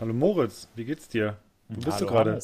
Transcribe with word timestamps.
Hallo 0.00 0.14
Moritz, 0.14 0.66
wie 0.76 0.86
geht's 0.86 1.08
dir? 1.08 1.36
Wo 1.68 1.74
bist 1.74 1.98
Hallo 1.98 2.06
du 2.06 2.06
gerade? 2.06 2.38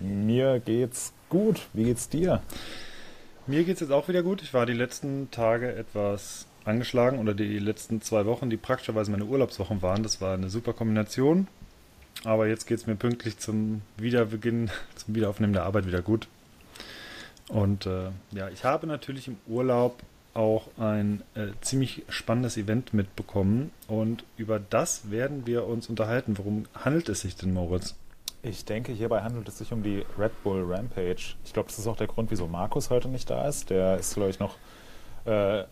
Mir 0.00 0.58
geht's 0.58 1.12
gut. 1.28 1.68
Wie 1.74 1.84
geht's 1.84 2.08
dir? 2.08 2.40
Mir 3.46 3.64
geht's 3.64 3.80
jetzt 3.80 3.90
auch 3.90 4.08
wieder 4.08 4.22
gut. 4.22 4.40
Ich 4.40 4.54
war 4.54 4.64
die 4.64 4.72
letzten 4.72 5.30
Tage 5.30 5.74
etwas 5.74 6.46
angeschlagen 6.64 7.18
oder 7.18 7.34
die 7.34 7.58
letzten 7.58 8.00
zwei 8.00 8.24
Wochen, 8.24 8.48
die 8.48 8.56
praktischerweise 8.56 9.10
meine 9.10 9.26
Urlaubswochen 9.26 9.82
waren. 9.82 10.02
Das 10.02 10.22
war 10.22 10.32
eine 10.32 10.48
super 10.48 10.72
Kombination. 10.72 11.46
Aber 12.24 12.46
jetzt 12.46 12.66
geht's 12.66 12.86
mir 12.86 12.96
pünktlich 12.96 13.36
zum 13.36 13.82
Wiederbeginn, 13.98 14.70
zum 14.94 15.14
Wiederaufnehmen 15.14 15.52
der 15.52 15.64
Arbeit 15.64 15.86
wieder 15.86 16.00
gut. 16.00 16.26
Und 17.48 17.84
äh, 17.84 18.12
ja, 18.30 18.48
ich 18.48 18.64
habe 18.64 18.86
natürlich 18.86 19.28
im 19.28 19.36
Urlaub 19.46 19.98
auch 20.38 20.68
ein 20.78 21.22
äh, 21.34 21.48
ziemlich 21.60 22.04
spannendes 22.08 22.56
Event 22.56 22.94
mitbekommen 22.94 23.72
und 23.88 24.24
über 24.36 24.60
das 24.60 25.10
werden 25.10 25.46
wir 25.46 25.66
uns 25.66 25.88
unterhalten. 25.88 26.38
Worum 26.38 26.66
handelt 26.72 27.08
es 27.08 27.22
sich 27.22 27.34
denn, 27.34 27.52
Moritz? 27.52 27.96
Ich 28.42 28.64
denke, 28.64 28.92
hierbei 28.92 29.22
handelt 29.22 29.48
es 29.48 29.58
sich 29.58 29.72
um 29.72 29.82
die 29.82 30.06
Red 30.16 30.30
Bull 30.44 30.64
Rampage. 30.64 31.34
Ich 31.44 31.52
glaube, 31.52 31.68
das 31.68 31.80
ist 31.80 31.88
auch 31.88 31.96
der 31.96 32.06
Grund, 32.06 32.30
wieso 32.30 32.46
Markus 32.46 32.88
heute 32.88 33.08
nicht 33.08 33.28
da 33.28 33.48
ist. 33.48 33.68
Der 33.70 33.98
ist, 33.98 34.14
glaube 34.14 34.30
ich, 34.30 34.38
noch 34.38 34.54
äh, 35.24 35.64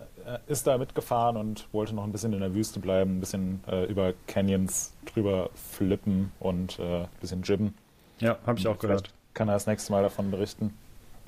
ist 0.48 0.66
da 0.66 0.76
mitgefahren 0.76 1.36
und 1.36 1.68
wollte 1.72 1.94
noch 1.94 2.02
ein 2.02 2.10
bisschen 2.10 2.32
in 2.32 2.40
der 2.40 2.52
Wüste 2.52 2.80
bleiben, 2.80 3.18
ein 3.18 3.20
bisschen 3.20 3.62
äh, 3.68 3.84
über 3.84 4.14
Canyons 4.26 4.94
drüber 5.04 5.50
flippen 5.54 6.32
und 6.40 6.80
äh, 6.80 7.02
ein 7.02 7.08
bisschen 7.20 7.42
jibben. 7.42 7.72
Ja, 8.18 8.36
habe 8.44 8.58
ich 8.58 8.66
auch 8.66 8.80
gehört. 8.80 9.10
Kann 9.32 9.48
er 9.48 9.54
das 9.54 9.68
nächste 9.68 9.92
Mal 9.92 10.02
davon 10.02 10.32
berichten. 10.32 10.76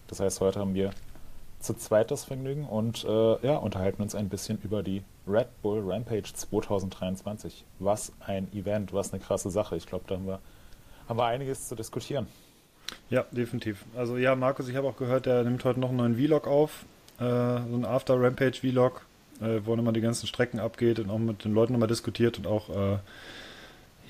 Das 0.08 0.18
heißt, 0.18 0.40
heute 0.40 0.58
haben 0.58 0.74
wir 0.74 0.90
zu 1.60 1.74
zweit 1.74 2.10
das 2.10 2.24
Vergnügen 2.24 2.64
und 2.64 3.04
äh, 3.04 3.46
ja, 3.46 3.56
unterhalten 3.56 4.02
uns 4.02 4.14
ein 4.14 4.28
bisschen 4.28 4.58
über 4.62 4.82
die 4.82 5.02
Red 5.26 5.48
Bull 5.62 5.82
Rampage 5.84 6.32
2023. 6.32 7.64
Was 7.78 8.12
ein 8.20 8.52
Event, 8.54 8.92
was 8.92 9.12
eine 9.12 9.22
krasse 9.22 9.50
Sache. 9.50 9.76
Ich 9.76 9.86
glaube, 9.86 10.04
da 10.06 10.14
haben 10.14 10.26
wir, 10.26 10.40
haben 11.08 11.18
wir 11.18 11.26
einiges 11.26 11.68
zu 11.68 11.74
diskutieren. 11.74 12.26
Ja, 13.10 13.24
definitiv. 13.32 13.84
Also 13.96 14.16
ja, 14.16 14.34
Markus, 14.34 14.68
ich 14.68 14.76
habe 14.76 14.88
auch 14.88 14.96
gehört, 14.96 15.26
der 15.26 15.44
nimmt 15.44 15.64
heute 15.64 15.80
noch 15.80 15.88
einen 15.88 15.98
neuen 15.98 16.16
Vlog 16.16 16.46
auf, 16.46 16.84
äh, 17.18 17.24
so 17.24 17.76
ein 17.76 17.84
After 17.84 18.20
Rampage 18.20 18.60
Vlog, 18.60 19.04
äh, 19.40 19.60
wo 19.64 19.76
nochmal 19.76 19.92
die 19.92 20.00
ganzen 20.00 20.26
Strecken 20.26 20.60
abgeht 20.60 20.98
und 20.98 21.10
auch 21.10 21.18
mit 21.18 21.44
den 21.44 21.54
Leuten 21.54 21.72
nochmal 21.72 21.88
diskutiert 21.88 22.38
und 22.38 22.46
auch 22.46 22.70
äh, 22.70 22.98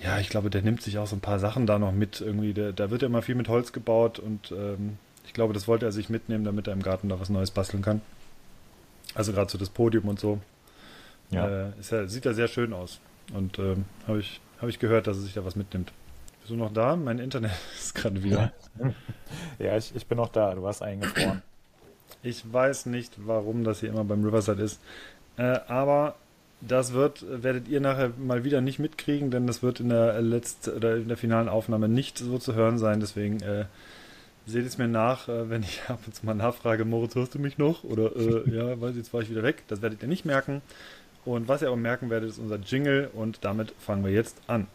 ja, 0.03 0.19
ich 0.21 0.29
glaube, 0.29 0.49
der 0.49 0.63
nimmt 0.63 0.83
sich 0.83 0.99
auch 0.99 1.07
so 1.07 1.17
ein 1.17 1.21
paar 1.21 1.41
Sachen 1.41 1.67
da 1.67 1.79
noch 1.79 1.93
mit. 1.93 2.21
Irgendwie, 2.21 2.55
da 2.55 2.91
wird 2.91 3.03
ja 3.03 3.09
immer 3.09 3.23
viel 3.23 3.35
mit 3.35 3.49
Holz 3.49 3.73
gebaut 3.73 4.21
und 4.21 4.53
ähm, 4.53 4.97
ich 5.29 5.35
glaube, 5.35 5.53
das 5.53 5.69
wollte 5.69 5.85
er 5.85 5.93
sich 5.93 6.09
mitnehmen, 6.09 6.45
damit 6.45 6.67
er 6.67 6.73
im 6.73 6.83
Garten 6.83 7.11
da 7.11 7.21
was 7.21 7.29
Neues 7.29 7.51
basteln 7.51 7.83
kann. 7.83 8.01
Also 9.15 9.33
gerade 9.35 9.51
so 9.51 9.59
das 9.59 9.69
Podium 9.69 10.09
und 10.09 10.19
so. 10.19 10.41
Ja. 11.31 11.67
Äh, 11.67 11.73
ja, 11.91 12.09
sieht 12.09 12.25
ja 12.25 12.33
sehr 12.33 12.49
schön 12.49 12.73
aus. 12.73 12.99
Und 13.35 13.59
ähm, 13.59 13.85
habe 14.07 14.21
ich, 14.21 14.41
hab 14.59 14.71
ich 14.71 14.79
gehört, 14.79 15.07
dass 15.07 15.19
er 15.19 15.25
sich 15.25 15.35
da 15.35 15.45
was 15.45 15.55
mitnimmt. 15.55 15.93
Bist 16.41 16.51
du 16.51 16.57
noch 16.57 16.73
da? 16.73 16.97
Mein 16.97 17.19
Internet 17.19 17.53
ist 17.79 17.95
gerade 17.95 18.23
wieder. 18.25 18.55
ja, 19.59 19.77
ich, 19.77 19.95
ich 19.95 20.07
bin 20.07 20.17
noch 20.17 20.31
da. 20.31 20.55
Du 20.55 20.63
warst 20.63 20.83
eingefroren. 20.83 21.43
Ich 22.23 22.51
weiß 22.51 22.87
nicht, 22.87 23.13
warum 23.19 23.65
das 23.65 23.81
hier 23.81 23.91
immer 23.91 24.05
beim 24.05 24.25
Riverside 24.25 24.63
ist. 24.63 24.81
Äh, 25.37 25.61
aber 25.69 26.17
das 26.63 26.95
wird, 26.95 27.23
werdet 27.29 27.69
ihr 27.69 27.83
nachher 27.83 28.13
mal 28.17 28.45
wieder 28.45 28.63
nicht 28.63 28.79
mitkriegen, 28.79 29.31
denn 29.31 29.47
das 29.47 29.63
wird 29.63 29.81
in 29.81 29.91
der 29.91 30.23
letzten 30.23 30.71
oder 30.71 30.97
in 30.97 31.09
der 31.09 31.19
finalen 31.19 31.51
Aufnahme 31.51 31.87
nicht 31.87 32.17
so 32.17 32.39
zu 32.39 32.55
hören 32.55 32.79
sein. 32.79 33.01
Deswegen 33.01 33.43
äh, 33.43 33.67
seht 34.49 34.67
es 34.67 34.79
mir 34.79 34.89
nach, 34.89 35.29
äh, 35.29 35.51
wenn 35.51 35.63
ich 35.63 35.83
ab 35.89 36.01
und 36.07 36.15
zu 36.15 36.27
mal 36.27 36.35
nachfrage, 36.35 36.85
Moritz, 36.85 37.15
hörst 37.15 37.35
du 37.35 37.39
mich 37.39 37.59
noch? 37.59 37.85
Oder 37.85 38.17
äh, 38.17 38.51
ja, 38.55 38.81
weil 38.81 38.97
jetzt 38.97 39.13
war 39.13 39.21
ich 39.21 39.31
wieder 39.31 39.43
weg. 39.43 39.65
Das 39.69 39.83
werdet 39.83 40.03
ihr 40.03 40.09
nicht 40.09 40.25
merken. 40.25 40.63
Und 41.25 41.49
was 41.49 41.63
ihr 41.63 41.69
aber 41.69 41.77
merken 41.77 42.11
werdet, 42.11 42.31
ist 42.31 42.39
unser 42.39 42.57
Jingle 42.57 43.11
und 43.13 43.45
damit 43.45 43.75
fangen 43.79 44.05
wir 44.05 44.13
jetzt 44.13 44.41
an. 44.47 44.67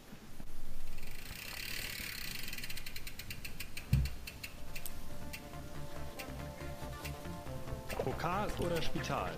Pokal 8.04 8.48
oder 8.60 8.82
Spital? 8.82 9.32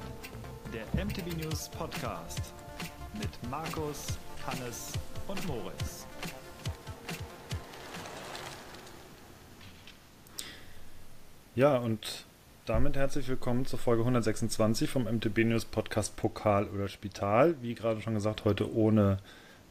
Der 0.73 1.05
MTB 1.05 1.37
News 1.41 1.69
Podcast 1.69 2.41
mit 3.13 3.29
Markus, 3.49 4.17
Hannes 4.45 4.91
und 5.27 5.47
Moritz. 5.47 6.04
Ja, 11.55 11.77
und 11.77 12.25
damit 12.65 12.97
herzlich 12.97 13.29
willkommen 13.29 13.65
zur 13.65 13.79
Folge 13.79 14.01
126 14.01 14.89
vom 14.89 15.05
MTB 15.05 15.45
News 15.45 15.63
Podcast 15.63 16.17
Pokal 16.17 16.65
oder 16.67 16.89
Spital. 16.89 17.55
Wie 17.61 17.75
gerade 17.75 18.01
schon 18.01 18.13
gesagt, 18.13 18.43
heute 18.43 18.75
ohne 18.75 19.19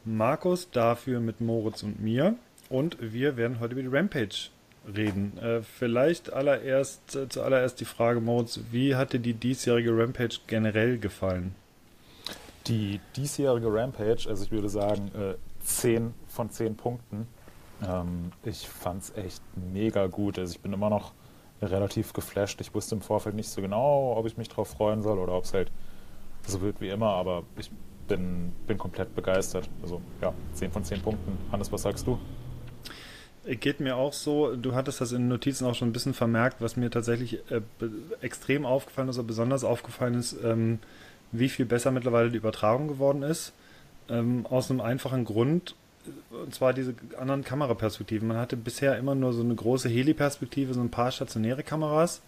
Markus, 0.03 0.71
dafür 0.71 1.19
mit 1.19 1.41
Moritz 1.41 1.83
und 1.83 2.01
mir. 2.01 2.37
Und 2.69 2.97
wir 2.99 3.37
werden 3.37 3.59
heute 3.59 3.73
über 3.75 3.83
die 3.83 3.95
Rampage 3.95 4.49
reden. 4.97 5.37
Äh, 5.37 5.61
vielleicht 5.61 6.33
allererst, 6.33 7.15
äh, 7.15 7.29
zuallererst 7.29 7.79
die 7.79 7.85
Frage, 7.85 8.19
Moritz, 8.19 8.61
wie 8.71 8.95
hat 8.95 9.13
dir 9.13 9.19
die 9.19 9.35
diesjährige 9.35 9.95
Rampage 9.95 10.39
generell 10.47 10.97
gefallen? 10.97 11.53
Die 12.65 12.99
diesjährige 13.15 13.71
Rampage, 13.71 14.25
also 14.27 14.43
ich 14.43 14.49
würde 14.49 14.69
sagen, 14.69 15.11
äh, 15.13 15.35
10 15.59 16.15
von 16.29 16.49
10 16.49 16.77
Punkten. 16.77 17.27
Ähm, 17.87 18.31
ich 18.43 18.67
es 18.97 19.15
echt 19.15 19.43
mega 19.71 20.07
gut. 20.07 20.39
Also 20.39 20.51
ich 20.55 20.61
bin 20.61 20.73
immer 20.73 20.89
noch 20.89 21.13
relativ 21.61 22.13
geflasht. 22.13 22.59
Ich 22.61 22.73
wusste 22.73 22.95
im 22.95 23.01
Vorfeld 23.01 23.35
nicht 23.35 23.49
so 23.49 23.61
genau, 23.61 24.15
ob 24.17 24.25
ich 24.25 24.37
mich 24.37 24.49
darauf 24.49 24.69
freuen 24.69 25.01
soll 25.01 25.19
oder 25.19 25.33
ob 25.33 25.45
es 25.45 25.53
halt 25.53 25.71
so 26.47 26.61
wird 26.61 26.81
wie 26.81 26.89
immer, 26.89 27.09
aber 27.09 27.43
ich 27.57 27.71
bin, 28.07 28.53
bin 28.67 28.77
komplett 28.77 29.15
begeistert. 29.15 29.69
Also 29.81 30.01
ja, 30.21 30.33
10 30.53 30.71
von 30.71 30.83
10 30.83 31.01
Punkten. 31.01 31.37
Hannes, 31.51 31.71
was 31.71 31.81
sagst 31.83 32.05
du? 32.07 32.19
Geht 33.45 33.79
mir 33.79 33.95
auch 33.95 34.13
so. 34.13 34.55
Du 34.55 34.73
hattest 34.73 35.01
das 35.01 35.11
in 35.11 35.27
Notizen 35.27 35.65
auch 35.65 35.75
schon 35.75 35.89
ein 35.89 35.93
bisschen 35.93 36.15
vermerkt, 36.15 36.61
was 36.61 36.77
mir 36.77 36.89
tatsächlich 36.89 37.39
äh, 37.51 37.61
extrem 38.21 38.65
aufgefallen 38.65 39.09
ist 39.09 39.17
oder 39.17 39.27
besonders 39.27 39.63
aufgefallen 39.63 40.15
ist, 40.15 40.35
ähm, 40.43 40.79
wie 41.31 41.49
viel 41.49 41.65
besser 41.65 41.91
mittlerweile 41.91 42.31
die 42.31 42.37
Übertragung 42.37 42.87
geworden 42.87 43.21
ist. 43.21 43.53
Ähm, 44.09 44.45
aus 44.47 44.69
einem 44.69 44.81
einfachen 44.81 45.25
Grund, 45.25 45.75
und 46.31 46.53
zwar 46.53 46.73
diese 46.73 46.95
anderen 47.17 47.43
Kameraperspektiven. 47.43 48.27
Man 48.27 48.37
hatte 48.37 48.57
bisher 48.57 48.97
immer 48.97 49.15
nur 49.15 49.33
so 49.33 49.41
eine 49.41 49.55
große 49.55 49.89
Heli-Perspektive, 49.89 50.73
so 50.73 50.81
ein 50.81 50.91
paar 50.91 51.11
stationäre 51.11 51.63
Kameras. 51.63 52.21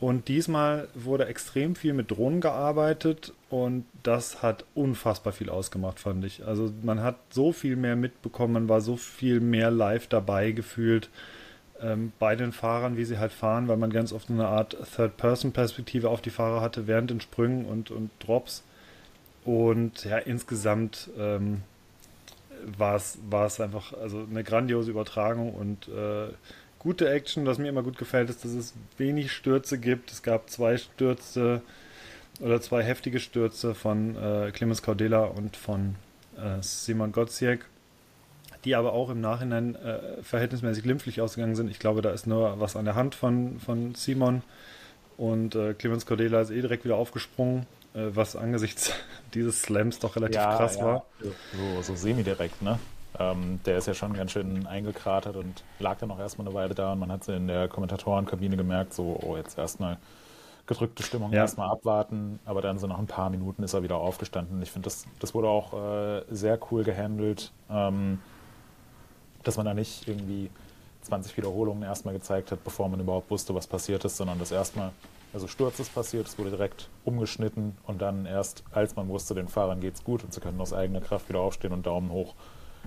Und 0.00 0.28
diesmal 0.28 0.88
wurde 0.94 1.26
extrem 1.26 1.74
viel 1.74 1.92
mit 1.92 2.10
Drohnen 2.10 2.40
gearbeitet 2.40 3.32
und 3.50 3.84
das 4.04 4.42
hat 4.42 4.64
unfassbar 4.74 5.32
viel 5.32 5.50
ausgemacht, 5.50 5.98
fand 5.98 6.24
ich. 6.24 6.46
Also 6.46 6.72
man 6.82 7.02
hat 7.02 7.16
so 7.30 7.50
viel 7.50 7.74
mehr 7.74 7.96
mitbekommen, 7.96 8.52
man 8.52 8.68
war 8.68 8.80
so 8.80 8.96
viel 8.96 9.40
mehr 9.40 9.72
live 9.72 10.06
dabei 10.06 10.52
gefühlt 10.52 11.10
ähm, 11.80 12.12
bei 12.20 12.36
den 12.36 12.52
Fahrern, 12.52 12.96
wie 12.96 13.04
sie 13.04 13.18
halt 13.18 13.32
fahren, 13.32 13.66
weil 13.66 13.76
man 13.76 13.90
ganz 13.90 14.12
oft 14.12 14.30
eine 14.30 14.46
Art 14.46 14.76
Third-Person-Perspektive 14.94 16.08
auf 16.08 16.20
die 16.20 16.30
Fahrer 16.30 16.60
hatte 16.60 16.86
während 16.86 17.10
den 17.10 17.20
Sprüngen 17.20 17.64
und, 17.64 17.90
und 17.90 18.10
Drops. 18.20 18.62
Und 19.44 20.04
ja, 20.04 20.18
insgesamt 20.18 21.10
ähm, 21.18 21.62
war 22.78 22.96
es 22.96 23.60
einfach 23.60 23.92
also 23.92 24.26
eine 24.28 24.44
grandiose 24.44 24.90
Übertragung 24.90 25.54
und 25.54 25.88
äh, 25.88 26.28
gute 26.78 27.08
Action. 27.10 27.46
Was 27.46 27.58
mir 27.58 27.68
immer 27.68 27.82
gut 27.82 27.98
gefällt, 27.98 28.30
ist, 28.30 28.44
dass 28.44 28.52
es 28.52 28.74
wenig 28.96 29.32
Stürze 29.32 29.78
gibt. 29.78 30.10
Es 30.10 30.22
gab 30.22 30.50
zwei 30.50 30.76
Stürze 30.76 31.62
oder 32.40 32.60
zwei 32.60 32.82
heftige 32.82 33.20
Stürze 33.20 33.74
von 33.74 34.16
äh, 34.16 34.50
Clemens 34.52 34.82
Caudela 34.82 35.24
und 35.24 35.56
von 35.56 35.96
äh, 36.36 36.62
Simon 36.62 37.12
Gotziek, 37.12 37.64
die 38.64 38.76
aber 38.76 38.92
auch 38.92 39.10
im 39.10 39.20
Nachhinein 39.20 39.74
äh, 39.74 40.22
verhältnismäßig 40.22 40.84
glimpflich 40.84 41.20
ausgegangen 41.20 41.56
sind. 41.56 41.70
Ich 41.70 41.78
glaube, 41.78 42.02
da 42.02 42.10
ist 42.10 42.26
nur 42.26 42.60
was 42.60 42.76
an 42.76 42.84
der 42.84 42.94
Hand 42.94 43.14
von, 43.14 43.58
von 43.58 43.94
Simon 43.94 44.42
und 45.16 45.56
äh, 45.56 45.74
Clemens 45.74 46.06
Caudela 46.06 46.40
ist 46.40 46.50
eh 46.50 46.60
direkt 46.60 46.84
wieder 46.84 46.96
aufgesprungen 46.96 47.66
was 47.94 48.36
angesichts 48.36 48.92
dieses 49.34 49.62
Slams 49.62 49.98
doch 49.98 50.16
relativ 50.16 50.36
ja, 50.36 50.56
krass 50.56 50.76
ja. 50.76 50.84
war. 50.84 51.04
So, 51.20 51.82
so 51.82 51.94
semi-direkt, 51.96 52.62
ne? 52.62 52.78
Ähm, 53.18 53.60
der 53.64 53.78
ist 53.78 53.86
ja 53.86 53.94
schon 53.94 54.12
ganz 54.12 54.32
schön 54.32 54.66
eingekratert 54.66 55.36
und 55.36 55.64
lag 55.78 55.98
dann 55.98 56.10
auch 56.10 56.18
erstmal 56.18 56.46
eine 56.46 56.54
Weile 56.54 56.74
da 56.74 56.92
und 56.92 57.00
man 57.00 57.10
hat 57.10 57.26
in 57.28 57.48
der 57.48 57.66
Kommentatorenkabine 57.68 58.56
gemerkt, 58.56 58.92
so, 58.92 59.18
oh, 59.22 59.36
jetzt 59.36 59.58
erstmal 59.58 59.96
gedrückte 60.66 61.02
Stimmung, 61.02 61.32
ja. 61.32 61.40
erstmal 61.40 61.70
abwarten, 61.70 62.38
aber 62.44 62.60
dann 62.60 62.78
so 62.78 62.86
nach 62.86 62.98
ein 62.98 63.06
paar 63.06 63.30
Minuten 63.30 63.62
ist 63.62 63.72
er 63.72 63.82
wieder 63.82 63.96
aufgestanden. 63.96 64.62
Ich 64.62 64.70
finde, 64.70 64.86
das, 64.86 65.06
das 65.18 65.34
wurde 65.34 65.48
auch 65.48 65.72
äh, 65.72 66.22
sehr 66.30 66.58
cool 66.70 66.84
gehandelt, 66.84 67.50
ähm, 67.70 68.20
dass 69.42 69.56
man 69.56 69.64
da 69.64 69.74
nicht 69.74 70.06
irgendwie 70.06 70.50
20 71.02 71.36
Wiederholungen 71.38 71.82
erstmal 71.82 72.12
gezeigt 72.12 72.52
hat, 72.52 72.62
bevor 72.62 72.88
man 72.88 73.00
überhaupt 73.00 73.30
wusste, 73.30 73.54
was 73.54 73.66
passiert 73.66 74.04
ist, 74.04 74.18
sondern 74.18 74.38
das 74.38 74.52
erstmal 74.52 74.92
also 75.32 75.46
Sturz 75.46 75.78
ist 75.78 75.94
passiert, 75.94 76.26
es 76.26 76.38
wurde 76.38 76.50
direkt 76.50 76.88
umgeschnitten 77.04 77.76
und 77.84 78.00
dann 78.00 78.26
erst, 78.26 78.64
als 78.72 78.96
man 78.96 79.08
wusste, 79.08 79.34
den 79.34 79.48
Fahrern 79.48 79.80
geht's 79.80 80.04
gut 80.04 80.24
und 80.24 80.32
sie 80.32 80.40
können 80.40 80.60
aus 80.60 80.72
eigener 80.72 81.00
Kraft 81.00 81.28
wieder 81.28 81.40
aufstehen 81.40 81.72
und 81.72 81.86
Daumen 81.86 82.10
hoch, 82.10 82.34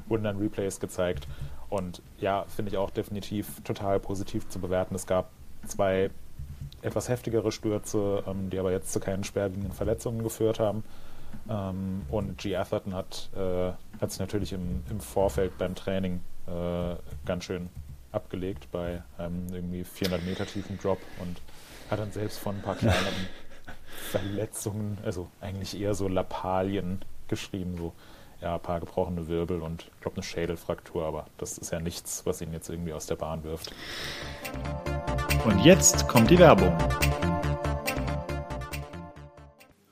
wurden 0.08 0.24
dann 0.24 0.38
Replays 0.38 0.80
gezeigt. 0.80 1.28
Und 1.70 2.02
ja, 2.20 2.46
finde 2.48 2.72
ich 2.72 2.78
auch 2.78 2.90
definitiv 2.90 3.62
total 3.64 4.00
positiv 4.00 4.50
zu 4.50 4.60
bewerten. 4.60 4.96
Es 4.96 5.06
gab 5.06 5.30
zwei 5.68 6.10
etwas 6.82 7.10
heftigere 7.10 7.52
Stürze, 7.52 8.24
ähm, 8.28 8.50
die 8.50 8.60
aber 8.60 8.72
jetzt 8.72 8.92
zu 8.92 9.00
keinen 9.00 9.24
schwerwiegenden 9.24 9.72
Verletzungen 9.72 10.24
geführt 10.24 10.60
haben. 10.60 10.84
Ähm, 11.50 12.02
und 12.10 12.38
G. 12.40 12.56
Atherton 12.56 12.94
hat 12.94 13.30
äh, 13.36 13.72
hat 14.02 14.12
sich 14.12 14.20
natürlich 14.20 14.54
im, 14.54 14.84
im 14.90 15.00
Vorfeld 15.00 15.58
beim 15.58 15.76
Training 15.76 16.22
äh, 16.48 16.96
ganz 17.26 17.46
schön 17.46 17.70
abgelegt 18.12 18.68
bei 18.72 19.02
einem 19.18 19.48
irgendwie 19.54 19.84
400 19.84 20.26
Meter 20.26 20.46
tiefen 20.46 20.78
Drop 20.78 21.00
und 21.22 21.40
hat 21.92 22.00
dann 22.00 22.12
selbst 22.12 22.40
von 22.40 22.56
ein 22.56 22.62
paar 22.62 22.76
kleineren 22.76 23.28
Verletzungen, 24.12 24.98
also 25.04 25.30
eigentlich 25.42 25.80
eher 25.80 25.94
so 25.94 26.08
Lappalien 26.08 27.04
geschrieben, 27.28 27.76
so 27.78 27.94
ja, 28.42 28.56
ein 28.56 28.62
paar 28.62 28.80
gebrochene 28.80 29.28
Wirbel 29.28 29.62
und 29.62 29.84
ich 29.94 30.02
glaube 30.02 30.18
eine 30.18 30.24
Schädelfraktur, 30.24 31.06
aber 31.06 31.28
das 31.38 31.58
ist 31.58 31.72
ja 31.72 31.80
nichts, 31.80 32.26
was 32.26 32.42
ihn 32.42 32.54
jetzt 32.54 32.70
irgendwie 32.70 32.94
aus 32.94 33.06
der 33.06 33.16
Bahn 33.16 33.44
wirft. 33.44 33.74
Und 35.46 35.60
jetzt 35.60 36.08
kommt 36.08 36.30
die 36.32 36.40
Werbung. 36.40 36.76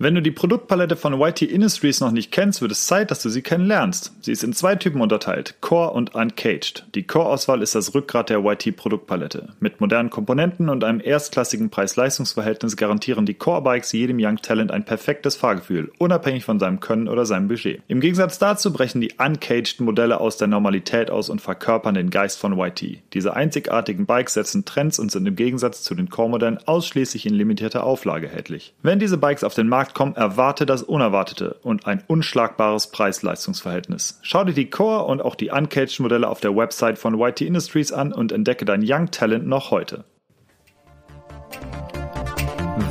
Wenn 0.02 0.16
du 0.16 0.22
die 0.22 0.32
Produktpalette 0.32 0.96
von 0.96 1.20
YT 1.20 1.42
Industries 1.42 2.00
noch 2.00 2.12
nicht 2.12 2.32
kennst, 2.32 2.62
wird 2.62 2.72
es 2.72 2.88
Zeit, 2.88 3.12
dass 3.12 3.22
du 3.22 3.28
sie 3.28 3.42
kennenlernst. 3.42 4.14
Sie 4.22 4.32
ist 4.32 4.46
in 4.46 4.54
zwei 4.54 4.76
Typen 4.76 5.02
unterteilt, 5.02 5.56
Core 5.60 5.92
und 5.92 6.16
Uncaged. 6.16 6.86
Die 6.96 7.04
Core-Auswahl 7.06 7.62
ist 7.62 7.76
das 7.76 7.94
Rückgrat 7.94 8.30
der 8.30 8.40
YT-Produktpalette. 8.40 9.50
Mit 9.60 9.82
modernen 9.82 10.10
Komponenten 10.10 10.70
und 10.70 10.86
einem 10.86 11.02
erstklassigen 11.04 11.70
Preis-Leistungs-Verhältnis 11.70 12.78
garantieren 12.78 13.26
die 13.26 13.34
Core-Bikes 13.34 13.92
jedem 13.92 14.20
Young 14.22 14.38
Talent 14.38 14.72
ein 14.72 14.86
perfektes 14.86 15.36
Fahrgefühl, 15.36 15.92
unabhängig 15.98 16.46
von 16.46 16.60
seinem 16.60 16.80
Können 16.80 17.10
oder 17.10 17.26
seinem 17.26 17.50
Budget. 17.50 17.82
Im 17.90 18.00
Gegensatz 18.00 18.40
dazu 18.40 18.72
brechen 18.72 19.02
die 19.02 19.16
Uncaged-Modelle 19.18 20.22
aus 20.22 20.38
der 20.38 20.48
Normalität 20.48 21.12
aus 21.12 21.28
und 21.28 21.42
verkörpern 21.42 21.96
den 21.96 22.10
Geist 22.10 22.40
von 22.40 22.58
YT. 22.58 23.00
Diese 23.12 23.36
einzigartigen 23.36 24.06
Bikes 24.06 24.36
setzen 24.36 24.64
Trends 24.64 24.98
und 24.98 25.12
sind 25.12 25.28
im 25.28 25.36
Gegensatz 25.36 25.84
zu 25.84 25.94
den 25.94 26.10
Core-Modellen 26.10 26.58
ausschließlich 26.66 27.26
in 27.26 27.34
limitierter 27.34 27.84
Auflage 27.84 28.28
erhältlich. 28.28 28.74
Wenn 28.82 29.00
diese 29.00 29.18
Bikes 29.18 29.44
auf 29.44 29.56
den 29.56 29.68
Markt 29.68 29.89
Markt 29.98 30.18
erwarte 30.18 30.66
das 30.66 30.84
Unerwartete 30.84 31.56
und 31.64 31.88
ein 31.88 32.04
unschlagbares 32.06 32.92
Preis-Leistungs-Verhältnis. 32.92 34.20
Schau 34.22 34.44
dir 34.44 34.54
die 34.54 34.70
Core 34.70 35.06
und 35.06 35.22
auch 35.22 35.36
die 35.36 35.50
Uncaged-Modelle 35.50 36.28
auf 36.28 36.40
der 36.40 36.56
Website 36.56 37.00
von 37.00 37.20
YT 37.20 37.42
Industries 37.42 37.92
an 37.92 38.14
und 38.14 38.32
entdecke 38.32 38.66
dein 38.66 38.84
Young 38.84 39.12
Talent 39.12 39.48
noch 39.48 39.72
heute. 39.72 40.04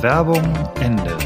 Werbung 0.01 0.43
Ende. 0.81 1.17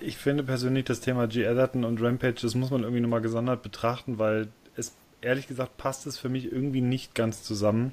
Ich 0.00 0.18
finde 0.18 0.42
persönlich 0.42 0.84
das 0.84 1.00
Thema 1.00 1.26
G. 1.26 1.46
Atherton 1.46 1.84
und 1.84 2.00
Rampage, 2.02 2.40
das 2.42 2.54
muss 2.54 2.70
man 2.70 2.82
irgendwie 2.82 3.00
nochmal 3.00 3.22
gesondert 3.22 3.62
betrachten, 3.62 4.18
weil 4.18 4.48
es, 4.76 4.94
ehrlich 5.20 5.48
gesagt, 5.48 5.76
passt 5.78 6.06
es 6.06 6.18
für 6.18 6.28
mich 6.28 6.52
irgendwie 6.52 6.80
nicht 6.80 7.14
ganz 7.14 7.42
zusammen. 7.42 7.92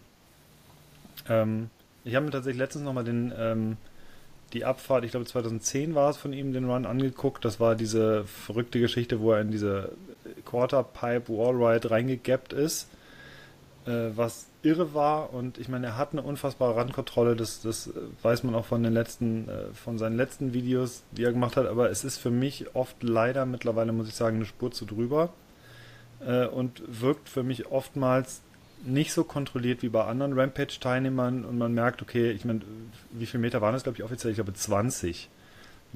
Ähm, 1.29 1.69
ich 2.03 2.15
habe 2.15 2.25
mir 2.25 2.31
tatsächlich 2.31 2.59
letztens 2.59 2.83
nochmal 2.83 3.05
den 3.05 3.33
ähm, 3.37 3.77
die 4.53 4.65
Abfahrt, 4.65 5.03
ich 5.03 5.11
glaube 5.11 5.25
2010 5.25 5.95
war 5.95 6.09
es 6.09 6.17
von 6.17 6.33
ihm, 6.33 6.53
den 6.53 6.69
Run 6.69 6.85
angeguckt. 6.85 7.43
Das 7.43 7.59
war 7.59 7.75
diese 7.75 8.25
verrückte 8.25 8.79
Geschichte, 8.79 9.19
wo 9.19 9.31
er 9.31 9.41
in 9.41 9.51
diese 9.51 9.91
Quarterpipe 10.45 11.29
Wallride 11.29 11.89
reingegappt 11.89 12.53
ist, 12.53 12.87
äh, 13.85 14.09
was 14.15 14.47
irre 14.61 14.93
war. 14.93 15.33
Und 15.33 15.57
ich 15.57 15.69
meine, 15.69 15.87
er 15.87 15.97
hat 15.97 16.13
eine 16.13 16.21
unfassbare 16.21 16.75
Randkontrolle, 16.75 17.35
das, 17.35 17.61
das 17.61 17.89
weiß 18.21 18.43
man 18.43 18.53
auch 18.55 18.65
von 18.65 18.83
den 18.83 18.93
letzten, 18.93 19.49
äh, 19.49 19.73
von 19.73 19.97
seinen 19.97 20.17
letzten 20.17 20.53
Videos, 20.53 21.03
die 21.11 21.23
er 21.23 21.31
gemacht 21.31 21.57
hat. 21.57 21.65
Aber 21.65 21.89
es 21.89 22.03
ist 22.03 22.17
für 22.17 22.31
mich 22.31 22.75
oft 22.75 23.01
leider 23.01 23.45
mittlerweile, 23.45 23.91
muss 23.91 24.07
ich 24.07 24.15
sagen, 24.15 24.37
eine 24.37 24.45
Spur 24.45 24.71
zu 24.71 24.85
drüber. 24.85 25.33
Äh, 26.25 26.45
und 26.45 26.83
wirkt 26.87 27.27
für 27.27 27.43
mich 27.43 27.71
oftmals 27.71 28.41
nicht 28.85 29.13
so 29.13 29.23
kontrolliert 29.23 29.81
wie 29.81 29.89
bei 29.89 30.03
anderen 30.03 30.37
Rampage-Teilnehmern 30.37 31.45
und 31.45 31.57
man 31.57 31.73
merkt, 31.73 32.01
okay, 32.01 32.31
ich 32.31 32.45
meine, 32.45 32.61
wie 33.11 33.25
viele 33.25 33.41
Meter 33.41 33.61
waren 33.61 33.73
das, 33.73 33.83
glaube 33.83 33.97
ich, 33.97 34.03
offiziell? 34.03 34.31
Ich 34.31 34.37
glaube 34.37 34.53
20. 34.53 35.29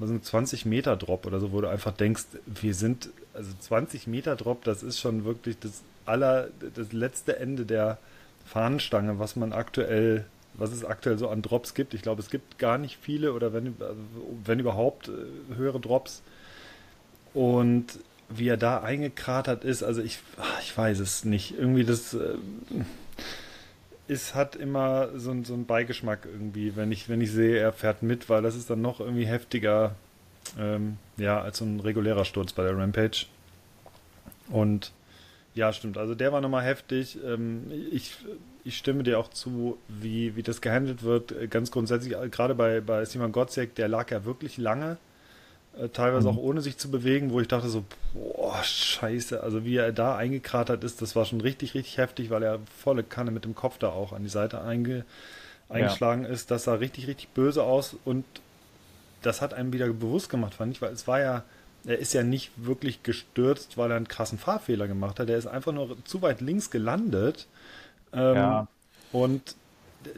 Also 0.00 0.14
ein 0.14 0.22
20 0.22 0.64
Meter 0.64 0.96
Drop 0.96 1.26
oder 1.26 1.40
so, 1.40 1.52
wo 1.52 1.60
du 1.60 1.68
einfach 1.68 1.92
denkst, 1.92 2.24
wir 2.46 2.74
sind, 2.74 3.10
also 3.34 3.50
20 3.58 4.06
Meter 4.06 4.36
Drop, 4.36 4.64
das 4.64 4.82
ist 4.82 5.00
schon 5.00 5.24
wirklich 5.24 5.58
das 5.58 5.82
aller, 6.06 6.48
das 6.74 6.92
letzte 6.92 7.38
Ende 7.38 7.66
der 7.66 7.98
Fahnenstange, 8.46 9.18
was 9.18 9.36
man 9.36 9.52
aktuell, 9.52 10.24
was 10.54 10.72
es 10.72 10.84
aktuell 10.84 11.18
so 11.18 11.28
an 11.28 11.42
Drops 11.42 11.74
gibt. 11.74 11.94
Ich 11.94 12.02
glaube, 12.02 12.22
es 12.22 12.30
gibt 12.30 12.58
gar 12.58 12.78
nicht 12.78 12.96
viele 13.00 13.32
oder 13.32 13.52
wenn, 13.52 13.76
wenn 14.44 14.60
überhaupt 14.60 15.08
äh, 15.08 15.56
höhere 15.56 15.80
Drops. 15.80 16.22
Und 17.34 17.98
wie 18.28 18.48
er 18.48 18.56
da 18.56 18.82
eingekratert 18.82 19.64
ist, 19.64 19.82
also 19.82 20.02
ich, 20.02 20.18
ich 20.62 20.76
weiß 20.76 20.98
es 20.98 21.24
nicht. 21.24 21.56
Irgendwie 21.58 21.84
das 21.84 22.14
äh, 22.14 22.34
ist, 24.06 24.34
hat 24.34 24.56
immer 24.56 25.08
so, 25.18 25.34
so 25.44 25.54
einen 25.54 25.66
Beigeschmack 25.66 26.26
irgendwie, 26.30 26.76
wenn 26.76 26.92
ich, 26.92 27.08
wenn 27.08 27.20
ich 27.20 27.32
sehe, 27.32 27.58
er 27.58 27.72
fährt 27.72 28.02
mit, 28.02 28.28
weil 28.28 28.42
das 28.42 28.54
ist 28.54 28.68
dann 28.70 28.82
noch 28.82 29.00
irgendwie 29.00 29.26
heftiger, 29.26 29.94
ähm, 30.58 30.98
ja, 31.16 31.40
als 31.40 31.58
so 31.58 31.64
ein 31.64 31.80
regulärer 31.80 32.24
Sturz 32.24 32.52
bei 32.52 32.64
der 32.64 32.76
Rampage. 32.76 33.26
Und 34.50 34.92
ja, 35.54 35.72
stimmt. 35.72 35.98
Also 35.98 36.14
der 36.14 36.32
war 36.32 36.40
nochmal 36.40 36.64
heftig. 36.64 37.18
Ähm, 37.24 37.70
ich, 37.90 38.14
ich 38.64 38.76
stimme 38.76 39.02
dir 39.02 39.18
auch 39.18 39.28
zu, 39.28 39.78
wie, 39.88 40.36
wie 40.36 40.42
das 40.42 40.60
gehandelt 40.60 41.02
wird. 41.02 41.50
Ganz 41.50 41.70
grundsätzlich, 41.70 42.14
gerade 42.30 42.54
bei, 42.54 42.80
bei 42.80 43.04
Simon 43.06 43.32
Gottsek, 43.32 43.74
der 43.74 43.88
lag 43.88 44.10
ja 44.10 44.24
wirklich 44.24 44.58
lange 44.58 44.92
äh, 44.92 45.07
teilweise 45.92 46.30
mhm. 46.30 46.38
auch 46.38 46.42
ohne 46.42 46.60
sich 46.60 46.76
zu 46.76 46.90
bewegen, 46.90 47.30
wo 47.30 47.40
ich 47.40 47.48
dachte 47.48 47.68
so, 47.68 47.84
boah, 48.14 48.62
scheiße, 48.62 49.42
also 49.42 49.64
wie 49.64 49.76
er 49.76 49.92
da 49.92 50.16
eingekratert 50.16 50.82
ist, 50.82 51.00
das 51.02 51.14
war 51.14 51.24
schon 51.24 51.40
richtig, 51.40 51.74
richtig 51.74 51.98
heftig, 51.98 52.30
weil 52.30 52.42
er 52.42 52.58
volle 52.82 53.04
Kanne 53.04 53.30
mit 53.30 53.44
dem 53.44 53.54
Kopf 53.54 53.78
da 53.78 53.90
auch 53.90 54.12
an 54.12 54.22
die 54.22 54.28
Seite 54.28 54.62
einge, 54.62 55.04
eingeschlagen 55.68 56.24
ja. 56.24 56.30
ist. 56.30 56.50
Das 56.50 56.64
sah 56.64 56.74
richtig, 56.74 57.06
richtig 57.06 57.28
böse 57.28 57.62
aus 57.62 57.96
und 58.04 58.24
das 59.22 59.40
hat 59.40 59.54
einem 59.54 59.72
wieder 59.72 59.86
bewusst 59.88 60.30
gemacht, 60.30 60.54
fand 60.54 60.72
ich, 60.72 60.82
weil 60.82 60.92
es 60.92 61.06
war 61.06 61.20
ja, 61.20 61.44
er 61.84 61.98
ist 61.98 62.12
ja 62.12 62.22
nicht 62.22 62.50
wirklich 62.56 63.02
gestürzt, 63.02 63.78
weil 63.78 63.90
er 63.90 63.96
einen 63.96 64.08
krassen 64.08 64.38
Fahrfehler 64.38 64.88
gemacht 64.88 65.20
hat. 65.20 65.28
Er 65.30 65.38
ist 65.38 65.46
einfach 65.46 65.72
nur 65.72 65.96
zu 66.04 66.22
weit 66.22 66.40
links 66.40 66.70
gelandet. 66.70 67.46
Ähm, 68.12 68.34
ja. 68.34 68.68
Und 69.12 69.54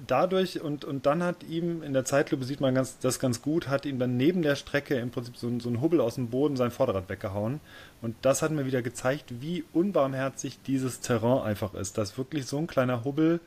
dadurch 0.06 0.60
und, 0.60 0.84
und 0.84 1.06
dann 1.06 1.22
hat 1.22 1.42
ihm 1.48 1.82
in 1.82 1.92
der 1.92 2.04
Zeitlupe 2.04 2.44
sieht 2.44 2.60
man 2.60 2.74
ganz, 2.74 2.98
das 2.98 3.18
ganz 3.18 3.42
gut, 3.42 3.68
hat 3.68 3.86
ihm 3.86 3.98
dann 3.98 4.16
neben 4.16 4.42
der 4.42 4.56
Strecke 4.56 4.96
im 4.96 5.10
Prinzip 5.10 5.36
so, 5.36 5.50
so 5.60 5.68
ein 5.68 5.80
Hubbel 5.80 6.00
aus 6.00 6.16
dem 6.16 6.28
Boden 6.28 6.56
sein 6.56 6.70
Vorderrad 6.70 7.08
weggehauen. 7.08 7.60
Und 8.02 8.16
das 8.22 8.42
hat 8.42 8.50
mir 8.50 8.66
wieder 8.66 8.82
gezeigt, 8.82 9.40
wie 9.40 9.64
unbarmherzig 9.72 10.58
dieses 10.66 11.00
Terrain 11.00 11.42
einfach 11.42 11.74
ist, 11.74 11.98
dass 11.98 12.18
wirklich 12.18 12.46
so 12.46 12.58
ein 12.58 12.66
kleiner 12.66 13.04
Hubbel 13.04 13.40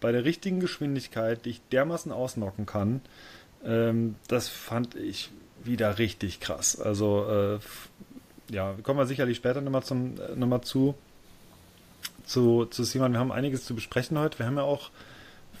bei 0.00 0.12
der 0.12 0.24
richtigen 0.24 0.60
Geschwindigkeit 0.60 1.44
dich 1.44 1.60
dermaßen 1.72 2.12
ausnocken 2.12 2.66
kann. 2.66 3.00
Ähm, 3.64 4.14
das 4.28 4.48
fand 4.48 4.94
ich 4.94 5.30
wieder 5.62 5.98
richtig 5.98 6.40
krass. 6.40 6.80
Also 6.80 7.26
äh, 7.28 7.58
ja, 8.54 8.74
kommen 8.82 8.98
wir 8.98 9.06
sicherlich 9.06 9.36
später 9.36 9.60
nochmal 9.60 9.82
zum 9.82 10.14
äh, 10.20 10.36
nochmal 10.36 10.62
zu 10.62 10.94
zu, 12.24 12.66
zu 12.66 12.84
Simon. 12.84 13.12
Wir 13.12 13.18
haben 13.18 13.32
einiges 13.32 13.64
zu 13.64 13.74
besprechen 13.74 14.18
heute. 14.18 14.38
Wir 14.38 14.46
haben 14.46 14.56
ja 14.56 14.62
auch 14.62 14.90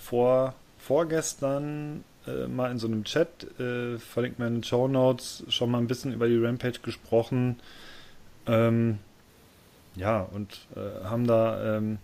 vor, 0.08 0.54
vorgestern 0.78 2.04
äh, 2.26 2.46
mal 2.46 2.70
in 2.70 2.78
so 2.78 2.86
einem 2.86 3.04
Chat, 3.04 3.28
äh, 3.60 3.98
verlinkt 3.98 4.38
mir 4.38 4.46
in 4.46 4.54
den 4.54 4.64
Show 4.64 4.88
Notes, 4.88 5.44
schon 5.48 5.70
mal 5.70 5.78
ein 5.78 5.86
bisschen 5.86 6.12
über 6.12 6.28
die 6.28 6.38
Rampage 6.38 6.80
gesprochen. 6.82 7.60
Ähm, 8.46 8.98
ja, 9.96 10.20
und 10.20 10.66
äh, 10.76 11.04
haben 11.04 11.26
da 11.26 11.76
ähm, 11.76 11.98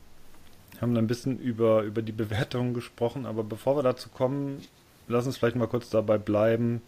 haben 0.80 0.96
ein 0.96 1.06
bisschen 1.06 1.38
über, 1.38 1.82
über 1.82 2.02
die 2.02 2.12
Bewertungen 2.12 2.75
gesprochen, 2.75 3.26
aber 3.26 3.44
bevor 3.44 3.76
wir 3.76 3.82
dazu 3.82 4.08
kommen, 4.08 4.61
lass 5.08 5.26
uns 5.26 5.38
vielleicht 5.38 5.56
mal 5.56 5.68
kurz 5.68 5.88
dabei 5.88 6.18
bleiben, 6.18 6.82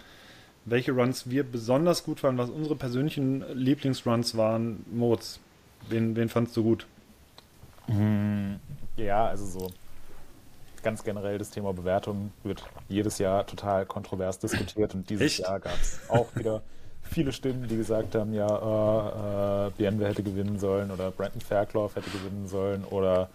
welche 0.64 0.92
Runs 0.92 1.30
wir 1.30 1.44
besonders 1.44 2.04
gut 2.04 2.20
fanden, 2.20 2.38
was 2.38 2.50
unsere 2.50 2.74
persönlichen 2.74 3.44
Lieblingsruns 3.56 4.36
waren. 4.36 4.84
Moritz, 4.92 5.38
wen, 5.88 6.16
wen 6.16 6.28
fandst 6.28 6.56
du 6.56 6.64
gut? 6.64 6.86
Hm, 7.86 8.56
ja, 8.96 9.28
also 9.28 9.46
so 9.46 9.70
ganz 10.86 11.02
generell 11.02 11.36
das 11.36 11.50
Thema 11.50 11.72
Bewertung 11.72 12.30
wird 12.44 12.62
jedes 12.88 13.18
Jahr 13.18 13.44
total 13.44 13.86
kontrovers 13.86 14.38
diskutiert 14.38 14.94
und 14.94 15.10
dieses 15.10 15.26
Echt? 15.26 15.40
Jahr 15.40 15.58
gab 15.58 15.74
es 15.74 15.98
auch 16.08 16.28
wieder 16.36 16.62
viele 17.02 17.32
Stimmen, 17.32 17.66
die 17.66 17.76
gesagt 17.76 18.14
haben, 18.14 18.32
ja, 18.32 18.46
äh, 18.46 19.66
äh, 19.66 19.70
BMW 19.72 20.04
hätte 20.06 20.22
gewinnen 20.22 20.60
sollen 20.60 20.92
oder 20.92 21.10
Brandon 21.10 21.40
Fairclough 21.40 21.96
hätte 21.96 22.08
gewinnen 22.10 22.46
sollen 22.46 22.84
oder 22.84 23.28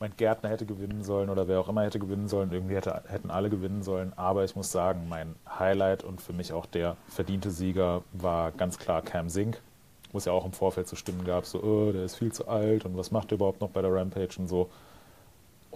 mein 0.00 0.12
Gärtner 0.18 0.50
hätte 0.50 0.66
gewinnen 0.66 1.02
sollen 1.02 1.30
oder 1.30 1.48
wer 1.48 1.60
auch 1.60 1.70
immer 1.70 1.82
hätte 1.82 1.98
gewinnen 1.98 2.28
sollen. 2.28 2.52
Irgendwie 2.52 2.74
hätte, 2.74 3.02
hätten 3.06 3.30
alle 3.30 3.48
gewinnen 3.48 3.82
sollen. 3.82 4.12
Aber 4.16 4.44
ich 4.44 4.54
muss 4.54 4.70
sagen, 4.70 5.08
mein 5.08 5.34
Highlight 5.58 6.04
und 6.04 6.20
für 6.20 6.34
mich 6.34 6.52
auch 6.52 6.66
der 6.66 6.98
verdiente 7.08 7.50
Sieger 7.50 8.02
war 8.12 8.52
ganz 8.52 8.78
klar 8.78 9.00
Cam 9.00 9.30
Sink. 9.30 9.62
Wo 10.12 10.18
es 10.18 10.26
ja 10.26 10.32
auch 10.32 10.44
im 10.44 10.52
Vorfeld 10.52 10.88
so 10.88 10.96
Stimmen 10.96 11.24
gab, 11.24 11.46
so, 11.46 11.62
oh, 11.62 11.92
der 11.92 12.04
ist 12.04 12.16
viel 12.16 12.32
zu 12.32 12.46
alt 12.46 12.84
und 12.84 12.98
was 12.98 13.10
macht 13.10 13.32
er 13.32 13.36
überhaupt 13.36 13.62
noch 13.62 13.70
bei 13.70 13.80
der 13.80 13.94
Rampage 13.94 14.38
und 14.38 14.48
so. 14.48 14.68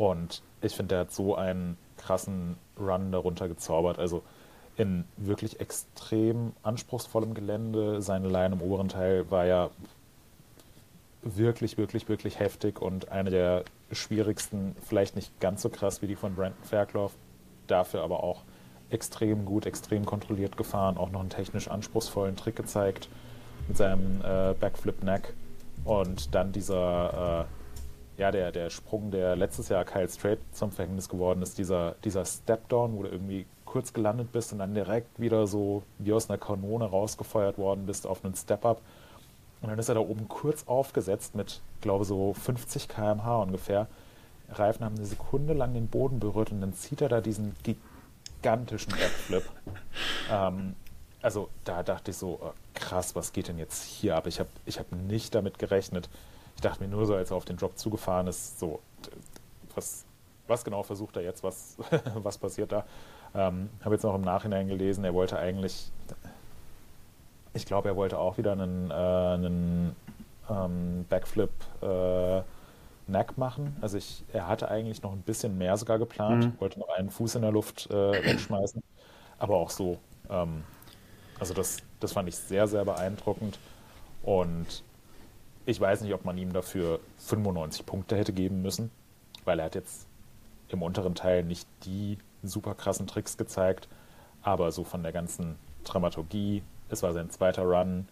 Und 0.00 0.40
ich 0.62 0.75
finde, 0.75 0.95
der 0.95 0.99
hat 1.00 1.12
so 1.12 1.35
einen 1.35 1.76
krassen 1.99 2.57
Run 2.78 3.12
darunter 3.12 3.49
gezaubert. 3.49 3.99
Also 3.99 4.23
in 4.78 5.04
wirklich 5.19 5.61
extrem 5.61 6.54
anspruchsvollem 6.62 7.35
Gelände. 7.35 8.00
Seine 8.00 8.28
Line 8.28 8.54
im 8.54 8.62
oberen 8.62 8.88
Teil 8.88 9.30
war 9.30 9.45
ja 9.45 9.69
wirklich, 11.21 11.76
wirklich, 11.76 12.09
wirklich 12.09 12.38
heftig 12.38 12.80
und 12.80 13.11
eine 13.11 13.28
der 13.28 13.64
schwierigsten, 13.92 14.75
vielleicht 14.80 15.16
nicht 15.16 15.38
ganz 15.38 15.61
so 15.61 15.69
krass 15.69 16.00
wie 16.00 16.07
die 16.07 16.16
von 16.16 16.35
Brandon 16.35 16.64
Fairclough, 16.64 17.12
dafür 17.66 18.00
aber 18.00 18.25
auch 18.25 18.40
extrem 18.88 19.45
gut, 19.45 19.66
extrem 19.66 20.07
kontrolliert 20.07 20.57
gefahren, 20.57 20.97
auch 20.97 21.11
noch 21.11 21.21
einen 21.21 21.28
technisch 21.28 21.69
anspruchsvollen 21.69 22.37
Trick 22.37 22.57
gezeigt. 22.57 23.11
mit 23.69 23.76
seinem 23.76 24.23
äh, 24.23 24.54
Backflip 24.59 25.04
Neck 25.04 25.35
und 25.85 26.35
dann 26.35 26.52
dieser, 26.52 27.45
äh, 27.45 27.59
ja, 28.20 28.30
der, 28.30 28.52
der 28.52 28.68
Sprung, 28.68 29.10
der 29.10 29.34
letztes 29.34 29.70
Jahr 29.70 29.82
Kyle 29.86 30.06
Straight 30.06 30.40
zum 30.52 30.70
Verhängnis 30.70 31.08
geworden 31.08 31.40
ist, 31.40 31.56
dieser, 31.56 31.94
dieser 32.04 32.26
Step-Down, 32.26 32.94
wo 32.94 33.02
du 33.04 33.08
irgendwie 33.08 33.46
kurz 33.64 33.94
gelandet 33.94 34.30
bist 34.30 34.52
und 34.52 34.58
dann 34.58 34.74
direkt 34.74 35.18
wieder 35.18 35.46
so 35.46 35.84
wie 35.98 36.12
aus 36.12 36.28
einer 36.28 36.36
Kanone 36.36 36.84
rausgefeuert 36.84 37.56
worden 37.56 37.86
bist 37.86 38.06
auf 38.06 38.22
einen 38.22 38.34
Step-Up. 38.34 38.82
Und 39.62 39.70
dann 39.70 39.78
ist 39.78 39.88
er 39.88 39.94
da 39.94 40.02
oben 40.02 40.28
kurz 40.28 40.64
aufgesetzt 40.66 41.34
mit, 41.34 41.62
glaube 41.80 42.04
so 42.04 42.34
50 42.34 42.88
km/h 42.88 43.42
ungefähr. 43.42 43.86
Reifen 44.50 44.84
haben 44.84 44.96
eine 44.96 45.06
Sekunde 45.06 45.54
lang 45.54 45.72
den 45.72 45.88
Boden 45.88 46.20
berührt 46.20 46.52
und 46.52 46.60
dann 46.60 46.74
zieht 46.74 47.00
er 47.00 47.08
da 47.08 47.22
diesen 47.22 47.56
gigantischen 47.62 48.92
Backflip. 48.92 49.44
ähm, 50.30 50.74
also 51.22 51.48
da 51.64 51.82
dachte 51.82 52.10
ich 52.10 52.18
so, 52.18 52.38
oh, 52.42 52.52
krass, 52.74 53.14
was 53.14 53.32
geht 53.32 53.48
denn 53.48 53.58
jetzt 53.58 53.82
hier 53.82 54.14
ab? 54.14 54.26
Ich 54.26 54.40
habe 54.40 54.50
ich 54.66 54.78
hab 54.78 54.92
nicht 54.92 55.34
damit 55.34 55.58
gerechnet. 55.58 56.10
Ich 56.57 56.61
dachte 56.62 56.83
mir 56.83 56.88
nur 56.88 57.07
so, 57.07 57.14
als 57.14 57.30
er 57.30 57.37
auf 57.37 57.45
den 57.45 57.57
Drop 57.57 57.78
zugefahren 57.78 58.26
ist, 58.26 58.59
so, 58.59 58.80
was, 59.75 60.04
was 60.47 60.64
genau 60.64 60.83
versucht 60.83 61.16
er 61.16 61.23
jetzt, 61.23 61.42
was, 61.42 61.76
was 62.14 62.38
passiert 62.38 62.73
da? 62.73 62.85
Ähm, 63.35 63.71
habe 63.85 63.95
jetzt 63.95 64.02
noch 64.02 64.14
im 64.14 64.23
Nachhinein 64.23 64.69
gelesen, 64.69 65.04
er 65.04 65.14
wollte 65.14 65.38
eigentlich, 65.38 65.90
ich 67.54 67.64
glaube, 67.64 67.88
er 67.88 67.97
wollte 67.97 68.19
auch 68.19 68.38
wieder 68.38 68.52
einen, 68.52 68.90
äh, 68.90 68.95
einen 68.95 69.97
ähm, 70.50 71.07
Backflip 71.09 71.50
äh, 71.80 72.42
Neck 73.07 73.38
machen. 73.38 73.76
Also 73.80 73.99
ich, 73.99 74.25
er 74.33 74.49
hatte 74.49 74.69
eigentlich 74.69 75.02
noch 75.02 75.12
ein 75.12 75.23
bisschen 75.23 75.59
mehr 75.59 75.76
sogar 75.76 75.99
geplant, 75.99 76.45
mhm. 76.45 76.61
wollte 76.61 76.78
noch 76.78 76.88
einen 76.88 77.11
Fuß 77.11 77.37
in 77.37 77.42
der 77.42 77.52
Luft 77.52 77.88
äh, 77.90 77.95
wegschmeißen, 78.25 78.83
aber 79.38 79.57
auch 79.57 79.71
so. 79.71 79.99
Ähm, 80.28 80.64
also 81.38 81.54
das, 81.54 81.78
das 82.00 82.12
fand 82.12 82.28
ich 82.28 82.37
sehr, 82.37 82.66
sehr 82.66 82.85
beeindruckend 82.85 83.59
und 84.23 84.83
ich 85.66 85.80
weiß 85.80 86.02
nicht, 86.02 86.14
ob 86.14 86.24
man 86.24 86.38
ihm 86.38 86.52
dafür 86.52 87.00
95 87.18 87.86
Punkte 87.86 88.16
hätte 88.16 88.32
geben 88.32 88.62
müssen, 88.62 88.90
weil 89.44 89.58
er 89.58 89.66
hat 89.66 89.74
jetzt 89.74 90.06
im 90.68 90.82
unteren 90.82 91.14
Teil 91.14 91.44
nicht 91.44 91.68
die 91.84 92.18
super 92.42 92.74
krassen 92.74 93.06
Tricks 93.06 93.36
gezeigt, 93.36 93.88
aber 94.42 94.72
so 94.72 94.84
von 94.84 95.02
der 95.02 95.12
ganzen 95.12 95.56
Dramaturgie, 95.84 96.62
es 96.88 97.02
war 97.02 97.12
sein 97.12 97.30
zweiter 97.30 97.62
Run, 97.62 98.08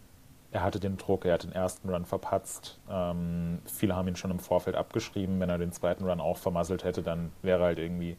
er 0.51 0.63
hatte 0.63 0.79
den 0.79 0.97
Druck, 0.97 1.25
er 1.25 1.33
hat 1.33 1.43
den 1.43 1.51
ersten 1.51 1.89
Run 1.89 2.05
verpatzt. 2.05 2.79
Ähm, 2.89 3.59
viele 3.65 3.95
haben 3.95 4.07
ihn 4.07 4.15
schon 4.15 4.31
im 4.31 4.39
Vorfeld 4.39 4.75
abgeschrieben. 4.75 5.39
Wenn 5.39 5.49
er 5.49 5.59
den 5.59 5.71
zweiten 5.71 6.05
Run 6.05 6.19
auch 6.19 6.37
vermasselt 6.37 6.83
hätte, 6.83 7.03
dann 7.03 7.31
wäre 7.43 7.61
er 7.61 7.65
halt 7.67 7.79
irgendwie 7.79 8.17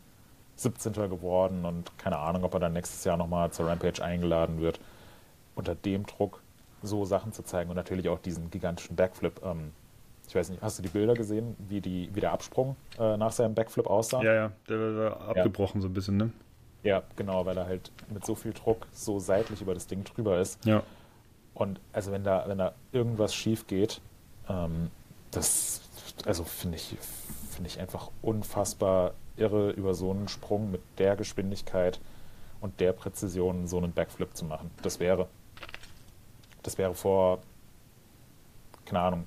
17. 0.57 0.93
geworden 0.93 1.65
und 1.65 1.99
keine 1.99 2.19
Ahnung, 2.19 2.45
ob 2.45 2.55
er 2.55 2.61
dann 2.61 2.75
nächstes 2.75 3.03
Jahr 3.05 3.17
nochmal 3.17 3.51
zur 3.51 3.67
Rampage 3.67 4.05
eingeladen 4.05 4.61
wird. 4.61 4.79
Unter 5.57 5.75
dem 5.75 6.07
Druck 6.07 6.41
so 6.83 7.05
Sachen 7.05 7.33
zu 7.33 7.43
zeigen 7.43 7.71
und 7.71 7.77
natürlich 7.77 8.09
auch 8.09 8.19
diesen 8.19 8.51
gigantischen 8.51 8.97
Backflip. 8.97 9.41
Ähm, 9.45 9.73
ich 10.27 10.35
weiß 10.35 10.51
nicht, 10.51 10.63
hast 10.63 10.79
du 10.79 10.83
die 10.83 10.89
Bilder 10.89 11.15
gesehen, 11.15 11.57
wie, 11.59 11.81
die, 11.81 12.09
wie 12.15 12.21
der 12.21 12.33
Absprung 12.33 12.77
äh, 12.99 13.17
nach 13.17 13.33
seinem 13.33 13.55
Backflip 13.55 13.87
aussah? 13.87 14.23
Ja, 14.23 14.35
ja, 14.35 14.53
der 14.69 14.97
war 14.97 15.21
abgebrochen 15.29 15.81
ja. 15.81 15.83
so 15.83 15.89
ein 15.89 15.95
bisschen, 15.95 16.17
ne? 16.17 16.31
Ja, 16.83 17.03
genau, 17.17 17.45
weil 17.45 17.59
er 17.59 17.67
halt 17.67 17.91
mit 18.09 18.25
so 18.25 18.35
viel 18.35 18.53
Druck 18.53 18.87
so 18.93 19.19
seitlich 19.19 19.61
über 19.61 19.75
das 19.75 19.87
Ding 19.87 20.05
drüber 20.05 20.39
ist. 20.39 20.65
Ja. 20.65 20.83
Und 21.53 21.81
also 21.93 22.13
wenn 22.13 22.25
da, 22.25 22.45
wenn 22.47 22.59
da 22.59 22.75
irgendwas 22.93 23.35
schief 23.35 23.67
geht, 23.67 24.01
ähm, 24.49 24.91
das 25.31 25.83
also 26.27 26.45
finde 26.45 26.77
ich, 26.77 26.97
finde 27.51 27.69
ich 27.69 27.81
einfach 27.81 28.11
unfassbar 28.23 29.15
irre, 29.37 29.71
über 29.71 29.95
so 29.95 30.11
einen 30.11 30.29
Sprung 30.29 30.71
mit 30.71 30.81
der 30.99 31.17
Geschwindigkeit 31.17 32.01
und 32.61 32.79
der 32.81 32.93
Präzision 32.93 33.67
so 33.67 33.79
einen 33.79 33.93
Backflip 33.93 34.37
zu 34.37 34.45
machen. 34.45 34.71
Das 34.83 35.01
wäre, 35.01 35.29
das 36.63 36.79
wäre 36.79 36.95
vor, 36.95 37.41
keine 38.85 39.01
Ahnung, 39.01 39.25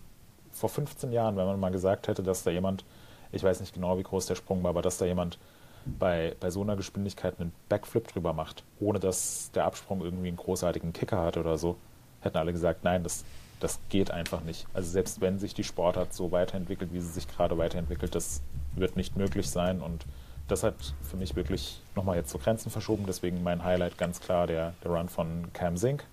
vor 0.52 0.70
15 0.70 1.12
Jahren, 1.12 1.36
wenn 1.36 1.46
man 1.46 1.60
mal 1.60 1.72
gesagt 1.72 2.08
hätte, 2.08 2.24
dass 2.24 2.44
da 2.44 2.52
jemand, 2.52 2.86
ich 3.32 3.44
weiß 3.44 3.60
nicht 3.60 3.74
genau, 3.74 3.98
wie 3.98 4.04
groß 4.04 4.28
der 4.28 4.36
Sprung 4.36 4.64
war, 4.64 4.70
aber 4.70 4.82
dass 4.82 4.98
da 4.98 5.06
jemand 5.06 5.40
bei, 5.86 6.36
bei 6.40 6.50
so 6.50 6.62
einer 6.62 6.76
Geschwindigkeit 6.76 7.40
einen 7.40 7.52
Backflip 7.70 8.08
drüber 8.08 8.34
macht, 8.34 8.64
ohne 8.80 9.00
dass 9.00 9.52
der 9.54 9.66
Absprung 9.66 10.02
irgendwie 10.02 10.28
einen 10.28 10.38
großartigen 10.38 10.94
Kicker 10.94 11.22
hat 11.22 11.38
oder 11.38 11.58
so, 11.58 11.76
hätten 12.22 12.38
alle 12.38 12.54
gesagt, 12.54 12.84
nein, 12.84 13.04
das, 13.04 13.26
das 13.60 13.80
geht 13.90 14.12
einfach 14.12 14.42
nicht. 14.42 14.68
Also 14.74 14.90
selbst 14.90 15.22
wenn 15.22 15.40
sich 15.40 15.54
die 15.54 15.64
Sportart 15.64 16.14
so 16.14 16.32
weiterentwickelt, 16.32 16.94
wie 16.94 17.02
sie 17.02 17.12
sich 17.12 17.28
gerade 17.28 17.58
weiterentwickelt, 17.58 18.16
das 18.16 18.42
wird 18.76 18.96
nicht 18.96 19.18
möglich 19.18 19.50
sein 19.50 19.82
und 19.82 20.06
das 20.48 20.64
hat 20.64 20.76
für 21.02 21.18
mich 21.18 21.36
wirklich 21.36 21.82
nochmal 21.96 22.18
jetzt 22.18 22.30
so 22.30 22.38
Grenzen 22.38 22.70
verschoben. 22.70 23.06
Deswegen 23.08 23.44
mein 23.44 23.64
Highlight 23.64 23.98
ganz 23.98 24.20
klar 24.20 24.48
der, 24.48 24.74
der 24.84 24.92
Run 24.92 25.10
von 25.10 25.52
Cam 25.54 25.78
Zink. 25.78 26.06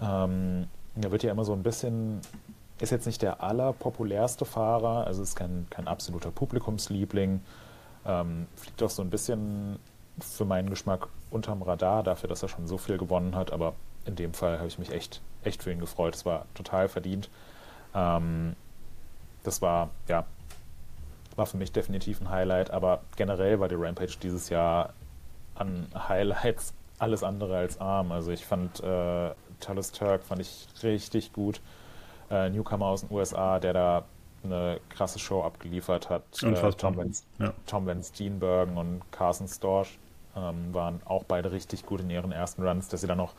Ähm, 0.00 0.66
er 1.00 1.10
wird 1.10 1.22
ja 1.22 1.30
immer 1.30 1.44
so 1.44 1.52
ein 1.52 1.62
bisschen 1.62 2.20
ist 2.78 2.90
jetzt 2.90 3.06
nicht 3.06 3.22
der 3.22 3.42
allerpopulärste 3.42 4.44
Fahrer, 4.44 5.06
also 5.06 5.22
ist 5.22 5.36
kein, 5.36 5.66
kein 5.70 5.88
absoluter 5.88 6.30
Publikumsliebling. 6.30 7.40
Ähm, 8.04 8.46
fliegt 8.56 8.82
auch 8.82 8.90
so 8.90 9.02
ein 9.02 9.10
bisschen 9.10 9.78
für 10.20 10.44
meinen 10.44 10.70
Geschmack 10.70 11.08
unterm 11.30 11.62
Radar, 11.62 12.02
dafür, 12.02 12.28
dass 12.28 12.42
er 12.42 12.48
schon 12.48 12.66
so 12.66 12.78
viel 12.78 12.98
gewonnen 12.98 13.34
hat, 13.34 13.52
aber 13.52 13.74
in 14.04 14.14
dem 14.14 14.34
Fall 14.34 14.58
habe 14.58 14.68
ich 14.68 14.78
mich 14.78 14.92
echt, 14.92 15.20
echt 15.42 15.62
für 15.62 15.72
ihn 15.72 15.80
gefreut. 15.80 16.14
Es 16.14 16.26
war 16.26 16.46
total 16.54 16.88
verdient. 16.88 17.30
Ähm, 17.94 18.54
das 19.42 19.62
war, 19.62 19.90
ja, 20.06 20.24
war 21.34 21.46
für 21.46 21.56
mich 21.56 21.72
definitiv 21.72 22.20
ein 22.20 22.30
Highlight, 22.30 22.70
aber 22.70 23.00
generell 23.16 23.58
war 23.58 23.68
die 23.68 23.74
Rampage 23.74 24.16
dieses 24.22 24.48
Jahr 24.48 24.92
an 25.54 25.86
Highlights 25.94 26.74
alles 26.98 27.22
andere 27.22 27.56
als 27.56 27.80
arm. 27.80 28.12
Also 28.12 28.30
ich 28.30 28.44
fand 28.44 28.80
äh, 28.80 29.30
Talis 29.60 29.92
Turk 29.92 30.22
fand 30.22 30.40
ich 30.40 30.68
richtig 30.82 31.32
gut 31.32 31.60
äh, 32.30 32.50
Newcomer 32.50 32.86
aus 32.86 33.02
den 33.02 33.10
USA, 33.10 33.58
der 33.58 33.72
da 33.72 34.04
eine 34.44 34.80
krasse 34.88 35.18
Show 35.18 35.42
abgeliefert 35.42 36.08
hat. 36.10 36.22
Äh, 36.42 36.72
Tom, 36.72 36.96
Van, 36.96 37.12
ja. 37.38 37.52
Tom 37.66 37.86
Van 37.86 38.02
Steenbergen 38.02 38.76
und 38.76 39.02
Carson 39.10 39.48
Storch 39.48 39.98
ähm, 40.36 40.72
waren 40.72 41.00
auch 41.04 41.24
beide 41.24 41.52
richtig 41.52 41.84
gut 41.86 42.00
in 42.00 42.10
ihren 42.10 42.32
ersten 42.32 42.66
Runs, 42.66 42.88
dass 42.88 43.00
sie 43.00 43.06
dann 43.06 43.18
noch 43.18 43.34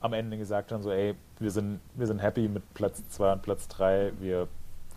am 0.00 0.14
Ende 0.14 0.38
gesagt 0.38 0.72
haben, 0.72 0.82
so 0.82 0.90
ey, 0.90 1.14
wir 1.38 1.50
sind, 1.50 1.80
wir 1.94 2.06
sind 2.06 2.20
happy 2.20 2.48
mit 2.48 2.62
Platz 2.72 3.02
2 3.10 3.32
und 3.34 3.42
Platz 3.42 3.68
3, 3.68 4.12
wir 4.18 4.48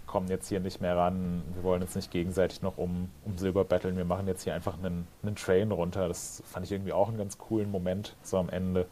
kommen 0.08 0.28
jetzt 0.28 0.48
hier 0.48 0.60
nicht 0.60 0.80
mehr 0.80 0.96
ran, 0.96 1.44
wir 1.56 1.64
wollen 1.64 1.82
uns 1.82 1.96
nicht 1.96 2.12
gegenseitig 2.12 2.62
noch 2.62 2.78
um, 2.78 3.10
um 3.26 3.38
Silber 3.38 3.66
battlen, 3.66 3.98
wir 3.98 4.06
machen 4.06 4.28
jetzt 4.28 4.44
hier 4.44 4.54
einfach 4.54 4.78
einen, 4.78 5.08
einen 5.24 5.36
Train 5.36 5.72
runter. 5.72 6.08
Das 6.08 6.44
fand 6.46 6.66
ich 6.66 6.72
irgendwie 6.72 6.94
auch 6.94 7.10
einen 7.10 7.18
ganz 7.18 7.38
coolen 7.38 7.72
Moment, 7.72 8.16
so 8.22 8.38
am 8.38 8.50
Ende. 8.50 8.86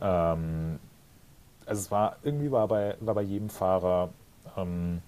Ähm, 0.00 0.78
also 1.64 1.80
es 1.80 1.90
war, 1.90 2.16
irgendwie 2.22 2.50
war 2.50 2.68
bei, 2.68 2.96
war 3.00 3.14
bei 3.14 3.22
jedem 3.22 3.50
Fahrer 3.50 4.10
ähm, 4.56 5.02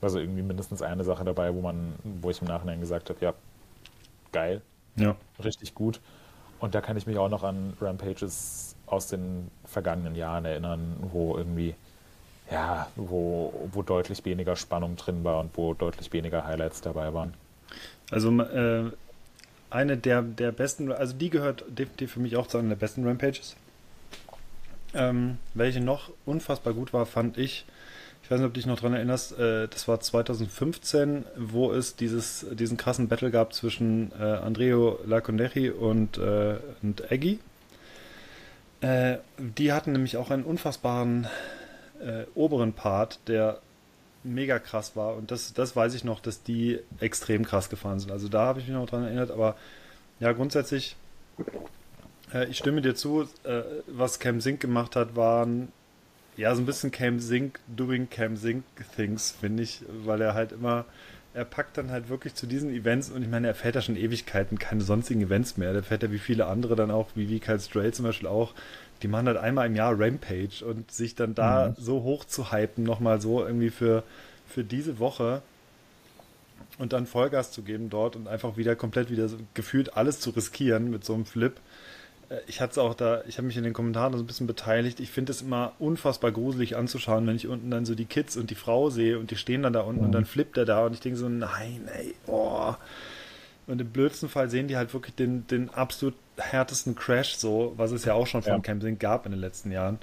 also 0.00 0.18
irgendwie 0.18 0.42
mindestens 0.42 0.82
eine 0.82 1.04
Sache 1.04 1.24
dabei, 1.24 1.54
wo 1.54 1.60
man, 1.60 1.94
wo 2.04 2.30
ich 2.30 2.40
im 2.40 2.48
Nachhinein 2.48 2.80
gesagt 2.80 3.10
habe, 3.10 3.18
ja, 3.20 3.34
geil, 4.32 4.62
ja. 4.96 5.14
richtig 5.42 5.74
gut. 5.74 6.00
Und 6.58 6.74
da 6.74 6.80
kann 6.80 6.96
ich 6.96 7.06
mich 7.06 7.18
auch 7.18 7.28
noch 7.28 7.42
an 7.42 7.74
Rampages 7.80 8.76
aus 8.86 9.08
den 9.08 9.50
vergangenen 9.64 10.14
Jahren 10.14 10.44
erinnern, 10.44 10.96
wo 11.12 11.36
irgendwie, 11.36 11.74
ja, 12.50 12.88
wo, 12.96 13.52
wo 13.72 13.82
deutlich 13.82 14.24
weniger 14.24 14.56
Spannung 14.56 14.96
drin 14.96 15.24
war 15.24 15.40
und 15.40 15.56
wo 15.56 15.74
deutlich 15.74 16.12
weniger 16.12 16.44
Highlights 16.44 16.80
dabei 16.80 17.14
waren. 17.14 17.34
Also 18.10 18.30
äh, 18.40 18.90
eine 19.70 19.96
der, 19.96 20.22
der 20.22 20.50
besten, 20.52 20.90
also 20.90 21.14
die 21.14 21.30
gehört 21.30 21.64
definitiv 21.68 22.12
für 22.12 22.20
mich 22.20 22.36
auch 22.36 22.46
zu 22.46 22.58
einer 22.58 22.70
der 22.70 22.76
besten 22.76 23.06
Rampages. 23.06 23.56
Ähm, 24.94 25.38
welche 25.54 25.80
noch 25.80 26.10
unfassbar 26.26 26.74
gut 26.74 26.92
war, 26.92 27.06
fand 27.06 27.38
ich, 27.38 27.64
ich 28.22 28.30
weiß 28.30 28.38
nicht, 28.38 28.46
ob 28.46 28.54
du 28.54 28.58
dich 28.58 28.66
noch 28.66 28.76
daran 28.76 28.94
erinnerst, 28.94 29.38
äh, 29.38 29.68
das 29.68 29.88
war 29.88 30.00
2015, 30.00 31.24
wo 31.36 31.72
es 31.72 31.96
dieses, 31.96 32.46
diesen 32.52 32.76
krassen 32.76 33.08
Battle 33.08 33.30
gab 33.30 33.52
zwischen 33.52 34.12
äh, 34.18 34.22
Andreo 34.22 34.98
Laconderi 35.06 35.70
und, 35.70 36.18
äh, 36.18 36.56
und 36.82 37.10
Eggy. 37.10 37.38
Äh, 38.80 39.18
die 39.38 39.72
hatten 39.72 39.92
nämlich 39.92 40.16
auch 40.16 40.30
einen 40.30 40.44
unfassbaren 40.44 41.26
äh, 42.00 42.24
oberen 42.34 42.72
Part, 42.72 43.20
der 43.26 43.60
mega 44.22 44.58
krass 44.58 44.96
war. 44.96 45.16
Und 45.16 45.30
das, 45.30 45.52
das 45.52 45.76
weiß 45.76 45.94
ich 45.94 46.04
noch, 46.04 46.20
dass 46.20 46.42
die 46.42 46.78
extrem 46.98 47.44
krass 47.44 47.68
gefahren 47.68 48.00
sind. 48.00 48.10
Also 48.10 48.28
da 48.28 48.46
habe 48.46 48.60
ich 48.60 48.66
mich 48.66 48.74
noch 48.74 48.86
dran 48.86 49.04
erinnert. 49.04 49.30
Aber 49.30 49.56
ja, 50.18 50.32
grundsätzlich 50.32 50.96
ich 52.48 52.58
stimme 52.58 52.82
dir 52.82 52.94
zu. 52.94 53.22
Äh, 53.44 53.62
was 53.86 54.18
Cam 54.18 54.40
Sink 54.40 54.60
gemacht 54.60 54.96
hat, 54.96 55.16
waren 55.16 55.68
ja 56.36 56.54
so 56.54 56.62
ein 56.62 56.66
bisschen 56.66 56.90
Cam 56.90 57.20
Sink 57.20 57.60
doing 57.66 58.08
Cam 58.08 58.36
Sink 58.36 58.64
Things, 58.96 59.34
finde 59.40 59.62
ich, 59.62 59.82
weil 60.04 60.20
er 60.20 60.34
halt 60.34 60.52
immer, 60.52 60.84
er 61.34 61.44
packt 61.44 61.76
dann 61.76 61.90
halt 61.90 62.08
wirklich 62.08 62.34
zu 62.34 62.46
diesen 62.46 62.70
Events 62.70 63.10
und 63.10 63.22
ich 63.22 63.28
meine, 63.28 63.48
er 63.48 63.54
fährt 63.54 63.74
ja 63.74 63.82
schon 63.82 63.96
Ewigkeiten 63.96 64.58
keine 64.58 64.82
sonstigen 64.82 65.22
Events 65.22 65.56
mehr. 65.56 65.72
Der 65.72 65.82
fährt 65.82 66.02
ja 66.02 66.12
wie 66.12 66.18
viele 66.18 66.46
andere 66.46 66.76
dann 66.76 66.90
auch, 66.90 67.08
wie, 67.14 67.28
wie 67.28 67.40
Kyle 67.40 67.60
Stray 67.60 67.92
zum 67.92 68.06
Beispiel 68.06 68.28
auch. 68.28 68.54
Die 69.02 69.08
machen 69.08 69.26
halt 69.26 69.38
einmal 69.38 69.66
im 69.66 69.76
Jahr 69.76 69.98
Rampage 69.98 70.64
und 70.64 70.90
sich 70.90 71.14
dann 71.14 71.34
da 71.34 71.68
mhm. 71.68 71.74
so 71.78 72.02
hoch 72.02 72.24
zu 72.24 72.52
hypen, 72.52 72.84
nochmal 72.84 73.20
so 73.20 73.44
irgendwie 73.44 73.70
für, 73.70 74.02
für 74.46 74.62
diese 74.62 74.98
Woche 74.98 75.42
und 76.78 76.92
dann 76.92 77.06
Vollgas 77.06 77.50
zu 77.50 77.62
geben 77.62 77.90
dort 77.90 78.16
und 78.16 78.28
einfach 78.28 78.56
wieder 78.56 78.76
komplett 78.76 79.10
wieder 79.10 79.28
gefühlt 79.54 79.96
alles 79.96 80.20
zu 80.20 80.30
riskieren 80.30 80.90
mit 80.90 81.04
so 81.04 81.14
einem 81.14 81.26
Flip 81.26 81.54
äh, 81.54 81.60
ich 82.46 82.60
hatte 82.60 82.72
es 82.72 82.78
auch 82.78 82.94
da, 82.94 83.22
ich 83.26 83.38
habe 83.38 83.46
mich 83.46 83.56
in 83.56 83.64
den 83.64 83.72
Kommentaren 83.72 84.12
so 84.12 84.20
ein 84.20 84.26
bisschen 84.26 84.46
beteiligt. 84.46 85.00
Ich 85.00 85.10
finde 85.10 85.32
es 85.32 85.42
immer 85.42 85.72
unfassbar 85.78 86.30
gruselig 86.30 86.76
anzuschauen, 86.76 87.26
wenn 87.26 87.34
ich 87.34 87.48
unten 87.48 87.70
dann 87.70 87.84
so 87.84 87.94
die 87.94 88.04
Kids 88.04 88.36
und 88.36 88.50
die 88.50 88.54
Frau 88.54 88.88
sehe 88.88 89.18
und 89.18 89.30
die 89.32 89.36
stehen 89.36 89.62
dann 89.64 89.72
da 89.72 89.80
unten 89.80 90.00
mhm. 90.00 90.06
und 90.06 90.12
dann 90.12 90.24
flippt 90.24 90.56
er 90.56 90.64
da 90.64 90.86
und 90.86 90.92
ich 90.92 91.00
denke 91.00 91.18
so, 91.18 91.28
nein, 91.28 91.88
ey, 91.92 92.14
oh. 92.26 92.74
Und 93.66 93.80
im 93.80 93.88
blödsten 93.88 94.28
Fall 94.28 94.48
sehen 94.48 94.68
die 94.68 94.76
halt 94.76 94.94
wirklich 94.94 95.14
den, 95.14 95.46
den 95.48 95.70
absolut 95.70 96.14
härtesten 96.36 96.94
Crash, 96.94 97.36
so, 97.36 97.72
was 97.76 97.92
es 97.92 98.04
ja 98.04 98.14
auch 98.14 98.26
schon 98.26 98.42
von 98.42 98.54
ja. 98.54 98.58
Campsing 98.60 98.98
gab 98.98 99.26
in 99.26 99.32
den 99.32 99.40
letzten 99.40 99.70
Jahren. 99.70 99.98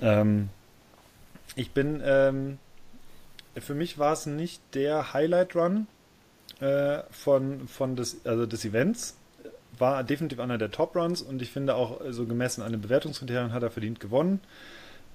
Ähm, 0.00 0.50
ich 1.56 1.70
bin, 1.72 2.02
ähm, 2.04 2.58
für 3.56 3.74
mich 3.74 3.98
war 3.98 4.12
es 4.12 4.26
nicht 4.26 4.62
der 4.74 5.12
Highlight 5.12 5.56
Run 5.56 5.86
äh, 6.60 7.00
von, 7.10 7.68
von 7.68 7.96
des, 7.96 8.24
also 8.24 8.46
des 8.46 8.64
Events. 8.64 9.16
War 9.76 10.02
definitiv 10.02 10.40
einer 10.40 10.58
der 10.58 10.70
Top 10.70 10.96
Runs 10.96 11.22
und 11.22 11.42
ich 11.42 11.50
finde 11.50 11.74
auch 11.74 12.00
so 12.10 12.26
gemessen 12.26 12.62
an 12.62 12.72
den 12.72 12.80
Bewertungskriterien 12.80 13.52
hat 13.52 13.62
er 13.62 13.70
verdient 13.70 14.00
gewonnen. 14.00 14.40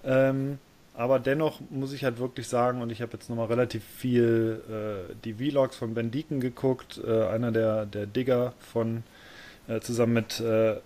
Ähm, 0.03 0.59
aber 0.95 1.19
dennoch 1.19 1.59
muss 1.69 1.91
ich 1.91 2.03
halt 2.03 2.19
wirklich 2.19 2.47
sagen, 2.47 2.81
und 2.81 2.91
ich 2.91 3.01
habe 3.01 3.13
jetzt 3.13 3.29
nochmal 3.29 3.47
relativ 3.47 3.83
viel 3.83 4.61
äh, 4.69 5.13
die 5.23 5.33
Vlogs 5.33 5.75
von 5.75 5.95
Ben 5.95 6.11
Deacon 6.11 6.39
geguckt, 6.39 7.01
äh, 7.03 7.25
einer 7.27 7.51
der, 7.51 7.85
der 7.87 8.05
Digger 8.05 8.53
von 8.59 9.03
äh, 9.67 9.79
zusammen 9.79 10.13
mit, 10.13 10.39
äh, 10.39 10.77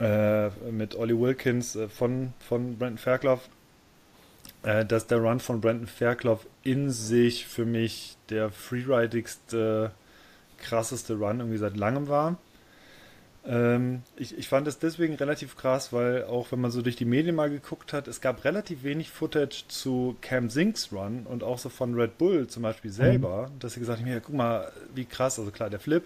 äh, 0.00 0.50
mit 0.70 0.96
Ollie 0.96 1.20
Wilkins 1.20 1.76
äh, 1.76 1.88
von, 1.88 2.32
von 2.38 2.78
Brandon 2.78 2.98
Fairclough, 2.98 3.48
dass 4.62 5.06
der 5.06 5.18
Run 5.18 5.40
von 5.40 5.62
Brandon 5.62 5.86
Fairclough 5.86 6.46
in 6.64 6.90
sich 6.90 7.46
für 7.46 7.64
mich 7.64 8.18
der 8.28 8.50
freeridigste, 8.50 9.90
krasseste 10.58 11.14
Run 11.14 11.40
irgendwie 11.40 11.56
seit 11.56 11.78
langem 11.78 12.08
war. 12.08 12.36
Ähm, 13.46 14.02
ich, 14.16 14.36
ich 14.36 14.48
fand 14.48 14.66
es 14.66 14.78
deswegen 14.78 15.14
relativ 15.14 15.56
krass, 15.56 15.92
weil 15.92 16.24
auch 16.24 16.52
wenn 16.52 16.60
man 16.60 16.70
so 16.70 16.82
durch 16.82 16.96
die 16.96 17.06
Medien 17.06 17.34
mal 17.34 17.48
geguckt 17.48 17.92
hat, 17.92 18.06
es 18.06 18.20
gab 18.20 18.44
relativ 18.44 18.82
wenig 18.82 19.10
Footage 19.10 19.64
zu 19.68 20.16
Cam 20.20 20.50
Sinks 20.50 20.92
Run 20.92 21.26
und 21.26 21.42
auch 21.42 21.58
so 21.58 21.70
von 21.70 21.94
Red 21.94 22.18
Bull 22.18 22.48
zum 22.48 22.62
Beispiel 22.62 22.90
selber, 22.90 23.48
mhm. 23.48 23.58
dass 23.60 23.74
sie 23.74 23.80
gesagt 23.80 24.00
haben, 24.00 24.06
ja, 24.08 24.20
guck 24.20 24.34
mal, 24.34 24.70
wie 24.94 25.06
krass, 25.06 25.38
also 25.38 25.50
klar, 25.50 25.70
der 25.70 25.80
Flip, 25.80 26.04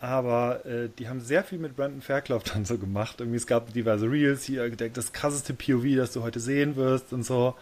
aber 0.00 0.64
äh, 0.66 0.88
die 0.98 1.08
haben 1.08 1.20
sehr 1.20 1.44
viel 1.44 1.58
mit 1.58 1.76
Brandon 1.76 2.00
Fairclough 2.00 2.44
dann 2.44 2.64
so 2.64 2.78
gemacht. 2.78 3.16
Irgendwie, 3.20 3.36
es 3.36 3.46
gab 3.46 3.72
diverse 3.72 4.10
Reels 4.10 4.44
hier, 4.44 4.68
das 4.70 5.12
krasseste 5.12 5.54
POV, 5.54 5.96
das 5.96 6.12
du 6.12 6.22
heute 6.22 6.40
sehen 6.40 6.76
wirst 6.76 7.12
und 7.12 7.22
so. 7.22 7.54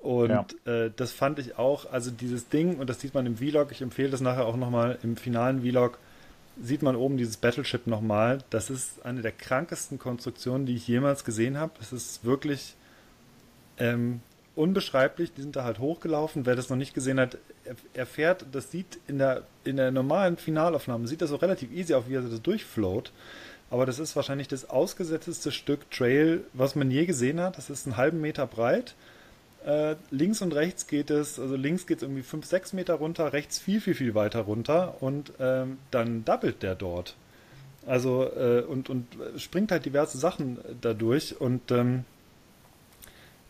Und 0.00 0.30
ja. 0.30 0.46
äh, 0.66 0.90
das 0.94 1.12
fand 1.12 1.38
ich 1.38 1.58
auch, 1.58 1.90
also 1.92 2.10
dieses 2.10 2.48
Ding, 2.48 2.78
und 2.78 2.88
das 2.88 3.00
sieht 3.00 3.12
man 3.12 3.26
im 3.26 3.36
Vlog, 3.36 3.70
ich 3.70 3.82
empfehle 3.82 4.10
das 4.10 4.20
nachher 4.20 4.46
auch 4.46 4.56
nochmal 4.56 4.98
im 5.02 5.16
finalen 5.16 5.60
Vlog, 5.62 5.98
sieht 6.62 6.82
man 6.82 6.96
oben 6.96 7.16
dieses 7.16 7.36
Battleship 7.36 7.86
nochmal. 7.86 8.38
Das 8.50 8.70
ist 8.70 9.04
eine 9.04 9.22
der 9.22 9.32
krankesten 9.32 9.98
Konstruktionen, 9.98 10.66
die 10.66 10.76
ich 10.76 10.86
jemals 10.86 11.24
gesehen 11.24 11.58
habe. 11.58 11.72
Es 11.80 11.92
ist 11.92 12.24
wirklich 12.24 12.74
ähm, 13.78 14.20
unbeschreiblich. 14.56 15.32
Die 15.32 15.42
sind 15.42 15.56
da 15.56 15.64
halt 15.64 15.78
hochgelaufen. 15.78 16.46
Wer 16.46 16.56
das 16.56 16.68
noch 16.68 16.76
nicht 16.76 16.94
gesehen 16.94 17.18
hat, 17.18 17.38
erfährt, 17.94 18.46
das 18.52 18.70
sieht 18.70 18.98
in 19.06 19.18
der, 19.18 19.44
in 19.64 19.76
der 19.76 19.90
normalen 19.90 20.36
Finalaufnahme, 20.36 21.06
sieht 21.08 21.22
das 21.22 21.30
so 21.30 21.36
relativ 21.36 21.72
easy 21.72 21.94
auf, 21.94 22.08
wie 22.08 22.14
er 22.14 22.22
das 22.22 22.42
durchfloat. 22.42 23.12
Aber 23.70 23.86
das 23.86 23.98
ist 23.98 24.16
wahrscheinlich 24.16 24.48
das 24.48 24.68
ausgesetzteste 24.68 25.52
Stück 25.52 25.90
Trail, 25.90 26.42
was 26.52 26.74
man 26.74 26.90
je 26.90 27.06
gesehen 27.06 27.40
hat. 27.40 27.56
Das 27.56 27.70
ist 27.70 27.86
einen 27.86 27.96
halben 27.96 28.20
Meter 28.20 28.46
breit 28.46 28.94
äh, 29.64 29.96
links 30.10 30.40
und 30.42 30.54
rechts 30.54 30.86
geht 30.86 31.10
es, 31.10 31.38
also 31.38 31.54
links 31.56 31.86
geht 31.86 31.98
es 31.98 32.02
irgendwie 32.02 32.22
5, 32.22 32.46
6 32.46 32.72
Meter 32.72 32.94
runter, 32.94 33.32
rechts 33.32 33.58
viel, 33.58 33.80
viel, 33.80 33.94
viel 33.94 34.14
weiter 34.14 34.40
runter 34.40 35.02
und 35.02 35.32
ähm, 35.38 35.78
dann 35.90 36.24
doubelt 36.24 36.62
der 36.62 36.74
dort. 36.74 37.14
Also 37.86 38.24
äh, 38.24 38.62
und, 38.62 38.88
und 38.90 39.06
springt 39.36 39.72
halt 39.72 39.84
diverse 39.84 40.18
Sachen 40.18 40.58
dadurch 40.80 41.40
und 41.40 41.70
ähm, 41.70 42.04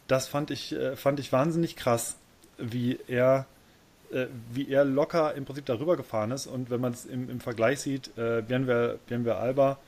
das 0.08 0.26
fand 0.26 0.50
ich, 0.50 0.72
äh, 0.72 0.96
fand 0.96 1.20
ich 1.20 1.32
wahnsinnig 1.32 1.76
krass, 1.76 2.16
wie 2.58 2.98
er, 3.06 3.46
äh, 4.12 4.26
wie 4.52 4.68
er 4.68 4.84
locker 4.84 5.34
im 5.34 5.44
Prinzip 5.44 5.66
darüber 5.66 5.96
gefahren 5.96 6.32
ist 6.32 6.46
und 6.46 6.70
wenn 6.70 6.80
man 6.80 6.92
es 6.92 7.04
im, 7.04 7.30
im 7.30 7.40
Vergleich 7.40 7.80
sieht, 7.80 8.16
äh, 8.18 8.42
Bienver 8.42 9.38
Alba 9.38 9.78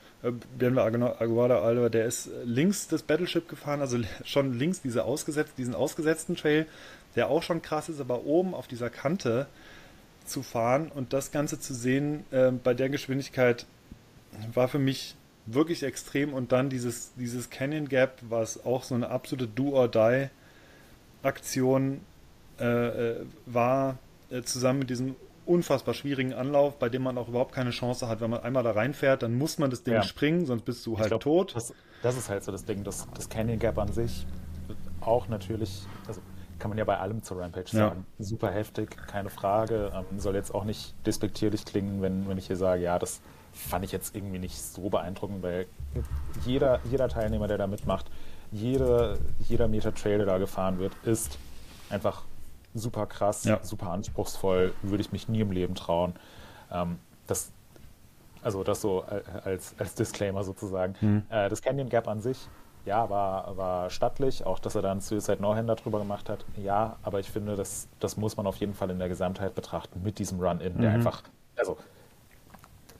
Bienve 0.56 0.82
Aguada 0.82 1.62
Alba, 1.62 1.88
der 1.88 2.06
ist 2.06 2.30
links 2.44 2.86
das 2.86 3.02
Battleship 3.02 3.48
gefahren, 3.48 3.80
also 3.80 3.98
schon 4.24 4.56
links 4.56 4.80
diese 4.80 5.02
ausgesetzt, 5.04 5.54
diesen 5.58 5.74
ausgesetzten 5.74 6.36
Trail, 6.36 6.66
der 7.16 7.28
auch 7.28 7.42
schon 7.42 7.60
krass 7.60 7.88
ist, 7.88 8.00
aber 8.00 8.24
oben 8.24 8.54
auf 8.54 8.68
dieser 8.68 8.88
Kante 8.88 9.48
zu 10.24 10.44
fahren 10.44 10.92
und 10.94 11.12
das 11.12 11.32
Ganze 11.32 11.58
zu 11.58 11.74
sehen 11.74 12.22
äh, 12.30 12.52
bei 12.52 12.74
der 12.74 12.88
Geschwindigkeit 12.88 13.66
war 14.54 14.68
für 14.68 14.78
mich 14.78 15.16
wirklich 15.46 15.82
extrem 15.82 16.32
und 16.32 16.52
dann 16.52 16.70
dieses, 16.70 17.10
dieses 17.16 17.50
Canyon 17.50 17.88
Gap, 17.88 18.20
was 18.28 18.64
auch 18.64 18.84
so 18.84 18.94
eine 18.94 19.10
absolute 19.10 19.48
Do-or-Die-Aktion 19.48 22.00
äh, 22.60 22.64
äh, 22.64 23.16
war, 23.46 23.98
äh, 24.30 24.42
zusammen 24.42 24.78
mit 24.80 24.90
diesem 24.90 25.16
unfassbar 25.46 25.94
schwierigen 25.94 26.32
Anlauf, 26.32 26.78
bei 26.78 26.88
dem 26.88 27.02
man 27.02 27.18
auch 27.18 27.28
überhaupt 27.28 27.52
keine 27.52 27.70
Chance 27.70 28.08
hat. 28.08 28.20
Wenn 28.20 28.30
man 28.30 28.40
einmal 28.40 28.62
da 28.62 28.72
reinfährt, 28.72 29.22
dann 29.22 29.34
muss 29.34 29.58
man 29.58 29.70
das 29.70 29.82
Ding 29.82 29.94
ja. 29.94 30.02
springen, 30.02 30.46
sonst 30.46 30.64
bist 30.64 30.86
du 30.86 30.98
halt 30.98 31.08
glaub, 31.08 31.20
tot. 31.20 31.56
Das, 31.56 31.74
das, 32.02 32.16
ist 32.16 32.28
halt 32.28 32.44
so 32.44 32.52
das 32.52 32.64
Ding, 32.64 32.84
das, 32.84 33.06
das 33.14 33.28
Canyon 33.28 33.58
Gap 33.58 33.78
an 33.78 33.92
sich 33.92 34.26
auch 35.04 35.28
natürlich, 35.28 35.82
also 36.06 36.20
kann 36.58 36.68
man 36.68 36.78
ja 36.78 36.84
bei 36.84 36.98
allem 36.98 37.22
zur 37.22 37.40
Rampage 37.40 37.70
sagen. 37.70 38.06
Ja. 38.18 38.24
Super 38.24 38.50
heftig, 38.50 38.96
keine 39.08 39.30
Frage. 39.30 39.90
Ähm, 39.94 40.20
soll 40.20 40.36
jetzt 40.36 40.54
auch 40.54 40.64
nicht 40.64 40.94
despektierlich 41.06 41.64
klingen, 41.64 42.02
wenn, 42.02 42.28
wenn 42.28 42.38
ich 42.38 42.46
hier 42.46 42.56
sage, 42.56 42.82
ja, 42.82 42.98
das 42.98 43.20
fand 43.52 43.84
ich 43.84 43.92
jetzt 43.92 44.14
irgendwie 44.14 44.38
nicht 44.38 44.56
so 44.56 44.88
beeindruckend, 44.88 45.42
weil 45.42 45.66
jeder, 46.46 46.80
jeder 46.90 47.08
Teilnehmer, 47.08 47.48
der 47.48 47.58
da 47.58 47.66
mitmacht, 47.66 48.06
jede, 48.52 49.18
jeder 49.48 49.66
Meter 49.66 49.92
Trail, 49.94 50.18
der 50.18 50.26
da 50.26 50.38
gefahren 50.38 50.78
wird, 50.78 50.92
ist 51.04 51.38
einfach 51.90 52.22
super 52.74 53.06
krass, 53.06 53.44
ja. 53.44 53.62
super 53.62 53.90
anspruchsvoll, 53.90 54.74
würde 54.82 55.02
ich 55.02 55.12
mich 55.12 55.28
nie 55.28 55.40
im 55.40 55.52
Leben 55.52 55.74
trauen. 55.74 56.14
Ähm, 56.70 56.98
das, 57.26 57.50
also 58.42 58.64
das 58.64 58.80
so 58.80 59.04
als, 59.44 59.74
als 59.78 59.94
Disclaimer 59.94 60.44
sozusagen. 60.44 60.94
Mhm. 61.00 61.22
Äh, 61.28 61.48
das 61.48 61.62
Canyon 61.62 61.88
Gap 61.88 62.08
an 62.08 62.20
sich, 62.20 62.48
ja, 62.84 63.08
war, 63.10 63.56
war 63.56 63.90
stattlich, 63.90 64.44
auch 64.44 64.58
dass 64.58 64.74
er 64.74 64.82
dann 64.82 65.00
Suicide 65.00 65.40
No-Hand 65.40 65.84
drüber 65.84 66.00
gemacht 66.00 66.28
hat, 66.28 66.44
ja, 66.56 66.96
aber 67.02 67.20
ich 67.20 67.30
finde, 67.30 67.54
das, 67.54 67.88
das 68.00 68.16
muss 68.16 68.36
man 68.36 68.46
auf 68.46 68.56
jeden 68.56 68.74
Fall 68.74 68.90
in 68.90 68.98
der 68.98 69.08
Gesamtheit 69.08 69.54
betrachten 69.54 70.02
mit 70.02 70.18
diesem 70.18 70.40
Run-In, 70.40 70.80
der 70.80 70.90
mhm. 70.90 70.96
einfach, 70.96 71.22
also 71.56 71.76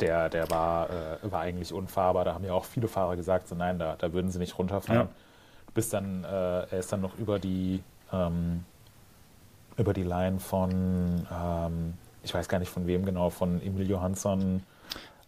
der, 0.02 0.28
der 0.28 0.50
war, 0.50 0.90
äh, 0.90 1.30
war 1.30 1.40
eigentlich 1.40 1.72
unfahrbar. 1.72 2.24
Da 2.24 2.34
haben 2.34 2.44
ja 2.44 2.52
auch 2.52 2.64
viele 2.64 2.88
Fahrer 2.88 3.16
gesagt, 3.16 3.48
so 3.48 3.54
nein, 3.54 3.78
da, 3.78 3.96
da 3.96 4.12
würden 4.12 4.30
sie 4.30 4.38
nicht 4.38 4.58
runterfahren. 4.58 5.08
Ja. 5.08 5.08
Bis 5.74 5.88
dann, 5.88 6.24
äh, 6.24 6.28
er 6.28 6.72
ist 6.72 6.92
dann 6.92 7.00
noch 7.00 7.16
über 7.18 7.38
die, 7.38 7.82
ähm, 8.12 8.64
über 9.76 9.92
die 9.92 10.02
Line 10.02 10.38
von, 10.38 11.26
ähm, 11.32 11.94
ich 12.22 12.34
weiß 12.34 12.48
gar 12.48 12.58
nicht 12.58 12.70
von 12.70 12.86
wem 12.86 13.04
genau, 13.04 13.30
von 13.30 13.60
Emil 13.62 13.88
Johansson. 13.88 14.62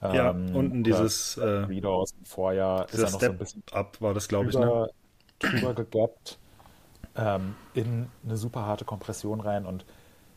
Ähm, 0.02 0.14
ja, 0.14 0.30
unten 0.30 0.84
dieses 0.84 1.38
äh, 1.38 1.68
Wieder 1.68 1.90
aus 1.90 2.12
dem 2.12 2.24
Vorjahr 2.24 2.86
ist 2.88 2.98
er 2.98 3.10
noch 3.10 3.18
Step 3.18 3.20
so 3.20 3.32
ein 3.32 3.38
bisschen 3.38 3.62
ab, 3.72 3.96
war 4.00 4.14
das, 4.14 4.28
glaube 4.28 4.50
ich, 4.50 4.56
ne? 4.56 4.90
drüber 5.38 5.74
gegappt 5.74 6.38
ähm, 7.16 7.54
in 7.74 8.08
eine 8.24 8.36
super 8.36 8.66
harte 8.66 8.84
Kompression 8.84 9.40
rein 9.40 9.66
und 9.66 9.84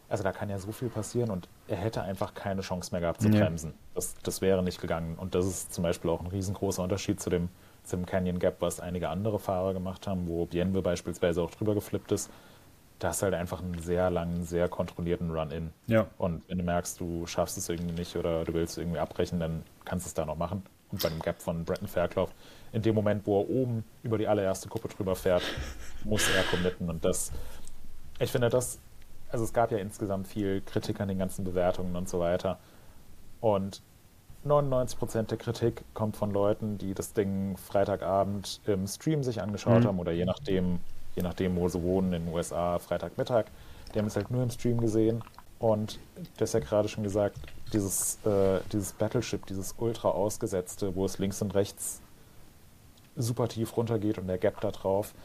also 0.09 0.23
da 0.23 0.31
kann 0.31 0.49
ja 0.49 0.57
so 0.57 0.71
viel 0.71 0.87
passieren 0.87 1.29
und 1.31 1.49
er 1.67 1.75
hätte 1.75 2.01
einfach 2.01 2.33
keine 2.33 2.61
Chance 2.61 2.91
mehr 2.91 3.01
gehabt 3.01 3.21
zu 3.21 3.29
bremsen. 3.29 3.73
Das, 3.93 4.15
das 4.23 4.39
wäre 4.39 4.63
nicht 4.63 4.79
gegangen. 4.79 5.15
Und 5.15 5.35
das 5.35 5.45
ist 5.45 5.73
zum 5.73 5.83
Beispiel 5.83 6.09
auch 6.09 6.21
ein 6.21 6.27
riesengroßer 6.27 6.81
Unterschied 6.81 7.19
zu 7.19 7.29
dem, 7.29 7.49
zum 7.83 8.05
Canyon 8.05 8.39
Gap, 8.39 8.61
was 8.61 8.79
einige 8.79 9.09
andere 9.09 9.37
Fahrer 9.37 9.73
gemacht 9.73 10.07
haben, 10.07 10.27
wo 10.27 10.45
Bienve 10.45 10.81
beispielsweise 10.81 11.41
auch 11.41 11.51
drüber 11.51 11.73
geflippt 11.73 12.13
ist 12.13 12.29
da 12.99 13.09
hast 13.09 13.21
du 13.21 13.25
halt 13.25 13.35
einfach 13.35 13.61
einen 13.61 13.77
sehr 13.79 14.09
langen, 14.09 14.43
sehr 14.43 14.67
kontrollierten 14.69 15.31
Run-In. 15.31 15.71
Ja. 15.85 16.07
Und 16.17 16.43
wenn 16.47 16.57
du 16.57 16.63
merkst, 16.63 16.99
du 16.99 17.25
schaffst 17.27 17.57
es 17.57 17.69
irgendwie 17.69 17.93
nicht 17.93 18.15
oder 18.15 18.43
du 18.43 18.53
willst 18.53 18.77
irgendwie 18.77 18.99
abbrechen, 18.99 19.39
dann 19.39 19.63
kannst 19.85 20.05
du 20.05 20.09
es 20.09 20.13
da 20.13 20.25
noch 20.25 20.37
machen. 20.37 20.63
Und 20.91 21.03
bei 21.03 21.09
dem 21.09 21.19
Gap 21.19 21.41
von 21.41 21.65
Bretton 21.65 21.87
Fairclough, 21.87 22.31
in 22.71 22.81
dem 22.81 22.95
Moment, 22.95 23.27
wo 23.27 23.41
er 23.41 23.49
oben 23.49 23.83
über 24.03 24.17
die 24.17 24.27
allererste 24.27 24.69
Gruppe 24.69 24.87
drüber 24.87 25.15
fährt, 25.15 25.43
muss 26.03 26.27
er 26.29 26.43
committen. 26.43 26.89
Und 26.89 27.05
das, 27.05 27.31
ich 28.19 28.31
finde 28.31 28.49
das, 28.49 28.79
also 29.29 29.43
es 29.43 29.53
gab 29.53 29.71
ja 29.71 29.77
insgesamt 29.77 30.27
viel 30.27 30.61
Kritik 30.61 30.99
an 30.99 31.07
den 31.07 31.19
ganzen 31.19 31.43
Bewertungen 31.43 31.95
und 31.95 32.09
so 32.09 32.19
weiter. 32.19 32.57
Und 33.41 33.81
99% 34.45 35.23
der 35.23 35.37
Kritik 35.37 35.83
kommt 35.93 36.15
von 36.15 36.31
Leuten, 36.31 36.77
die 36.77 36.93
das 36.93 37.13
Ding 37.13 37.57
Freitagabend 37.57 38.61
im 38.65 38.87
Stream 38.87 39.23
sich 39.23 39.41
angeschaut 39.41 39.83
mhm. 39.83 39.87
haben 39.87 39.99
oder 39.99 40.13
je 40.13 40.25
nachdem, 40.25 40.79
je 41.17 41.23
nachdem, 41.23 41.57
wo 41.57 41.67
sie 41.67 41.83
wohnen, 41.83 42.13
in 42.13 42.25
den 42.25 42.33
USA, 42.33 42.79
Freitagmittag. 42.79 43.45
Die 43.93 43.99
haben 43.99 44.07
es 44.07 44.15
halt 44.15 44.31
nur 44.31 44.43
im 44.43 44.49
Stream 44.49 44.79
gesehen. 44.79 45.21
Und 45.59 45.99
du 46.15 46.41
hast 46.41 46.53
ja 46.53 46.59
gerade 46.59 46.87
schon 46.87 47.03
gesagt, 47.03 47.37
dieses, 47.73 48.23
äh, 48.25 48.59
dieses 48.71 48.93
Battleship, 48.93 49.45
dieses 49.47 49.75
ultra 49.77 50.09
ausgesetzte, 50.09 50.95
wo 50.95 51.03
es 51.03 51.17
links 51.17 51.41
und 51.41 51.55
rechts 51.55 52.01
super 53.15 53.47
tief 53.47 53.75
runtergeht 53.75 54.19
und 54.19 54.27
der 54.27 54.37
Gap 54.37 54.61
da 54.61 54.69
drauf, 54.69 55.15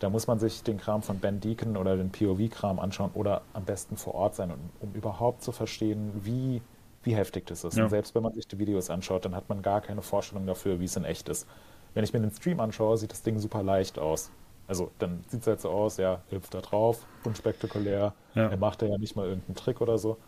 da 0.00 0.10
muss 0.10 0.26
man 0.26 0.40
sich 0.40 0.64
den 0.64 0.78
Kram 0.78 1.02
von 1.02 1.20
Ben 1.20 1.40
Deacon 1.40 1.76
oder 1.76 1.96
den 1.96 2.10
POV-Kram 2.10 2.80
anschauen 2.80 3.12
oder 3.14 3.42
am 3.52 3.64
besten 3.64 3.96
vor 3.96 4.14
Ort 4.16 4.34
sein, 4.34 4.50
um, 4.50 4.58
um 4.80 4.92
überhaupt 4.94 5.42
zu 5.42 5.52
verstehen, 5.52 6.10
wie 6.24 6.60
wie 7.04 7.14
heftig 7.14 7.46
das 7.46 7.64
ist. 7.64 7.76
Ja. 7.76 7.84
Und 7.84 7.90
selbst 7.90 8.14
wenn 8.14 8.22
man 8.22 8.34
sich 8.34 8.46
die 8.46 8.58
Videos 8.58 8.90
anschaut, 8.90 9.24
dann 9.24 9.34
hat 9.34 9.48
man 9.48 9.62
gar 9.62 9.80
keine 9.80 10.02
Vorstellung 10.02 10.46
dafür, 10.46 10.80
wie 10.80 10.84
es 10.84 10.96
in 10.96 11.04
echt 11.04 11.28
ist. 11.28 11.46
Wenn 11.94 12.04
ich 12.04 12.12
mir 12.12 12.20
den 12.20 12.30
Stream 12.30 12.60
anschaue, 12.60 12.98
sieht 12.98 13.12
das 13.12 13.22
Ding 13.22 13.38
super 13.38 13.62
leicht 13.62 13.98
aus. 13.98 14.30
Also 14.68 14.90
dann 14.98 15.24
sieht 15.28 15.40
es 15.40 15.46
halt 15.46 15.60
so 15.60 15.70
aus, 15.70 15.96
ja, 15.96 16.20
hüpft 16.28 16.54
da 16.54 16.60
drauf, 16.60 17.06
unspektakulär, 17.24 18.12
ja. 18.34 18.48
er 18.48 18.56
macht 18.58 18.82
ja 18.82 18.98
nicht 18.98 19.16
mal 19.16 19.26
irgendeinen 19.26 19.56
Trick 19.56 19.80
oder 19.80 19.96
so. 19.96 20.18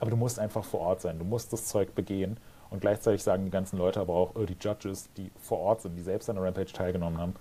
Aber 0.00 0.10
du 0.10 0.16
musst 0.16 0.38
einfach 0.38 0.64
vor 0.64 0.80
Ort 0.80 1.02
sein, 1.02 1.18
du 1.18 1.24
musst 1.24 1.52
das 1.52 1.66
Zeug 1.66 1.94
begehen. 1.94 2.38
Und 2.70 2.80
gleichzeitig 2.80 3.22
sagen 3.22 3.44
die 3.44 3.50
ganzen 3.50 3.78
Leute 3.78 4.00
aber 4.00 4.14
auch, 4.14 4.32
oh, 4.34 4.44
die 4.46 4.56
Judges, 4.58 5.08
die 5.16 5.30
vor 5.38 5.58
Ort 5.58 5.82
sind, 5.82 5.96
die 5.96 6.02
selbst 6.02 6.28
an 6.28 6.36
der 6.36 6.44
Rampage 6.44 6.72
teilgenommen 6.72 7.18
haben, 7.18 7.34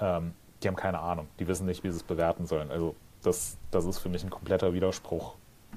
ähm, 0.00 0.34
die 0.62 0.68
haben 0.68 0.76
keine 0.76 0.98
Ahnung, 0.98 1.28
die 1.38 1.46
wissen 1.46 1.64
nicht, 1.66 1.84
wie 1.84 1.90
sie 1.90 1.96
es 1.96 2.02
bewerten 2.02 2.46
sollen. 2.46 2.70
Also 2.70 2.94
das, 3.22 3.56
das 3.70 3.84
ist 3.84 3.98
für 3.98 4.08
mich 4.08 4.24
ein 4.24 4.30
kompletter 4.30 4.74
Widerspruch, 4.74 5.36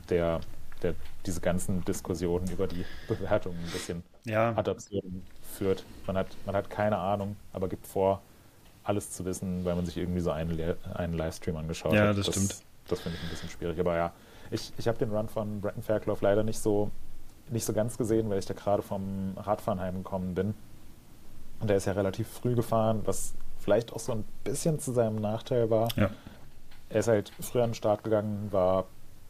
der, 0.09 0.41
der 0.81 0.95
diese 1.25 1.41
ganzen 1.41 1.85
Diskussionen 1.85 2.49
über 2.49 2.67
die 2.67 2.85
Bewertung 3.07 3.55
ein 3.55 3.71
bisschen 3.71 4.03
ja. 4.25 4.53
ad 4.55 4.69
absurdum 4.69 5.21
führt. 5.41 5.85
Man 6.07 6.17
hat, 6.17 6.27
man 6.45 6.55
hat 6.55 6.69
keine 6.69 6.97
Ahnung, 6.97 7.35
aber 7.53 7.69
gibt 7.69 7.85
vor, 7.85 8.21
alles 8.91 9.11
zu 9.11 9.25
wissen, 9.25 9.63
weil 9.65 9.75
man 9.75 9.85
sich 9.85 9.97
irgendwie 9.97 10.19
so 10.19 10.31
einen, 10.31 10.75
einen 10.93 11.13
Livestream 11.13 11.55
angeschaut 11.55 11.93
ja, 11.93 12.01
hat. 12.01 12.07
Ja, 12.07 12.13
das, 12.13 12.25
das, 12.25 12.35
stimmt. 12.35 12.55
Das 12.87 12.99
finde 12.99 13.17
ich 13.17 13.23
ein 13.23 13.29
bisschen 13.29 13.49
schwierig. 13.49 13.79
Aber 13.79 13.95
ja, 13.95 14.13
ich, 14.51 14.73
ich 14.77 14.87
habe 14.87 14.97
den 14.97 15.11
Run 15.11 15.29
von 15.29 15.61
Bretton 15.61 15.81
Fairclough 15.81 16.21
leider 16.21 16.43
nicht 16.43 16.59
so, 16.59 16.91
nicht 17.49 17.65
so 17.65 17.73
ganz 17.73 17.97
gesehen, 17.97 18.29
weil 18.29 18.39
ich 18.39 18.45
da 18.45 18.53
gerade 18.53 18.81
vom 18.81 19.33
Radfahren 19.37 19.79
heimgekommen 19.79 20.35
bin. 20.35 20.53
Und 21.59 21.69
der 21.69 21.77
ist 21.77 21.85
ja 21.85 21.93
relativ 21.93 22.27
früh 22.27 22.55
gefahren, 22.55 23.01
was 23.05 23.33
vielleicht 23.59 23.93
auch 23.93 23.99
so 23.99 24.11
ein 24.11 24.25
bisschen 24.43 24.79
zu 24.79 24.91
seinem 24.91 25.15
Nachteil 25.15 25.69
war. 25.69 25.87
Ja. 25.95 26.09
Er 26.89 26.99
ist 26.99 27.07
halt 27.07 27.31
früher 27.39 27.63
an 27.63 27.69
den 27.69 27.75
Start 27.75 28.03
gegangen, 28.03 28.51
war 28.51 28.85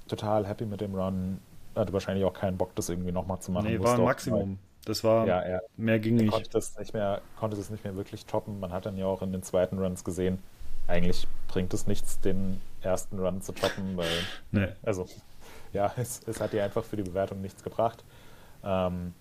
total 0.07 0.47
happy 0.47 0.65
mit 0.65 0.81
dem 0.81 0.95
Run, 0.95 1.39
hatte 1.75 1.93
wahrscheinlich 1.93 2.25
auch 2.25 2.33
keinen 2.33 2.57
Bock, 2.57 2.73
das 2.75 2.89
irgendwie 2.89 3.11
nochmal 3.11 3.39
zu 3.39 3.51
machen. 3.51 3.67
Nee, 3.67 3.79
war 3.79 3.95
ein 3.95 4.03
Maximum. 4.03 4.57
Das 4.85 5.03
war, 5.03 5.27
ja, 5.27 5.39
er, 5.39 5.63
mehr 5.77 5.99
ging 5.99 6.15
nicht. 6.15 6.31
Konnte 6.31 6.49
das 6.49 6.77
nicht 6.77 6.93
mehr, 6.93 7.21
konnte 7.39 7.55
das 7.55 7.69
nicht 7.69 7.83
mehr 7.83 7.95
wirklich 7.95 8.25
toppen. 8.25 8.59
Man 8.59 8.71
hat 8.71 8.85
dann 8.85 8.97
ja 8.97 9.05
auch 9.05 9.21
in 9.21 9.31
den 9.31 9.43
zweiten 9.43 9.77
Runs 9.77 10.03
gesehen, 10.03 10.39
eigentlich 10.87 11.27
bringt 11.47 11.73
es 11.73 11.87
nichts, 11.87 12.19
den 12.19 12.61
ersten 12.81 13.19
Run 13.19 13.41
zu 13.41 13.51
toppen, 13.51 13.95
weil, 13.95 14.09
nee. 14.51 14.69
also, 14.83 15.05
ja, 15.73 15.91
es, 15.97 16.21
es 16.27 16.39
hat 16.41 16.53
dir 16.53 16.63
einfach 16.63 16.83
für 16.83 16.97
die 16.97 17.03
Bewertung 17.03 17.41
nichts 17.41 17.63
gebracht. 17.63 18.03
Ähm, 18.63 19.13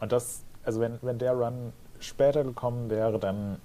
und 0.00 0.12
das, 0.12 0.44
also 0.64 0.80
wenn, 0.80 0.98
wenn 1.02 1.18
der 1.18 1.32
Run 1.32 1.72
später 2.00 2.44
gekommen 2.44 2.90
wäre, 2.90 3.18
dann 3.18 3.58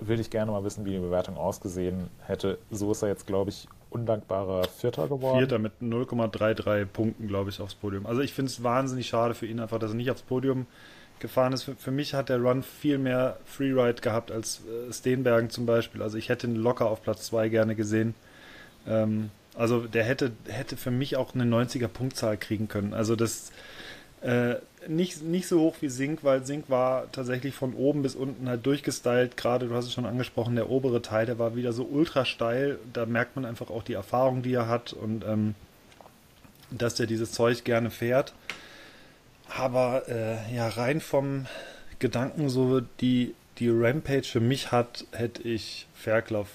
würde 0.00 0.22
ich 0.22 0.30
gerne 0.30 0.50
mal 0.50 0.64
wissen, 0.64 0.84
wie 0.84 0.92
die 0.92 0.98
Bewertung 0.98 1.36
ausgesehen 1.36 2.08
hätte. 2.26 2.58
So 2.70 2.92
ist 2.92 3.02
er 3.02 3.08
jetzt, 3.08 3.26
glaube 3.26 3.50
ich, 3.50 3.68
undankbarer 3.90 4.64
Vierter 4.64 5.08
geworden. 5.08 5.38
Vierter 5.38 5.58
mit 5.58 5.72
0,33 5.80 6.86
Punkten, 6.86 7.28
glaube 7.28 7.50
ich, 7.50 7.60
aufs 7.60 7.74
Podium. 7.74 8.06
Also 8.06 8.20
ich 8.20 8.32
finde 8.32 8.50
es 8.50 8.62
wahnsinnig 8.62 9.08
schade 9.08 9.34
für 9.34 9.46
ihn 9.46 9.60
einfach, 9.60 9.78
dass 9.78 9.92
er 9.92 9.96
nicht 9.96 10.10
aufs 10.10 10.22
Podium 10.22 10.66
gefahren 11.18 11.52
ist. 11.52 11.62
Für, 11.62 11.74
für 11.74 11.90
mich 11.90 12.14
hat 12.14 12.28
der 12.28 12.40
Run 12.40 12.62
viel 12.62 12.98
mehr 12.98 13.38
Freeride 13.44 14.00
gehabt 14.00 14.30
als 14.30 14.62
äh, 14.66 14.92
Steenbergen 14.92 15.50
zum 15.50 15.66
Beispiel. 15.66 16.02
Also 16.02 16.18
ich 16.18 16.28
hätte 16.28 16.46
ihn 16.46 16.56
locker 16.56 16.90
auf 16.90 17.02
Platz 17.02 17.26
2 17.26 17.48
gerne 17.48 17.74
gesehen. 17.74 18.14
Ähm, 18.86 19.30
also 19.54 19.86
der 19.86 20.04
hätte, 20.04 20.32
hätte 20.48 20.76
für 20.76 20.90
mich 20.90 21.16
auch 21.16 21.34
eine 21.34 21.44
90er 21.44 21.88
Punktzahl 21.88 22.36
kriegen 22.36 22.68
können. 22.68 22.92
Also 22.92 23.16
das 23.16 23.52
äh, 24.26 24.56
nicht, 24.88 25.22
nicht 25.22 25.46
so 25.46 25.60
hoch 25.60 25.76
wie 25.80 25.88
Sink, 25.88 26.24
weil 26.24 26.44
Sink 26.44 26.68
war 26.68 27.10
tatsächlich 27.12 27.54
von 27.54 27.74
oben 27.74 28.02
bis 28.02 28.16
unten 28.16 28.48
halt 28.48 28.66
durchgestylt. 28.66 29.36
Gerade, 29.36 29.68
du 29.68 29.74
hast 29.74 29.86
es 29.86 29.92
schon 29.92 30.06
angesprochen, 30.06 30.56
der 30.56 30.68
obere 30.68 31.00
Teil, 31.00 31.26
der 31.26 31.38
war 31.38 31.54
wieder 31.54 31.72
so 31.72 31.84
ultra 31.84 32.24
steil. 32.24 32.78
Da 32.92 33.06
merkt 33.06 33.36
man 33.36 33.44
einfach 33.44 33.70
auch 33.70 33.84
die 33.84 33.92
Erfahrung, 33.92 34.42
die 34.42 34.52
er 34.52 34.68
hat 34.68 34.92
und 34.92 35.24
ähm, 35.24 35.54
dass 36.70 36.96
der 36.96 37.06
dieses 37.06 37.32
Zeug 37.32 37.62
gerne 37.62 37.90
fährt. 37.90 38.32
Aber 39.56 40.08
äh, 40.08 40.54
ja, 40.54 40.68
rein 40.68 41.00
vom 41.00 41.46
Gedanken, 42.00 42.48
so 42.48 42.80
die, 42.80 43.34
die 43.58 43.70
Rampage 43.70 44.24
für 44.26 44.40
mich 44.40 44.72
hat, 44.72 45.04
hätte 45.12 45.42
ich 45.42 45.86
Fairclough 45.94 46.48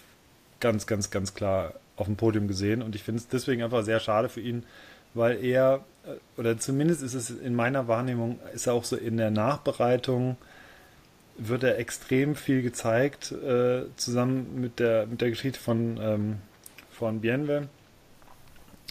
ganz, 0.59 0.87
ganz, 0.87 1.09
ganz 1.09 1.33
klar 1.33 1.73
auf 1.95 2.07
dem 2.07 2.17
Podium 2.17 2.49
gesehen. 2.49 2.81
Und 2.81 2.95
ich 2.95 3.03
finde 3.03 3.21
es 3.21 3.29
deswegen 3.29 3.63
einfach 3.63 3.83
sehr 3.83 4.01
schade 4.01 4.27
für 4.27 4.41
ihn, 4.41 4.63
weil 5.13 5.41
er, 5.43 5.85
oder 6.37 6.57
zumindest 6.57 7.03
ist 7.03 7.13
es 7.13 7.29
in 7.29 7.55
meiner 7.55 7.87
Wahrnehmung, 7.87 8.39
ist 8.53 8.67
er 8.67 8.73
auch 8.73 8.83
so 8.83 8.95
in 8.95 9.17
der 9.17 9.31
Nachbereitung, 9.31 10.37
wird 11.37 11.63
er 11.63 11.77
extrem 11.77 12.35
viel 12.35 12.61
gezeigt, 12.61 13.31
äh, 13.31 13.83
zusammen 13.95 14.59
mit 14.59 14.79
der, 14.79 15.07
mit 15.07 15.21
der 15.21 15.29
Geschichte 15.29 15.59
von, 15.59 15.99
ähm, 16.01 16.37
von 16.91 17.21
Bienve. 17.21 17.67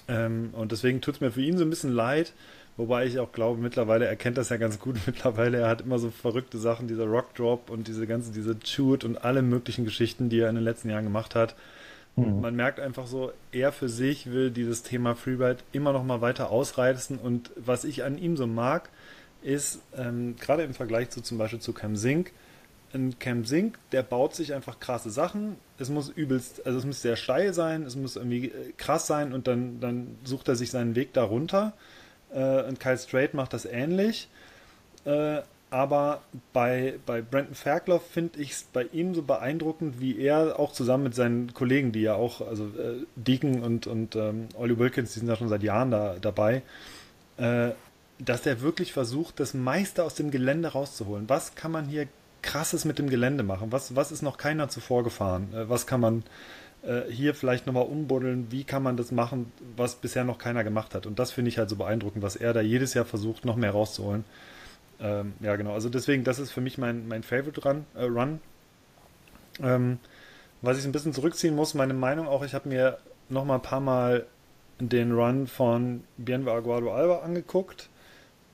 Ähm, 0.09 0.51
und 0.53 0.73
deswegen 0.73 1.01
tut 1.01 1.17
es 1.17 1.21
mir 1.21 1.31
für 1.31 1.43
ihn 1.43 1.59
so 1.59 1.65
ein 1.65 1.71
bisschen 1.71 1.93
leid, 1.93 2.33
wobei 2.77 3.07
ich 3.07 3.19
auch 3.19 3.33
glaube, 3.33 3.61
mittlerweile, 3.61 4.07
er 4.07 4.17
kennt 4.17 4.39
das 4.39 4.49
ja 4.49 4.57
ganz 4.57 4.79
gut, 4.79 4.97
mittlerweile, 5.07 5.59
er 5.59 5.69
hat 5.69 5.83
immer 5.83 5.99
so 5.99 6.11
verrückte 6.11 6.59
Sachen, 6.59 6.89
dieser 6.89 7.07
Rock 7.07 7.35
Drop 7.35 7.71
und 7.71 7.89
diese 7.89 8.07
ganze, 8.07 8.33
diese 8.33 8.57
Shoot 8.65 9.05
und 9.05 9.25
alle 9.25 9.43
möglichen 9.43 9.85
Geschichten, 9.85 10.29
die 10.29 10.41
er 10.41 10.49
in 10.49 10.57
den 10.57 10.65
letzten 10.65 10.91
Jahren 10.91 11.05
gemacht 11.05 11.35
hat. 11.35 11.55
Mhm. 12.17 12.41
Man 12.41 12.57
merkt 12.57 12.81
einfach 12.81 13.07
so, 13.07 13.33
er 13.53 13.73
für 13.73 13.89
sich 13.89 14.31
will 14.31 14.51
dieses 14.51 14.83
Thema 14.83 15.15
Freeride 15.15 15.59
immer 15.73 15.93
noch 15.93 16.05
mal 16.05 16.21
weiter 16.21 16.51
ausreizen. 16.51 17.19
Und 17.19 17.51
was 17.57 17.85
ich 17.85 18.05
an 18.05 18.19
ihm 18.19 18.37
so 18.37 18.47
mag, 18.47 18.91
ist, 19.43 19.81
ähm, 19.97 20.37
gerade 20.37 20.63
im 20.63 20.75
Vergleich 20.75 21.11
zu 21.11 21.21
zum 21.23 21.39
Beispiel 21.39 21.61
zu 21.61 21.73
Cam 21.73 21.97
Sink, 21.97 22.33
ein 22.93 23.19
Cam 23.19 23.45
Sink, 23.45 23.79
der 23.93 24.03
baut 24.03 24.35
sich 24.35 24.53
einfach 24.53 24.81
krasse 24.81 25.11
Sachen. 25.11 25.57
Es 25.79 25.89
muss 25.91 26.09
übelst, 26.09 26.67
also 26.67 26.79
es 26.79 26.85
muss 26.85 27.03
sehr 27.03 27.17
steil 27.17 27.55
sein, 27.55 27.85
es 27.85 27.97
muss 27.97 28.17
irgendwie 28.17 28.47
äh, 28.47 28.73
krass 28.77 29.07
sein 29.07 29.33
und 29.33 29.47
dann, 29.47 29.81
dann 29.81 30.19
sucht 30.25 30.49
er 30.49 30.57
sich 30.57 30.71
seinen 30.71 30.97
Weg 30.97 31.13
darunter. 31.13 31.73
Äh, 32.33 32.65
und 32.65 32.81
Kyle 32.81 32.99
Strait 32.99 33.35
macht 33.35 33.53
das 33.53 33.65
ähnlich. 33.65 34.29
Äh, 35.05 35.43
aber 35.71 36.23
bei, 36.53 36.99
bei 37.07 37.23
Brandon 37.23 37.55
Fairclough 37.55 38.03
finde 38.03 38.41
ich 38.41 38.53
es 38.53 38.63
bei 38.65 38.85
ihm 38.93 39.15
so 39.15 39.23
beeindruckend, 39.23 40.01
wie 40.01 40.19
er 40.19 40.59
auch 40.59 40.73
zusammen 40.73 41.05
mit 41.05 41.15
seinen 41.15 41.55
Kollegen, 41.55 41.93
die 41.93 42.03
ja 42.03 42.15
auch, 42.15 42.47
also 42.47 42.65
äh, 42.65 43.07
Deacon 43.15 43.63
und, 43.63 43.87
und 43.87 44.17
ähm, 44.17 44.49
Ollie 44.55 44.79
Wilkins, 44.79 45.15
die 45.15 45.21
sind 45.21 45.29
ja 45.29 45.37
schon 45.37 45.49
seit 45.49 45.63
Jahren 45.63 45.93
da, 45.93 46.17
dabei, 46.21 46.63
äh, 47.37 47.71
dass 48.19 48.43
der 48.43 48.61
wirklich 48.61 48.93
versucht, 48.93 49.39
das 49.39 49.55
meiste 49.55 50.05
aus 50.05 50.15
dem 50.15 50.31
Gelände 50.31 50.69
rauszuholen. 50.69 51.29
Was 51.29 51.55
kann 51.55 51.71
man 51.71 51.87
hier 51.87 52.09
krasses 52.43 52.85
mit 52.85 52.99
dem 52.99 53.09
Gelände 53.09 53.45
machen? 53.45 53.71
Was, 53.71 53.95
was 53.95 54.11
ist 54.13 54.23
noch 54.23 54.39
keiner 54.39 54.69
zuvor 54.69 55.05
gefahren? 55.05 55.55
Äh, 55.55 55.69
was 55.69 55.87
kann 55.87 56.01
man 56.01 56.25
äh, 56.83 57.03
hier 57.11 57.33
vielleicht 57.33 57.67
nochmal 57.67 57.87
umbuddeln? 57.87 58.49
Wie 58.51 58.65
kann 58.65 58.83
man 58.83 58.97
das 58.97 59.13
machen, 59.13 59.53
was 59.77 59.95
bisher 59.95 60.25
noch 60.25 60.39
keiner 60.39 60.65
gemacht 60.65 60.97
hat? 60.97 61.07
Und 61.07 61.21
das 61.21 61.31
finde 61.31 61.51
ich 61.51 61.59
halt 61.59 61.71
so 61.71 61.77
beeindruckend, 61.77 62.25
was 62.25 62.35
er 62.35 62.53
da 62.53 62.61
jedes 62.61 62.95
Jahr 62.95 63.05
versucht, 63.05 63.45
noch 63.45 63.57
mehr 63.57 63.71
rauszuholen. 63.71 64.25
Ähm, 65.01 65.35
ja, 65.41 65.57
genau. 65.57 65.73
Also 65.73 65.89
deswegen, 65.89 66.25
das 66.25 66.39
ist 66.39 66.51
für 66.51 66.61
mich 66.61 66.79
mein, 66.79 67.09
mein 67.09 67.23
Favorite 67.23 67.63
Run. 67.63 67.87
Äh, 67.95 68.05
Run. 68.05 68.41
Ähm, 69.63 69.99
was 70.63 70.79
ich 70.79 70.85
ein 70.85 70.93
bisschen 70.93 71.15
zurückziehen 71.15 71.55
muss, 71.55 71.75
meine 71.75 71.95
Meinung 71.95 72.29
auch, 72.29 72.45
ich 72.45 72.55
habe 72.55 72.69
mir 72.69 72.99
noch 73.29 73.45
mal 73.45 73.57
ein 73.57 73.63
paar 73.63 73.81
Mal 73.81 74.27
den 74.79 75.13
Run 75.13 75.47
von 75.47 76.05
Bienve 76.17 76.53
Aguado 76.53 76.93
Alba 76.93 77.21
angeguckt. 77.21 77.89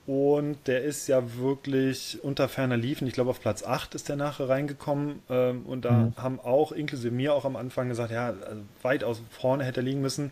Und 0.06 0.68
der 0.68 0.84
ist 0.84 1.08
ja 1.08 1.36
wirklich 1.36 2.20
unter 2.22 2.48
ferner 2.48 2.76
Liefen. 2.76 3.08
Ich 3.08 3.14
glaube, 3.14 3.30
auf 3.30 3.40
Platz 3.40 3.64
8 3.64 3.96
ist 3.96 4.08
der 4.08 4.14
nachher 4.14 4.48
reingekommen. 4.48 5.20
Ähm, 5.28 5.66
und 5.66 5.84
da 5.84 5.92
mhm. 5.92 6.16
haben 6.16 6.40
auch, 6.40 6.70
inklusive 6.70 7.12
mir, 7.12 7.34
auch 7.34 7.44
am 7.44 7.56
Anfang 7.56 7.88
gesagt, 7.88 8.12
ja, 8.12 8.28
also 8.28 8.62
weit 8.82 9.02
aus 9.02 9.20
vorne 9.30 9.64
hätte 9.64 9.80
er 9.80 9.84
liegen 9.84 10.00
müssen. 10.00 10.30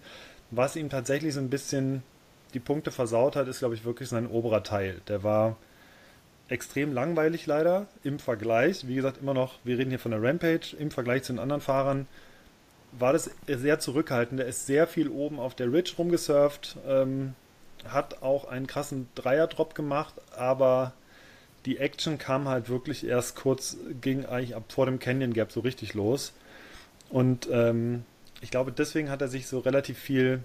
Was 0.52 0.76
ihm 0.76 0.90
tatsächlich 0.90 1.34
so 1.34 1.40
ein 1.40 1.50
bisschen 1.50 2.04
die 2.54 2.60
Punkte 2.60 2.92
versaut 2.92 3.34
hat, 3.34 3.48
ist, 3.48 3.58
glaube 3.58 3.74
ich, 3.74 3.84
wirklich 3.84 4.08
sein 4.08 4.28
oberer 4.28 4.62
Teil. 4.62 5.00
Der 5.08 5.24
war 5.24 5.56
extrem 6.48 6.92
langweilig 6.92 7.46
leider 7.46 7.86
im 8.02 8.18
Vergleich. 8.18 8.86
Wie 8.86 8.94
gesagt, 8.94 9.18
immer 9.20 9.34
noch, 9.34 9.58
wir 9.64 9.78
reden 9.78 9.90
hier 9.90 9.98
von 9.98 10.10
der 10.10 10.22
Rampage, 10.22 10.76
im 10.78 10.90
Vergleich 10.90 11.22
zu 11.22 11.32
den 11.32 11.38
anderen 11.38 11.62
Fahrern 11.62 12.06
war 12.98 13.12
das 13.12 13.30
sehr 13.46 13.78
zurückhaltend. 13.78 14.40
Er 14.40 14.46
ist 14.46 14.66
sehr 14.66 14.86
viel 14.86 15.08
oben 15.08 15.38
auf 15.38 15.54
der 15.54 15.72
Ridge 15.72 15.94
rumgesurft, 15.98 16.76
ähm, 16.86 17.34
hat 17.86 18.22
auch 18.22 18.46
einen 18.46 18.66
krassen 18.66 19.08
Dreier-Drop 19.14 19.74
gemacht, 19.74 20.14
aber 20.36 20.92
die 21.66 21.78
Action 21.78 22.18
kam 22.18 22.48
halt 22.48 22.68
wirklich 22.68 23.06
erst 23.06 23.36
kurz, 23.36 23.76
ging 24.00 24.26
eigentlich 24.26 24.54
ab 24.54 24.64
vor 24.68 24.86
dem 24.86 24.98
Canyon 24.98 25.32
Gap 25.32 25.50
so 25.50 25.60
richtig 25.60 25.94
los. 25.94 26.32
Und 27.08 27.48
ähm, 27.50 28.04
ich 28.40 28.50
glaube, 28.50 28.72
deswegen 28.72 29.10
hat 29.10 29.22
er 29.22 29.28
sich 29.28 29.46
so 29.46 29.60
relativ 29.60 29.98
viel, 29.98 30.40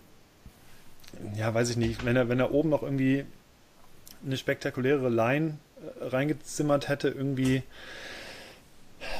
ja, 1.35 1.53
weiß 1.53 1.69
ich 1.69 1.77
nicht, 1.77 2.05
wenn 2.05 2.15
er, 2.15 2.29
wenn 2.29 2.39
er 2.39 2.51
oben 2.51 2.69
noch 2.69 2.83
irgendwie 2.83 3.25
eine 4.25 4.37
spektakuläre 4.37 5.09
Line 5.09 5.57
reingezimmert 6.01 6.87
hätte, 6.87 7.09
irgendwie 7.09 7.63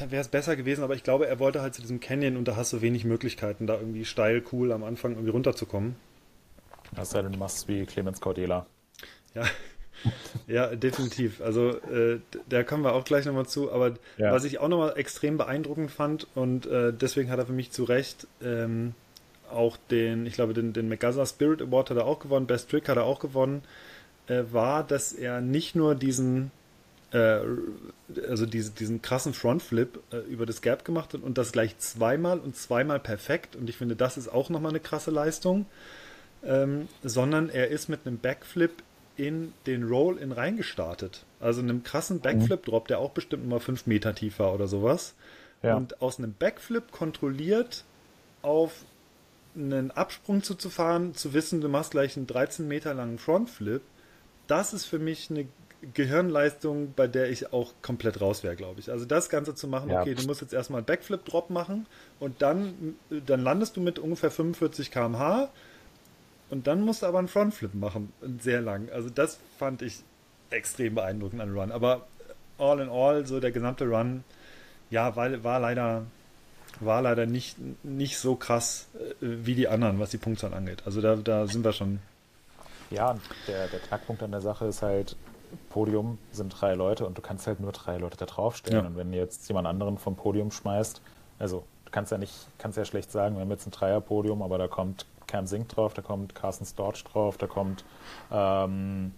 wäre 0.08 0.20
es 0.20 0.28
besser 0.28 0.56
gewesen, 0.56 0.84
aber 0.84 0.94
ich 0.94 1.02
glaube, 1.02 1.26
er 1.26 1.38
wollte 1.38 1.62
halt 1.62 1.74
zu 1.74 1.80
diesem 1.80 2.00
Canyon 2.00 2.36
und 2.36 2.46
da 2.46 2.56
hast 2.56 2.72
du 2.72 2.82
wenig 2.82 3.04
Möglichkeiten, 3.04 3.66
da 3.66 3.74
irgendwie 3.74 4.04
steil, 4.04 4.42
cool 4.52 4.72
am 4.72 4.84
Anfang 4.84 5.12
irgendwie 5.12 5.30
runterzukommen. 5.30 5.96
Das 6.94 7.10
sei 7.10 7.22
denn, 7.22 7.32
du 7.32 7.38
machst 7.38 7.68
wie 7.68 7.86
Clemens 7.86 8.20
Cordela. 8.20 8.66
Ja, 9.34 9.44
ja, 10.46 10.74
definitiv. 10.74 11.40
Also 11.40 11.70
äh, 11.70 12.20
da 12.48 12.62
kommen 12.62 12.84
wir 12.84 12.94
auch 12.94 13.04
gleich 13.04 13.24
nochmal 13.24 13.46
zu. 13.46 13.72
Aber 13.72 13.94
ja. 14.18 14.32
was 14.32 14.44
ich 14.44 14.58
auch 14.58 14.68
nochmal 14.68 14.94
extrem 14.96 15.36
beeindruckend 15.38 15.90
fand 15.90 16.26
und 16.34 16.66
äh, 16.66 16.92
deswegen 16.92 17.30
hat 17.30 17.38
er 17.38 17.46
für 17.46 17.52
mich 17.52 17.70
zu 17.70 17.84
Recht 17.84 18.26
ähm, 18.42 18.94
auch 19.50 19.76
den, 19.90 20.26
ich 20.26 20.34
glaube, 20.34 20.54
den, 20.54 20.72
den 20.72 20.88
McGazza 20.88 21.26
Spirit 21.26 21.62
Award 21.62 21.90
hat 21.90 21.96
er 21.96 22.06
auch 22.06 22.20
gewonnen, 22.20 22.46
Best 22.46 22.70
Trick 22.70 22.88
hat 22.88 22.96
er 22.96 23.04
auch 23.04 23.18
gewonnen, 23.18 23.62
äh, 24.30 24.44
war, 24.52 24.84
dass 24.84 25.12
er 25.12 25.40
nicht 25.40 25.74
nur 25.74 25.94
diesen 25.94 26.50
äh, 27.12 27.40
also 28.28 28.46
diese, 28.46 28.70
diesen 28.70 29.02
krassen 29.02 29.34
Frontflip 29.34 30.00
äh, 30.12 30.18
über 30.18 30.46
das 30.46 30.62
Gap 30.62 30.84
gemacht 30.84 31.14
hat 31.14 31.22
und 31.22 31.38
das 31.38 31.52
gleich 31.52 31.76
zweimal 31.78 32.38
und 32.38 32.56
zweimal 32.56 33.00
perfekt. 33.00 33.56
Und 33.56 33.68
ich 33.68 33.76
finde, 33.76 33.96
das 33.96 34.16
ist 34.16 34.28
auch 34.28 34.48
nochmal 34.48 34.70
eine 34.70 34.80
krasse 34.80 35.10
Leistung. 35.10 35.66
Ähm, 36.42 36.88
sondern 37.02 37.50
er 37.50 37.68
ist 37.68 37.90
mit 37.90 38.06
einem 38.06 38.18
Backflip 38.18 38.82
in 39.16 39.52
den 39.66 39.86
Roll-In 39.86 40.32
reingestartet. 40.32 41.26
Also 41.38 41.60
einem 41.60 41.82
krassen 41.82 42.16
mhm. 42.16 42.20
Backflip-Drop, 42.22 42.88
der 42.88 42.98
auch 42.98 43.10
bestimmt 43.10 43.46
mal 43.46 43.60
5 43.60 43.86
Meter 43.86 44.14
tief 44.14 44.38
war 44.38 44.54
oder 44.54 44.66
sowas. 44.66 45.14
Ja. 45.62 45.76
Und 45.76 46.00
aus 46.00 46.18
einem 46.18 46.32
Backflip 46.32 46.92
kontrolliert 46.92 47.84
auf 48.40 48.72
einen 49.54 49.90
Absprung 49.90 50.42
zuzufahren, 50.42 51.14
zu 51.14 51.34
wissen, 51.34 51.60
du 51.60 51.68
machst 51.68 51.90
gleich 51.90 52.16
einen 52.16 52.26
13 52.26 52.66
Meter 52.66 52.94
langen 52.94 53.18
Frontflip, 53.18 53.82
das 54.50 54.72
ist 54.72 54.86
für 54.86 54.98
mich 54.98 55.30
eine 55.30 55.46
Gehirnleistung, 55.94 56.92
bei 56.94 57.06
der 57.06 57.30
ich 57.30 57.52
auch 57.52 57.72
komplett 57.80 58.20
raus 58.20 58.42
wäre, 58.42 58.56
glaube 58.56 58.80
ich. 58.80 58.90
Also 58.90 59.06
das 59.06 59.28
Ganze 59.30 59.54
zu 59.54 59.66
machen, 59.66 59.90
ja. 59.90 60.02
okay, 60.02 60.14
du 60.14 60.26
musst 60.26 60.40
jetzt 60.42 60.52
erstmal 60.52 60.78
einen 60.78 60.86
Backflip-Drop 60.86 61.50
machen 61.50 61.86
und 62.18 62.42
dann, 62.42 62.96
dann 63.08 63.42
landest 63.42 63.76
du 63.76 63.80
mit 63.80 63.98
ungefähr 63.98 64.30
45 64.30 64.90
km/h 64.90 65.48
und 66.50 66.66
dann 66.66 66.82
musst 66.82 67.02
du 67.02 67.06
aber 67.06 67.18
einen 67.18 67.28
Frontflip 67.28 67.74
machen, 67.74 68.12
sehr 68.40 68.60
lang. 68.60 68.90
Also 68.90 69.08
das 69.08 69.38
fand 69.58 69.82
ich 69.82 70.00
extrem 70.50 70.96
beeindruckend 70.96 71.40
an 71.40 71.56
Run. 71.56 71.72
Aber 71.72 72.06
all 72.58 72.80
in 72.80 72.88
all, 72.88 73.26
so 73.26 73.40
der 73.40 73.52
gesamte 73.52 73.86
Run, 73.86 74.24
ja, 74.90 75.16
war, 75.16 75.42
war 75.44 75.60
leider 75.60 76.04
war 76.78 77.02
leider 77.02 77.26
nicht, 77.26 77.56
nicht 77.84 78.18
so 78.18 78.36
krass 78.36 78.86
äh, 78.94 79.14
wie 79.20 79.54
die 79.54 79.68
anderen, 79.68 79.98
was 79.98 80.10
die 80.10 80.18
Punktzahl 80.18 80.54
angeht. 80.54 80.82
Also 80.86 81.00
da, 81.00 81.16
da 81.16 81.46
sind 81.46 81.64
wir 81.64 81.72
schon. 81.72 82.00
Ja, 82.90 83.16
der, 83.46 83.68
der 83.68 83.80
Knackpunkt 83.80 84.22
an 84.22 84.32
der 84.32 84.40
Sache 84.40 84.66
ist 84.66 84.82
halt, 84.82 85.16
Podium 85.68 86.18
sind 86.30 86.60
drei 86.60 86.74
Leute 86.74 87.06
und 87.06 87.18
du 87.18 87.22
kannst 87.22 87.46
halt 87.46 87.60
nur 87.60 87.72
drei 87.72 87.98
Leute 87.98 88.16
da 88.16 88.26
draufstellen. 88.26 88.84
Ja. 88.84 88.88
Und 88.88 88.96
wenn 88.96 89.12
jetzt 89.12 89.48
jemand 89.48 89.66
anderen 89.66 89.98
vom 89.98 90.16
Podium 90.16 90.50
schmeißt, 90.50 91.00
also 91.38 91.64
du 91.84 91.90
kannst 91.90 92.12
ja 92.12 92.18
nicht, 92.18 92.34
kannst 92.58 92.78
ja 92.78 92.84
schlecht 92.84 93.10
sagen, 93.10 93.36
wir 93.36 93.42
haben 93.42 93.50
jetzt 93.50 93.66
ein 93.66 93.72
Dreierpodium, 93.72 94.42
aber 94.42 94.58
da 94.58 94.68
kommt 94.68 95.06
Cam 95.26 95.46
Sink 95.46 95.68
drauf, 95.68 95.94
da 95.94 96.02
kommt 96.02 96.34
Carsten 96.34 96.64
Storch 96.64 97.04
drauf, 97.04 97.36
da 97.36 97.46
kommt 97.46 97.84
ähm, 98.30 99.12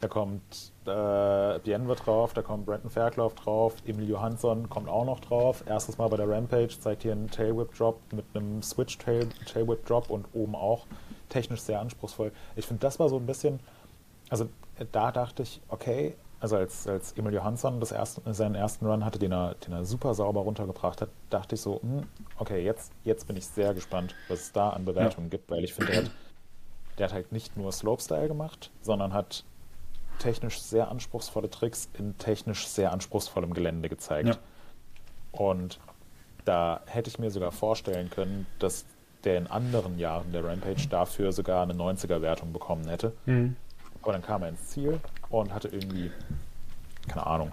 da 0.00 0.08
kommt 0.08 0.72
äh, 0.86 1.58
Bienwe 1.58 1.94
drauf, 1.94 2.32
da 2.32 2.40
kommt 2.40 2.64
Brandon 2.64 2.90
Fairclough 2.90 3.34
drauf, 3.34 3.74
Emil 3.86 4.08
Johansson 4.08 4.70
kommt 4.70 4.88
auch 4.88 5.04
noch 5.04 5.20
drauf. 5.20 5.62
Erstes 5.66 5.98
Mal 5.98 6.08
bei 6.08 6.16
der 6.16 6.28
Rampage, 6.28 6.80
zeigt 6.80 7.02
hier 7.02 7.12
einen 7.12 7.30
Tailwhip 7.30 7.74
Drop 7.76 8.00
mit 8.12 8.24
einem 8.34 8.62
Switch 8.62 8.96
-Tail 8.96 9.28
Tailwhip 9.44 9.84
Drop 9.84 10.08
und 10.08 10.26
oben 10.32 10.54
auch 10.54 10.86
technisch 11.30 11.60
sehr 11.60 11.80
anspruchsvoll. 11.80 12.32
Ich 12.56 12.66
finde, 12.66 12.80
das 12.80 12.98
war 12.98 13.08
so 13.08 13.16
ein 13.16 13.26
bisschen, 13.26 13.60
also 14.28 14.48
da 14.92 15.10
dachte 15.12 15.42
ich, 15.42 15.60
okay, 15.68 16.14
also 16.40 16.56
als, 16.56 16.86
als 16.86 17.12
Emil 17.12 17.34
Johansson 17.34 17.80
das 17.80 17.92
erste, 17.92 18.22
seinen 18.34 18.54
ersten 18.54 18.86
Run 18.86 19.04
hatte, 19.04 19.18
den 19.18 19.32
er, 19.32 19.54
den 19.54 19.72
er 19.72 19.84
super 19.84 20.14
sauber 20.14 20.40
runtergebracht 20.40 21.02
hat, 21.02 21.10
dachte 21.28 21.54
ich 21.54 21.60
so, 21.60 21.80
hm, 21.82 22.06
okay, 22.38 22.64
jetzt, 22.64 22.92
jetzt 23.04 23.26
bin 23.26 23.36
ich 23.36 23.46
sehr 23.46 23.74
gespannt, 23.74 24.14
was 24.28 24.40
es 24.40 24.52
da 24.52 24.70
an 24.70 24.84
Bewertungen 24.84 25.26
ja. 25.26 25.30
gibt, 25.30 25.50
weil 25.50 25.64
ich 25.64 25.74
finde, 25.74 25.92
der 25.92 26.04
hat, 26.04 26.10
der 26.98 27.06
hat 27.06 27.12
halt 27.12 27.32
nicht 27.32 27.56
nur 27.56 27.70
Slopestyle 27.72 28.28
gemacht, 28.28 28.70
sondern 28.80 29.12
hat 29.12 29.44
technisch 30.18 30.60
sehr 30.60 30.90
anspruchsvolle 30.90 31.50
Tricks 31.50 31.88
in 31.98 32.16
technisch 32.18 32.66
sehr 32.66 32.92
anspruchsvollem 32.92 33.52
Gelände 33.54 33.88
gezeigt. 33.88 34.28
Ja. 34.28 34.36
Und 35.32 35.78
da 36.44 36.80
hätte 36.86 37.10
ich 37.10 37.18
mir 37.18 37.30
sogar 37.30 37.52
vorstellen 37.52 38.10
können, 38.10 38.46
dass 38.58 38.84
der 39.24 39.38
in 39.38 39.46
anderen 39.46 39.98
Jahren 39.98 40.32
der 40.32 40.44
Rampage 40.44 40.88
dafür 40.88 41.32
sogar 41.32 41.62
eine 41.62 41.74
90er-Wertung 41.74 42.52
bekommen 42.52 42.88
hätte. 42.88 43.12
Mhm. 43.26 43.56
Aber 44.02 44.12
dann 44.12 44.22
kam 44.22 44.42
er 44.42 44.48
ins 44.48 44.68
Ziel 44.68 45.00
und 45.28 45.52
hatte 45.52 45.68
irgendwie, 45.68 46.10
keine 47.08 47.26
Ahnung, 47.26 47.52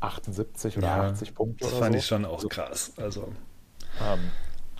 78 0.00 0.78
oder 0.78 0.86
ja, 0.86 1.02
80 1.10 1.34
Punkte. 1.34 1.64
Das 1.64 1.74
fand 1.74 1.92
so. 1.92 1.98
ich 1.98 2.06
schon 2.06 2.24
auch 2.24 2.34
also, 2.34 2.48
krass. 2.48 2.92
Also. 2.96 3.32
Ähm, 4.02 4.30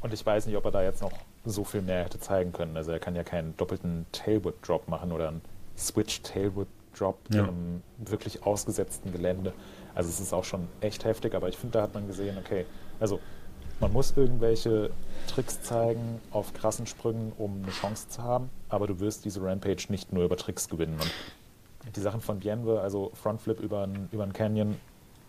und 0.02 0.12
ich 0.12 0.24
weiß 0.24 0.46
nicht, 0.46 0.56
ob 0.56 0.64
er 0.66 0.70
da 0.70 0.82
jetzt 0.82 1.02
noch 1.02 1.12
so 1.44 1.64
viel 1.64 1.82
mehr 1.82 2.04
hätte 2.04 2.20
zeigen 2.20 2.52
können. 2.52 2.76
Also 2.76 2.92
er 2.92 2.98
kann 2.98 3.14
ja 3.16 3.22
keinen 3.22 3.56
doppelten 3.56 4.06
Tailwood 4.12 4.56
Drop 4.66 4.88
machen 4.88 5.12
oder 5.12 5.28
einen 5.28 5.42
Switch 5.76 6.22
Tailwood 6.22 6.68
Drop 6.96 7.18
ja. 7.30 7.40
in 7.40 7.48
einem 7.48 7.82
wirklich 7.98 8.44
ausgesetzten 8.44 9.12
Gelände. 9.12 9.52
Also 9.94 10.10
es 10.10 10.20
ist 10.20 10.32
auch 10.32 10.44
schon 10.44 10.68
echt 10.80 11.04
heftig, 11.04 11.34
aber 11.34 11.48
ich 11.48 11.56
finde, 11.56 11.78
da 11.78 11.82
hat 11.82 11.94
man 11.94 12.06
gesehen, 12.06 12.36
okay, 12.38 12.66
also 13.00 13.20
man 13.84 13.92
muss 13.92 14.16
irgendwelche 14.16 14.88
Tricks 15.26 15.60
zeigen 15.60 16.18
auf 16.30 16.54
krassen 16.54 16.86
Sprüngen, 16.86 17.32
um 17.36 17.62
eine 17.62 17.70
Chance 17.70 18.08
zu 18.08 18.22
haben, 18.22 18.48
aber 18.70 18.86
du 18.86 18.98
wirst 18.98 19.26
diese 19.26 19.42
Rampage 19.42 19.88
nicht 19.90 20.10
nur 20.10 20.24
über 20.24 20.38
Tricks 20.38 20.70
gewinnen. 20.70 20.98
Und 21.84 21.94
die 21.94 22.00
Sachen 22.00 22.22
von 22.22 22.38
Bienve, 22.38 22.80
also 22.80 23.10
Frontflip 23.12 23.60
über 23.60 23.82
einen 23.82 24.08
über 24.10 24.26
Canyon, 24.28 24.76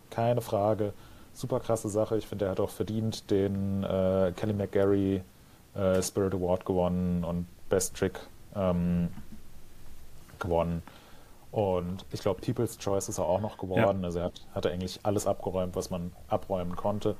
keine 0.09 0.39
Frage, 0.39 0.93
super 1.33 1.59
krasse 1.59 1.89
Sache. 1.89 2.15
Ich 2.15 2.27
finde, 2.27 2.45
er 2.45 2.51
hat 2.51 2.61
auch 2.61 2.69
verdient 2.69 3.29
den 3.29 3.83
äh, 3.83 4.31
Kelly 4.37 4.53
McGarry 4.53 5.21
äh, 5.75 6.01
Spirit 6.01 6.33
Award 6.33 6.65
gewonnen 6.65 7.25
und 7.25 7.47
Best 7.67 7.97
Trick 7.97 8.21
ähm, 8.55 9.09
gewonnen. 10.39 10.81
Und 11.51 12.05
ich 12.13 12.21
glaube, 12.21 12.39
People's 12.39 12.77
Choice 12.77 13.09
ist 13.09 13.17
er 13.17 13.25
auch 13.25 13.41
noch 13.41 13.57
geworden. 13.57 13.99
Ja. 13.99 14.05
Also 14.05 14.19
er 14.19 14.25
hat, 14.25 14.45
hat 14.53 14.63
er 14.63 14.71
eigentlich 14.71 15.01
alles 15.03 15.27
abgeräumt, 15.27 15.75
was 15.75 15.89
man 15.89 16.13
abräumen 16.29 16.77
konnte. 16.77 17.17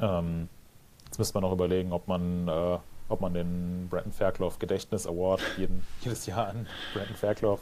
Ähm, 0.00 0.48
jetzt 1.06 1.18
müsste 1.18 1.34
man 1.34 1.42
noch 1.42 1.52
überlegen, 1.52 1.92
ob 1.92 2.08
man, 2.08 2.48
äh, 2.48 2.78
ob 3.08 3.20
man 3.20 3.34
den 3.34 3.88
Brandon 3.88 4.12
Fairclough 4.12 4.58
Gedächtnis 4.58 5.06
Award 5.06 5.40
jeden, 5.56 5.86
jedes 6.00 6.26
Jahr 6.26 6.48
an 6.48 6.66
Brandon 6.92 7.16
Fairclough 7.16 7.60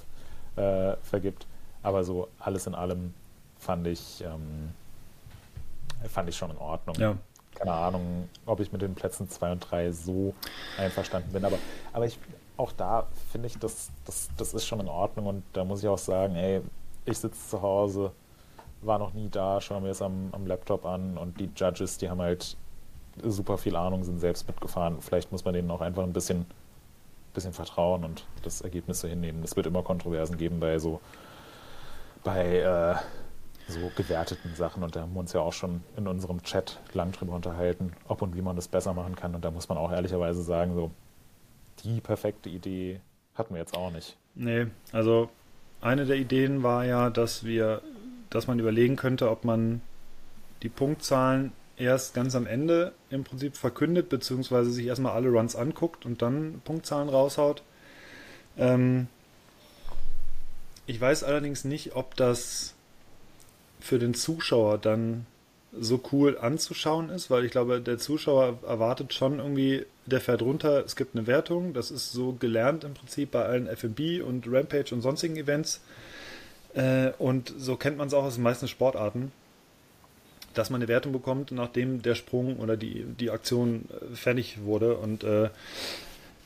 äh, 0.56 0.96
vergibt. 1.02 1.46
Aber 1.82 2.04
so 2.04 2.28
alles 2.38 2.66
in 2.66 2.74
allem 2.74 3.14
fand 3.58 3.86
ich, 3.86 4.22
ähm, 4.24 4.70
fand 6.08 6.28
ich 6.28 6.36
schon 6.36 6.50
in 6.50 6.58
Ordnung. 6.58 6.96
Ja. 6.96 7.16
Keine 7.54 7.72
Ahnung, 7.72 8.28
ob 8.46 8.60
ich 8.60 8.72
mit 8.72 8.82
den 8.82 8.94
Plätzen 8.94 9.28
2 9.28 9.52
und 9.52 9.60
3 9.60 9.92
so 9.92 10.34
einverstanden 10.78 11.32
bin. 11.32 11.44
Aber, 11.44 11.58
aber 11.92 12.06
ich, 12.06 12.18
auch 12.56 12.72
da 12.72 13.06
finde 13.30 13.48
ich, 13.48 13.58
das, 13.58 13.90
das, 14.06 14.30
das 14.36 14.54
ist 14.54 14.66
schon 14.66 14.80
in 14.80 14.88
Ordnung. 14.88 15.26
Und 15.26 15.44
da 15.52 15.64
muss 15.64 15.82
ich 15.82 15.88
auch 15.88 15.98
sagen, 15.98 16.34
ey, 16.36 16.62
ich 17.04 17.18
sitze 17.18 17.48
zu 17.48 17.60
Hause, 17.60 18.12
war 18.82 18.98
noch 18.98 19.14
nie 19.14 19.28
da, 19.28 19.60
schauen 19.60 19.84
wir 19.84 19.90
es 19.90 20.02
am, 20.02 20.28
am 20.32 20.46
Laptop 20.46 20.84
an 20.86 21.16
und 21.18 21.38
die 21.40 21.50
Judges, 21.54 21.98
die 21.98 22.10
haben 22.10 22.20
halt 22.20 22.56
super 23.22 23.58
viel 23.58 23.76
Ahnung, 23.76 24.04
sind 24.04 24.18
selbst 24.18 24.46
mitgefahren. 24.48 25.00
Vielleicht 25.00 25.32
muss 25.32 25.44
man 25.44 25.54
denen 25.54 25.70
auch 25.70 25.80
einfach 25.80 26.02
ein 26.02 26.12
bisschen, 26.12 26.46
bisschen 27.34 27.52
vertrauen 27.52 28.04
und 28.04 28.26
das 28.42 28.60
Ergebnis 28.60 29.00
so 29.00 29.08
hinnehmen. 29.08 29.42
Es 29.42 29.56
wird 29.56 29.66
immer 29.66 29.82
Kontroversen 29.82 30.36
geben 30.36 30.60
bei 30.60 30.78
so 30.78 31.00
bei 32.24 32.58
äh, 32.58 32.94
so 33.68 33.90
gewerteten 33.96 34.54
Sachen 34.54 34.82
und 34.82 34.94
da 34.96 35.02
haben 35.02 35.12
wir 35.12 35.20
uns 35.20 35.32
ja 35.32 35.40
auch 35.40 35.52
schon 35.52 35.82
in 35.96 36.06
unserem 36.06 36.42
Chat 36.42 36.80
lang 36.92 37.12
drüber 37.12 37.34
unterhalten, 37.34 37.92
ob 38.08 38.22
und 38.22 38.36
wie 38.36 38.42
man 38.42 38.56
das 38.56 38.68
besser 38.68 38.92
machen 38.94 39.16
kann 39.16 39.34
und 39.34 39.44
da 39.44 39.50
muss 39.50 39.68
man 39.68 39.78
auch 39.78 39.92
ehrlicherweise 39.92 40.42
sagen, 40.42 40.74
so 40.74 40.90
die 41.84 42.00
perfekte 42.00 42.48
Idee 42.48 43.00
hatten 43.34 43.54
wir 43.54 43.60
jetzt 43.60 43.76
auch 43.76 43.90
nicht. 43.90 44.16
Nee, 44.34 44.66
also 44.92 45.30
eine 45.80 46.06
der 46.06 46.16
Ideen 46.16 46.62
war 46.62 46.84
ja, 46.84 47.10
dass 47.10 47.44
wir 47.44 47.82
dass 48.34 48.46
man 48.46 48.58
überlegen 48.58 48.96
könnte, 48.96 49.30
ob 49.30 49.44
man 49.44 49.80
die 50.62 50.68
Punktzahlen 50.68 51.52
erst 51.76 52.14
ganz 52.14 52.34
am 52.34 52.46
Ende 52.46 52.92
im 53.10 53.24
Prinzip 53.24 53.56
verkündet, 53.56 54.08
beziehungsweise 54.08 54.70
sich 54.70 54.86
erstmal 54.86 55.12
alle 55.12 55.28
Runs 55.28 55.56
anguckt 55.56 56.06
und 56.06 56.22
dann 56.22 56.60
Punktzahlen 56.64 57.08
raushaut. 57.08 57.62
Ähm 58.56 59.08
ich 60.86 61.00
weiß 61.00 61.24
allerdings 61.24 61.64
nicht, 61.64 61.94
ob 61.94 62.16
das 62.16 62.74
für 63.80 63.98
den 63.98 64.14
Zuschauer 64.14 64.78
dann 64.78 65.26
so 65.78 66.00
cool 66.12 66.36
anzuschauen 66.38 67.08
ist, 67.08 67.30
weil 67.30 67.44
ich 67.44 67.50
glaube, 67.50 67.80
der 67.80 67.98
Zuschauer 67.98 68.58
erwartet 68.66 69.14
schon 69.14 69.38
irgendwie, 69.38 69.86
der 70.04 70.20
fährt 70.20 70.42
runter, 70.42 70.84
es 70.84 70.96
gibt 70.96 71.16
eine 71.16 71.26
Wertung, 71.26 71.72
das 71.72 71.90
ist 71.90 72.12
so 72.12 72.32
gelernt 72.32 72.84
im 72.84 72.94
Prinzip 72.94 73.30
bei 73.30 73.44
allen 73.44 73.66
FB 73.66 74.20
und 74.22 74.46
Rampage 74.46 74.94
und 74.94 75.00
sonstigen 75.00 75.36
Events. 75.36 75.80
Äh, 76.74 77.10
und 77.18 77.52
so 77.56 77.76
kennt 77.76 77.98
man 77.98 78.08
es 78.08 78.14
auch 78.14 78.24
aus 78.24 78.34
den 78.34 78.42
meisten 78.42 78.68
Sportarten, 78.68 79.32
dass 80.54 80.70
man 80.70 80.80
eine 80.80 80.88
Wertung 80.88 81.12
bekommt, 81.12 81.52
nachdem 81.52 82.02
der 82.02 82.14
Sprung 82.14 82.58
oder 82.58 82.76
die, 82.76 83.04
die 83.18 83.30
Aktion 83.30 83.86
äh, 83.90 84.14
fertig 84.14 84.64
wurde. 84.64 84.96
Und 84.96 85.24
äh, 85.24 85.50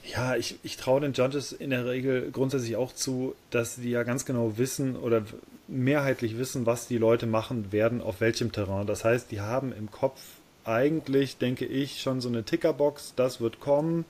ja, 0.05 0.37
ich, 0.37 0.59
ich 0.63 0.77
traue 0.77 1.01
den 1.01 1.13
Judges 1.13 1.53
in 1.53 1.71
der 1.71 1.87
Regel 1.87 2.31
grundsätzlich 2.31 2.77
auch 2.77 2.93
zu, 2.93 3.35
dass 3.51 3.77
sie 3.77 3.91
ja 3.91 4.03
ganz 4.03 4.25
genau 4.25 4.57
wissen 4.57 4.97
oder 4.97 5.23
mehrheitlich 5.69 6.39
wissen, 6.39 6.67
was 6.67 6.87
die 6.87 6.99
Leute 6.99 7.27
machen 7.27 7.73
werden, 7.73 8.01
auf 8.01 8.21
welchem 8.21 8.53
Terrain. 8.53 8.87
Das 8.87 9.05
heißt, 9.05 9.31
die 9.31 9.41
haben 9.41 9.73
im 9.73 9.91
Kopf 9.91 10.21
eigentlich, 10.65 11.39
denke 11.39 11.65
ich, 11.65 12.01
schon 12.01 12.21
so 12.21 12.29
eine 12.29 12.45
Tickerbox, 12.45 13.15
das 13.17 13.41
wird 13.41 13.61
kommen 13.61 14.05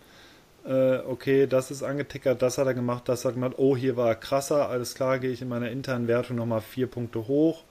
äh, 0.67 0.99
okay, 1.07 1.47
das 1.47 1.71
ist 1.71 1.83
angetickert, 1.83 2.43
das 2.43 2.59
hat 2.59 2.67
er 2.67 2.75
gemacht, 2.75 3.09
das 3.09 3.25
hat 3.25 3.33
er 3.33 3.35
gemacht, 3.35 3.55
oh, 3.57 3.77
hier 3.77 3.97
war 3.97 4.09
er 4.09 4.15
krasser, 4.17 4.69
alles 4.69 4.95
klar, 4.95 5.19
gehe 5.19 5.31
ich 5.31 5.43
in 5.43 5.49
meiner 5.49 5.71
internen 5.71 6.09
Wertung 6.09 6.37
nochmal 6.37 6.61
vier 6.61 6.87
Punkte 6.87 7.29
hoch. 7.29 7.63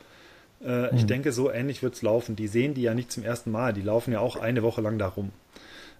Äh, 0.63 0.91
mhm. 0.91 0.97
Ich 0.97 1.05
denke, 1.05 1.31
so 1.31 1.51
ähnlich 1.51 1.83
wird 1.83 1.95
es 1.95 2.01
laufen. 2.01 2.35
Die 2.35 2.47
sehen 2.47 2.73
die 2.73 2.81
ja 2.81 2.93
nicht 2.93 3.11
zum 3.11 3.23
ersten 3.23 3.51
Mal, 3.51 3.73
die 3.73 3.81
laufen 3.81 4.13
ja 4.13 4.19
auch 4.19 4.37
eine 4.37 4.63
Woche 4.63 4.81
lang 4.81 4.97
da 4.97 5.07
rum. 5.07 5.31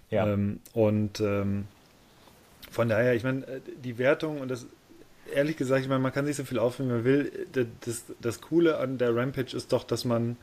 Ja. 0.10 0.27
Ähm, 0.27 0.60
und 0.73 1.19
ähm, 1.19 1.65
von 2.71 2.88
daher, 2.88 3.15
ich 3.15 3.23
meine, 3.23 3.45
äh, 3.45 3.60
die 3.84 3.97
Wertung 3.97 4.39
und 4.39 4.49
das, 4.49 4.65
ehrlich 5.34 5.58
gesagt, 5.58 5.81
ich 5.81 5.89
meine, 5.89 6.01
man 6.01 6.13
kann 6.13 6.25
sich 6.25 6.38
so 6.38 6.45
viel 6.45 6.60
aufnehmen, 6.60 6.91
wie 6.91 6.95
man 6.95 7.03
will. 7.03 7.47
Das, 7.81 8.05
das 8.21 8.41
Coole 8.41 8.77
an 8.77 8.97
der 8.97 9.15
Rampage 9.15 9.55
ist 9.55 9.73
doch, 9.73 9.84
dass 9.84 10.05
man 10.05 10.38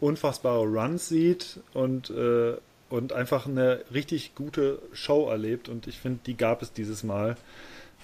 unfassbare 0.00 0.64
Runs 0.64 1.08
sieht 1.08 1.60
und, 1.72 2.10
äh, 2.10 2.54
und 2.94 3.12
einfach 3.12 3.46
eine 3.46 3.80
richtig 3.92 4.34
gute 4.34 4.78
Show 4.92 5.28
erlebt. 5.28 5.68
Und 5.68 5.86
ich 5.86 5.98
finde, 5.98 6.20
die 6.26 6.36
gab 6.36 6.62
es 6.62 6.72
dieses 6.72 7.02
Mal. 7.02 7.36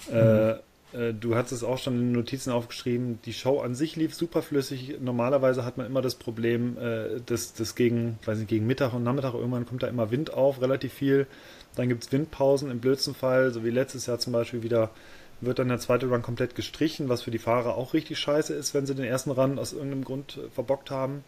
Mhm. 0.09 0.15
Äh, 0.15 0.51
äh, 0.93 1.13
du 1.13 1.35
hast 1.35 1.51
es 1.51 1.63
auch 1.63 1.77
schon 1.77 1.95
in 1.95 2.01
den 2.01 2.11
Notizen 2.11 2.51
aufgeschrieben, 2.51 3.19
die 3.25 3.33
Show 3.33 3.59
an 3.59 3.75
sich 3.75 3.95
lief 3.95 4.13
super 4.13 4.41
flüssig. 4.41 4.97
Normalerweise 4.99 5.63
hat 5.63 5.77
man 5.77 5.85
immer 5.85 6.01
das 6.01 6.15
Problem, 6.15 6.77
äh, 6.77 7.21
dass 7.25 7.53
das 7.53 7.75
gegen, 7.75 8.19
weiß 8.25 8.39
nicht, 8.39 8.49
gegen 8.49 8.67
Mittag 8.67 8.93
und 8.93 9.03
Nachmittag 9.03 9.33
irgendwann 9.33 9.65
kommt 9.65 9.83
da 9.83 9.87
immer 9.87 10.11
Wind 10.11 10.33
auf, 10.33 10.61
relativ 10.61 10.93
viel. 10.93 11.27
Dann 11.75 11.87
gibt 11.87 12.03
es 12.03 12.11
Windpausen 12.11 12.69
im 12.69 12.79
blödsten 12.79 13.15
Fall, 13.15 13.51
so 13.51 13.63
wie 13.63 13.69
letztes 13.69 14.05
Jahr 14.05 14.19
zum 14.19 14.33
Beispiel 14.33 14.63
wieder, 14.63 14.91
wird 15.39 15.57
dann 15.57 15.69
der 15.69 15.79
zweite 15.79 16.07
Run 16.07 16.21
komplett 16.21 16.55
gestrichen, 16.55 17.09
was 17.09 17.23
für 17.23 17.31
die 17.31 17.39
Fahrer 17.39 17.75
auch 17.75 17.93
richtig 17.93 18.19
scheiße 18.19 18.53
ist, 18.53 18.73
wenn 18.73 18.85
sie 18.85 18.93
den 18.93 19.05
ersten 19.05 19.31
Run 19.31 19.57
aus 19.57 19.73
irgendeinem 19.73 20.03
Grund 20.03 20.37
äh, 20.37 20.49
verbockt 20.49 20.91
haben. 20.91 21.23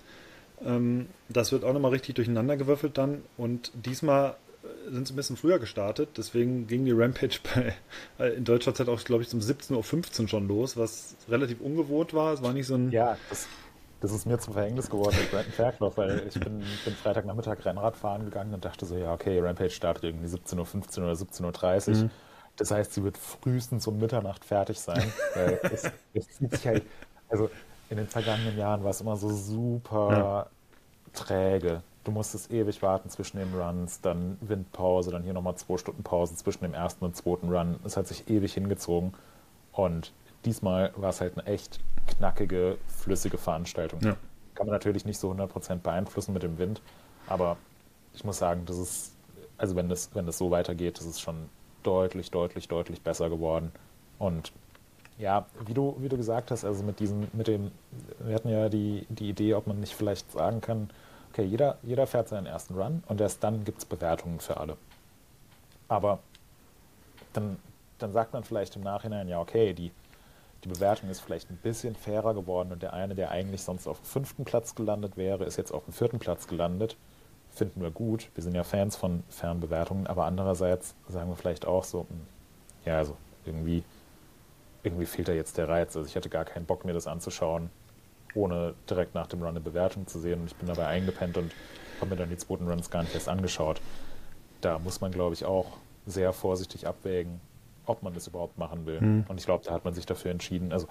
Ähm, 0.65 1.07
das 1.29 1.51
wird 1.51 1.63
auch 1.63 1.73
nochmal 1.73 1.91
richtig 1.91 2.15
durcheinander 2.15 2.57
gewürfelt 2.57 2.97
dann. 2.97 3.21
Und 3.37 3.71
diesmal 3.73 4.35
sind 4.89 5.07
sie 5.07 5.13
ein 5.13 5.15
bisschen 5.15 5.37
früher 5.37 5.59
gestartet, 5.59 6.09
deswegen 6.17 6.67
ging 6.67 6.85
die 6.85 6.91
Rampage 6.91 7.39
bei, 7.55 7.73
äh, 8.23 8.33
in 8.35 8.43
deutscher 8.45 8.73
Zeit 8.73 8.89
auch, 8.89 9.03
glaube 9.03 9.23
ich, 9.23 9.33
um 9.33 9.39
17.15 9.39 10.21
Uhr 10.21 10.27
schon 10.27 10.47
los, 10.47 10.77
was 10.77 11.15
relativ 11.29 11.61
ungewohnt 11.61 12.13
war. 12.13 12.33
Es 12.33 12.41
war 12.41 12.53
nicht 12.53 12.67
so 12.67 12.75
ein. 12.75 12.91
Ja, 12.91 13.17
das, 13.29 13.47
das 14.01 14.11
ist 14.11 14.25
mir 14.25 14.37
zum 14.39 14.53
Verhängnis 14.53 14.89
geworden 14.89 15.15
mit 15.17 15.31
Brandon 15.31 15.53
Fairclough, 15.53 15.97
weil 15.97 16.23
ich 16.27 16.33
bin, 16.33 16.59
bin 16.59 16.93
Freitagnachmittag 16.93 17.63
Rennrad 17.65 17.95
fahren 17.95 18.25
gegangen 18.25 18.53
und 18.53 18.65
dachte 18.65 18.85
so, 18.85 18.97
ja, 18.97 19.13
okay, 19.13 19.39
Rampage 19.39 19.69
startet 19.71 20.03
irgendwie 20.03 20.27
17.15 20.27 20.99
Uhr 20.99 21.05
oder 21.05 21.13
17.30 21.13 21.89
Uhr. 21.89 21.95
Mhm. 21.95 22.09
Das 22.57 22.69
heißt, 22.69 22.93
sie 22.93 23.03
wird 23.03 23.17
frühestens 23.17 23.87
um 23.87 23.97
Mitternacht 23.97 24.45
fertig 24.45 24.79
sein. 24.79 25.11
es, 25.63 25.89
es 26.13 26.27
zieht 26.27 26.51
sich 26.51 26.67
halt, 26.67 26.83
also 27.29 27.49
in 27.93 27.97
den 27.97 28.08
vergangenen 28.08 28.58
Jahren 28.58 28.84
war 28.84 28.91
es 28.91 29.01
immer 29.01 29.15
so 29.15 29.29
super 29.29 30.12
ja. 30.12 30.47
träge 31.13 31.82
du 32.03 32.12
musstest 32.12 32.51
ewig 32.51 32.82
warten 32.82 33.10
zwischen 33.10 33.38
den 33.38 33.53
Runs, 33.53 34.01
dann 34.01 34.38
Windpause, 34.41 35.12
dann 35.12 35.23
hier 35.23 35.34
nochmal 35.34 35.56
zwei 35.56 35.77
Stunden 35.77 36.03
Pause 36.03 36.36
zwischen 36.36 36.63
dem 36.63 36.73
ersten 36.73 37.06
und 37.06 37.15
zweiten 37.15 37.49
Run. 37.49 37.79
Es 37.84 37.97
hat 37.97 38.08
sich 38.08 38.29
ewig 38.29 38.53
hingezogen. 38.53 39.13
Und 39.71 40.12
diesmal 40.45 40.93
war 40.95 41.10
es 41.10 41.21
halt 41.21 41.38
eine 41.38 41.47
echt 41.47 41.79
knackige, 42.08 42.77
flüssige 42.88 43.38
Veranstaltung. 43.38 44.01
Ja. 44.01 44.15
Kann 44.56 44.67
man 44.67 44.73
natürlich 44.73 45.06
nicht 45.06 45.17
so 45.17 45.32
100% 45.32 45.77
beeinflussen 45.77 46.34
mit 46.34 46.43
dem 46.43 46.58
Wind, 46.60 46.82
aber 47.27 47.58
ich 48.13 48.23
muss 48.23 48.38
sagen, 48.38 48.63
das 48.65 48.77
ist, 48.77 49.15
also 49.58 49.75
wenn 49.75 49.89
das, 49.89 50.13
wenn 50.13 50.27
das 50.27 50.38
so 50.38 50.51
weitergeht, 50.51 50.99
das 50.99 51.08
ist 51.08 51.21
schon 51.21 51.49
deutlich, 51.82 52.29
deutlich, 52.29 52.67
deutlich 52.67 53.01
besser 53.01 53.29
geworden. 53.29 53.71
Und 54.19 54.51
ja, 55.17 55.45
wie 55.65 55.73
du, 55.73 55.95
wie 55.99 56.10
du 56.10 56.17
gesagt 56.17 56.52
hast, 56.52 56.65
also 56.65 56.84
mit 56.84 56.99
diesem, 56.99 57.28
mit 57.34 57.47
dem, 57.47 57.71
wir 58.19 58.36
hatten 58.36 58.49
ja 58.49 58.69
die, 58.69 59.06
die 59.10 59.30
Idee, 59.30 59.54
ob 59.54 59.67
man 59.67 59.80
nicht 59.80 59.93
vielleicht 59.93 60.32
sagen 60.32 60.62
kann, 60.62 60.89
okay, 61.32 61.43
jeder, 61.43 61.78
jeder 61.84 62.08
fährt 62.08 62.30
seinen 62.30 62.45
ersten 62.45 62.76
Run 62.76 63.04
und 63.08 63.21
erst 63.21 63.43
dann 63.43 63.63
gibt 63.63 63.80
es 63.80 63.86
Bewertungen 63.86 64.39
für 64.39 64.58
alle. 64.58 64.78
Aber 65.88 66.19
dann, 67.34 67.58
dann 67.99 68.12
sagt 68.12 68.34
man 68.34 68.43
vielleicht 68.43 68.76
im 68.76 68.84
Nachhinein, 68.84 69.28
ja, 69.28 69.39
okay, 69.39 69.73
die, 69.73 69.91
die 70.63 70.69
Bewertung 70.69 71.10
ist 71.10 71.19
vielleicht 71.19 71.49
ein 71.49 71.58
bisschen 71.58 71.95
fairer 71.95 72.34
geworden 72.34 72.71
und 72.71 72.82
der 72.82 72.93
eine, 72.93 73.15
der 73.15 73.32
eigentlich 73.32 73.62
sonst 73.62 73.88
auf 73.88 73.99
dem 73.99 74.06
fünften 74.06 74.45
Platz 74.45 74.76
gelandet 74.76 75.17
wäre, 75.17 75.43
ist 75.43 75.58
jetzt 75.58 75.71
auf 75.71 75.84
dem 75.86 75.93
vierten 75.93 76.19
Platz 76.19 76.47
gelandet. 76.47 76.95
Finden 77.52 77.82
wir 77.82 77.91
gut. 77.91 78.30
Wir 78.34 78.43
sind 78.43 78.56
ja 78.56 78.63
Fans 78.63 78.95
von 78.95 79.23
fairen 79.30 79.60
Bewertungen, 79.60 80.08
aber 80.08 80.26
andererseits 80.26 80.95
sagen 81.08 81.30
wir 81.30 81.36
vielleicht 81.36 81.67
auch 81.67 81.84
so, 81.84 82.08
hm, 82.10 82.21
ja, 82.86 82.97
also 82.97 83.15
irgendwie, 83.45 83.84
irgendwie 84.83 85.05
fehlt 85.05 85.27
da 85.27 85.33
jetzt 85.33 85.57
der 85.57 85.69
Reiz. 85.69 85.95
Also 85.95 86.07
ich 86.07 86.15
hatte 86.15 86.29
gar 86.29 86.45
keinen 86.45 86.65
Bock, 86.65 86.85
mir 86.85 86.93
das 86.93 87.07
anzuschauen 87.07 87.69
ohne 88.35 88.73
direkt 88.89 89.15
nach 89.15 89.27
dem 89.27 89.41
Run 89.41 89.49
eine 89.49 89.59
Bewertung 89.59 90.07
zu 90.07 90.19
sehen. 90.19 90.41
Und 90.41 90.47
ich 90.47 90.55
bin 90.55 90.67
dabei 90.67 90.87
eingepennt 90.87 91.37
und 91.37 91.51
habe 91.99 92.11
mir 92.11 92.15
dann 92.17 92.29
die 92.29 92.37
zweiten 92.37 92.67
Runs 92.67 92.89
gar 92.89 93.03
nicht 93.03 93.13
erst 93.13 93.29
angeschaut. 93.29 93.81
Da 94.61 94.79
muss 94.79 95.01
man, 95.01 95.11
glaube 95.11 95.33
ich, 95.33 95.45
auch 95.45 95.77
sehr 96.05 96.33
vorsichtig 96.33 96.87
abwägen, 96.87 97.39
ob 97.85 98.03
man 98.03 98.13
das 98.13 98.27
überhaupt 98.27 98.57
machen 98.57 98.85
will. 98.85 99.01
Mhm. 99.01 99.25
Und 99.27 99.39
ich 99.39 99.45
glaube, 99.45 99.63
da 99.65 99.73
hat 99.73 99.85
man 99.85 99.93
sich 99.93 100.05
dafür 100.05 100.31
entschieden. 100.31 100.71
Also, 100.71 100.87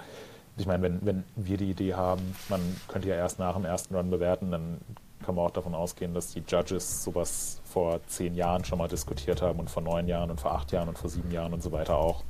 ich 0.57 0.66
meine, 0.66 0.83
wenn, 0.83 1.05
wenn 1.05 1.24
wir 1.37 1.57
die 1.57 1.70
Idee 1.70 1.94
haben, 1.94 2.37
man 2.48 2.61
könnte 2.88 3.09
ja 3.09 3.14
erst 3.14 3.38
nach 3.38 3.55
dem 3.55 3.64
ersten 3.64 3.94
Run 3.94 4.11
bewerten, 4.11 4.50
dann 4.50 4.78
kann 5.24 5.35
man 5.35 5.46
auch 5.46 5.50
davon 5.50 5.74
ausgehen, 5.74 6.14
dass 6.14 6.33
die 6.33 6.42
Judges 6.46 7.05
sowas 7.05 7.61
vor 7.64 8.00
zehn 8.09 8.35
Jahren 8.35 8.64
schon 8.64 8.78
mal 8.78 8.88
diskutiert 8.88 9.40
haben 9.40 9.61
und 9.61 9.70
vor 9.70 9.83
neun 9.83 10.09
Jahren 10.09 10.31
und 10.31 10.40
vor 10.40 10.52
acht 10.52 10.72
Jahren 10.72 10.88
und 10.88 10.98
vor 10.98 11.09
sieben 11.09 11.31
Jahren 11.31 11.55
und 11.55 11.62
so 11.62 11.72
weiter 11.72 11.96
auch. 11.96 12.22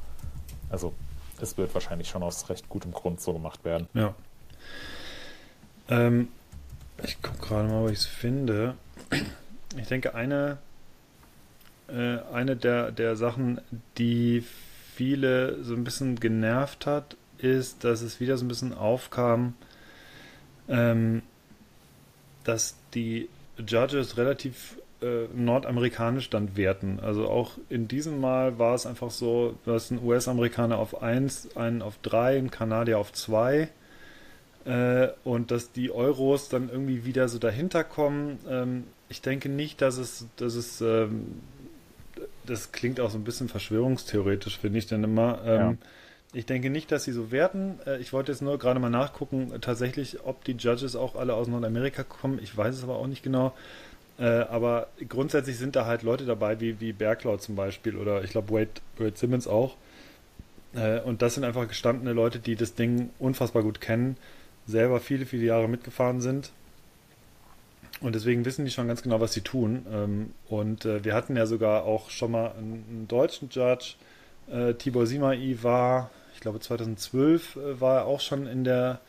Also 0.71 0.93
es 1.43 1.59
wird 1.59 1.75
wahrscheinlich 1.75 2.09
schon 2.09 2.23
aus 2.23 2.49
recht 2.49 2.69
gutem 2.69 2.93
Grund 2.93 3.21
so 3.21 3.33
gemacht 3.33 3.65
werden. 3.65 3.89
Ja. 3.95 4.15
Ähm, 5.89 6.29
ich 7.03 7.21
gucke 7.21 7.39
gerade 7.47 7.69
mal, 7.69 7.83
wo 7.83 7.89
ich 7.89 7.99
es 7.99 8.07
finde. 8.07 8.75
Ich 9.77 9.89
denke, 9.89 10.15
eine, 10.15 10.59
äh, 11.89 12.19
eine 12.33 12.57
der, 12.57 12.93
der 12.93 13.17
Sachen, 13.17 13.61
die 13.99 14.45
viele 14.95 15.63
so 15.65 15.75
ein 15.75 15.85
bisschen 15.85 16.21
genervt 16.21 16.87
hat, 16.87 17.17
ist, 17.39 17.85
dass 17.85 18.03
es 18.03 18.21
wieder 18.21 18.39
so 18.39 18.45
ein 18.45 18.49
bisschen 18.49 18.73
aufkam, 18.73 19.55
ähm, 20.69 21.23
dass 22.45 22.77
die 22.95 23.29
Judges 23.59 24.17
relativ 24.17 24.79
äh, 25.03 25.27
nordamerikanisch 25.35 26.31
dann 26.31 26.57
werten. 26.57 27.01
Also 27.01 27.29
auch 27.29 27.59
in 27.69 27.89
diesem 27.89 28.21
Mal 28.21 28.59
war 28.59 28.75
es 28.75 28.87
einfach 28.87 29.11
so, 29.11 29.55
dass 29.65 29.91
ein 29.91 30.03
US-Amerikaner 30.03 30.79
auf 30.79 31.03
1, 31.03 31.57
einen 31.57 31.83
auf 31.83 31.99
3, 32.03 32.39
ein 32.39 32.51
Kanadier 32.51 32.99
auf 32.99 33.13
2 33.13 33.69
äh, 34.65 35.09
und 35.25 35.51
dass 35.51 35.73
die 35.73 35.91
Euros 35.91 36.49
dann 36.49 36.71
irgendwie 36.71 37.05
wieder 37.05 37.29
so 37.29 37.39
dahinter 37.39 37.85
kommen. 37.85 38.39
Ähm, 38.49 38.85
ich 39.09 39.21
denke 39.21 39.49
nicht, 39.49 39.83
dass 39.83 39.99
es, 39.99 40.27
dass 40.37 40.55
es, 40.55 40.81
ähm, 40.81 41.41
das 42.47 42.73
klingt 42.73 43.01
auch 43.01 43.11
so 43.11 43.19
ein 43.19 43.25
bisschen 43.25 43.49
verschwörungstheoretisch, 43.49 44.59
finde 44.59 44.79
ich 44.79 44.87
dann 44.87 45.05
immer. 45.05 45.41
Ähm, 45.45 45.61
ja. 45.61 45.75
Ich 46.35 46.47
denke 46.47 46.71
nicht, 46.71 46.91
dass 46.91 47.05
sie 47.05 47.13
so 47.13 47.31
werten. 47.31 47.79
Äh, 47.87 47.99
ich 47.99 48.13
wollte 48.13 48.33
jetzt 48.33 48.41
nur 48.41 48.59
gerade 48.59 48.81
mal 48.81 48.89
nachgucken, 48.89 49.53
tatsächlich, 49.61 50.25
ob 50.25 50.45
die 50.45 50.53
Judges 50.53 50.97
auch 50.97 51.17
alle 51.17 51.35
aus 51.35 51.49
Nordamerika 51.49 52.05
kommen. 52.05 52.39
Ich 52.43 52.57
weiß 52.57 52.77
es 52.77 52.85
aber 52.85 52.97
auch 52.97 53.07
nicht 53.07 53.23
genau. 53.23 53.53
Äh, 54.23 54.25
aber 54.25 54.87
grundsätzlich 55.09 55.59
sind 55.59 55.77
da 55.77 55.85
halt 55.85 56.03
Leute 56.03 56.25
dabei, 56.25 56.61
wie, 56.61 56.81
wie 56.81 56.93
Berglau 56.93 57.37
zum 57.37 57.57
Beispiel 57.57 57.97
oder 57.97 58.25
ich 58.25 58.31
glaube 58.31 58.53
Wade, 58.53 58.71
Wade 58.97 59.17
Simmons 59.17 59.47
auch. 59.47 59.77
Äh, 60.75 61.01
und 61.01 61.21
das 61.21 61.35
sind 61.35 61.45
einfach 61.45 61.69
gestandene 61.69 62.15
Leute, 62.15 62.39
die 62.39 62.57
das 62.57 62.75
Ding 62.75 63.11
unfassbar 63.19 63.63
gut 63.63 63.81
kennen 63.81 64.17
selber 64.67 65.01
viele, 65.01 65.27
viele 65.27 65.45
Jahre 65.45 65.69
mitgefahren 65.69 66.21
sind. 66.21 66.51
Und 68.01 68.15
deswegen 68.15 68.45
wissen 68.45 68.65
die 68.65 68.71
schon 68.71 68.89
ganz 68.89 69.03
genau, 69.03 69.21
was 69.21 69.33
sie 69.33 69.43
tun. 69.43 69.87
Ähm, 69.93 70.33
und 70.49 70.85
äh, 70.85 71.05
wir 71.05 71.15
hatten 71.15 71.37
ja 71.37 71.47
sogar 71.47 71.85
auch 71.85 72.11
schon 72.11 72.33
mal 72.33 72.53
einen, 72.53 72.85
einen 72.89 73.09
deutschen 73.09 73.49
Judge. 73.51 73.95
Äh, 74.51 74.75
Tibor 74.75 75.07
Simai 75.07 75.57
war, 75.63 76.11
ich 76.35 76.41
glaube 76.41 76.59
2012 76.59 77.57
äh, 77.57 77.81
war 77.81 77.99
er 77.99 78.07
auch 78.07 78.21
schon 78.21 78.47
in 78.47 78.65
der 78.65 79.01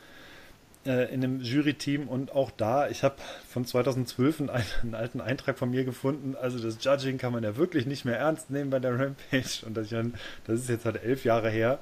in 0.86 1.22
dem 1.22 1.40
Jury-Team 1.40 2.10
und 2.10 2.34
auch 2.34 2.52
da, 2.52 2.90
ich 2.90 3.04
habe 3.04 3.16
von 3.48 3.66
2012 3.66 4.42
einen, 4.42 4.50
einen, 4.50 4.96
alten 4.96 5.22
Eintrag 5.22 5.58
von 5.58 5.70
mir 5.70 5.86
gefunden, 5.86 6.36
also 6.36 6.60
das 6.60 6.84
Judging 6.84 7.18
kann 7.18 7.32
man 7.32 7.44
ja 7.44 7.56
wirklich 7.56 7.86
nicht 7.86 8.04
mehr 8.04 8.18
ernst 8.18 8.50
nehmen 8.50 8.70
bei 8.70 8.80
der 8.80 9.00
Rampage 9.00 9.66
und 9.66 9.78
das, 9.78 9.90
das 9.90 10.60
ist 10.60 10.70
jetzt 10.70 10.84
halt 10.86 11.02
elf 11.02 11.24
Jahre 11.24 11.50
her 11.50 11.80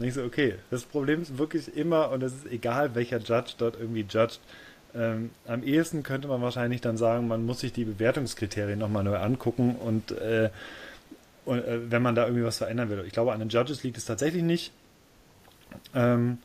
und 0.00 0.06
ich 0.06 0.14
so, 0.14 0.24
okay, 0.24 0.54
das 0.70 0.84
Problem 0.84 1.22
ist 1.22 1.38
wirklich 1.38 1.76
immer, 1.76 2.10
und 2.10 2.22
es 2.22 2.32
ist 2.32 2.46
egal, 2.50 2.94
welcher 2.94 3.18
Judge 3.18 3.52
dort 3.58 3.78
irgendwie 3.78 4.06
judgt, 4.08 4.40
ähm, 4.94 5.30
am 5.46 5.62
ehesten 5.62 6.02
könnte 6.02 6.26
man 6.28 6.42
wahrscheinlich 6.42 6.80
dann 6.80 6.96
sagen, 6.96 7.28
man 7.28 7.44
muss 7.44 7.60
sich 7.60 7.72
die 7.72 7.84
Bewertungskriterien 7.84 8.78
nochmal 8.78 9.04
neu 9.04 9.16
angucken 9.16 9.76
und, 9.76 10.10
äh, 10.12 10.50
und 11.44 11.64
äh, 11.64 11.90
wenn 11.90 12.02
man 12.02 12.14
da 12.14 12.24
irgendwie 12.24 12.44
was 12.44 12.58
verändern 12.58 12.90
will. 12.90 13.04
Ich 13.06 13.12
glaube, 13.12 13.32
an 13.32 13.38
den 13.38 13.48
Judges 13.48 13.82
liegt 13.82 13.98
es 13.98 14.04
tatsächlich 14.04 14.42
nicht. 14.42 14.72
Ähm, 15.94 16.38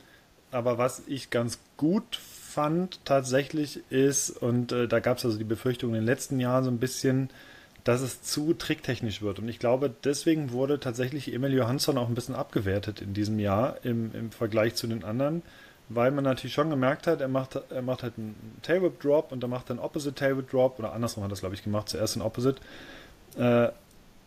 aber 0.56 0.78
was 0.78 1.04
ich 1.08 1.30
ganz 1.30 1.60
gut 1.76 2.16
fand 2.16 3.04
tatsächlich 3.04 3.82
ist, 3.90 4.30
und 4.30 4.72
äh, 4.72 4.88
da 4.88 5.02
gab 5.02 5.18
es 5.18 5.26
also 5.26 5.38
die 5.38 5.44
Befürchtung 5.44 5.90
in 5.90 5.96
den 5.96 6.06
letzten 6.06 6.40
Jahren 6.40 6.64
so 6.64 6.72
ein 6.72 6.80
bisschen, 6.80 7.30
dass 7.84 8.00
es 8.00 8.22
zu 8.22 8.54
tricktechnisch 8.54 9.22
wird. 9.22 9.40
Und 9.40 9.50
ich 9.50 9.60
glaube, 9.60 9.94
deswegen 10.04 10.52
wurde 10.52 10.80
tatsächlich 10.80 11.34
Emil 11.34 11.54
Johansson 11.54 11.98
auch 11.98 12.08
ein 12.08 12.16
bisschen 12.16 12.34
abgewertet 12.34 13.02
in 13.02 13.14
diesem 13.14 13.38
Jahr 13.38 13.78
im, 13.84 14.16
im 14.16 14.32
Vergleich 14.32 14.76
zu 14.76 14.88
den 14.88 15.04
anderen, 15.04 15.44
weil 15.90 16.12
man 16.12 16.24
natürlich 16.24 16.54
schon 16.54 16.70
gemerkt 16.70 17.06
hat, 17.06 17.20
er 17.20 17.28
macht, 17.28 17.60
er 17.70 17.82
macht 17.82 18.02
halt 18.02 18.14
einen 18.18 18.58
Tailwhip 18.64 19.02
Drop 19.02 19.34
und 19.34 19.42
dann 19.44 19.50
macht 19.50 19.70
er 19.70 19.72
einen 19.72 19.80
Opposite 19.80 20.16
Tailwhip 20.16 20.50
Drop 20.50 20.80
oder 20.80 20.94
andersrum 20.94 21.24
hat 21.24 21.30
er 21.30 21.32
das, 21.32 21.42
glaube 21.42 21.56
ich, 21.56 21.64
gemacht, 21.64 21.90
zuerst 21.90 22.16
einen 22.16 22.26
Opposite. 22.26 22.62
Äh, 23.38 23.70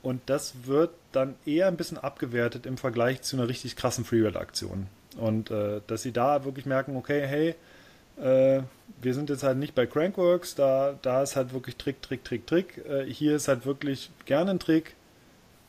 und 0.02 0.20
das 0.26 0.54
wird 0.64 0.90
dann 1.12 1.34
eher 1.46 1.66
ein 1.68 1.78
bisschen 1.78 1.96
abgewertet 1.96 2.66
im 2.66 2.76
Vergleich 2.76 3.22
zu 3.22 3.36
einer 3.36 3.48
richtig 3.48 3.74
krassen 3.74 4.04
Freeride-Aktion. 4.04 4.88
Und 5.18 5.50
äh, 5.50 5.82
dass 5.86 6.02
sie 6.02 6.12
da 6.12 6.44
wirklich 6.44 6.64
merken, 6.66 6.96
okay, 6.96 7.26
hey, 7.26 7.54
Äh, 8.20 8.62
wir 9.00 9.14
sind 9.14 9.30
jetzt 9.30 9.44
halt 9.44 9.58
nicht 9.58 9.76
bei 9.76 9.86
Crankworks, 9.86 10.56
da, 10.56 10.98
da 11.02 11.22
ist 11.22 11.36
halt 11.36 11.52
wirklich 11.52 11.76
Trick, 11.76 12.02
Trick, 12.02 12.24
Trick, 12.24 12.48
Trick. 12.48 12.84
Äh, 12.84 13.04
hier 13.04 13.36
ist 13.36 13.46
halt 13.46 13.64
wirklich 13.64 14.10
gerne 14.24 14.50
ein 14.50 14.58
Trick, 14.58 14.96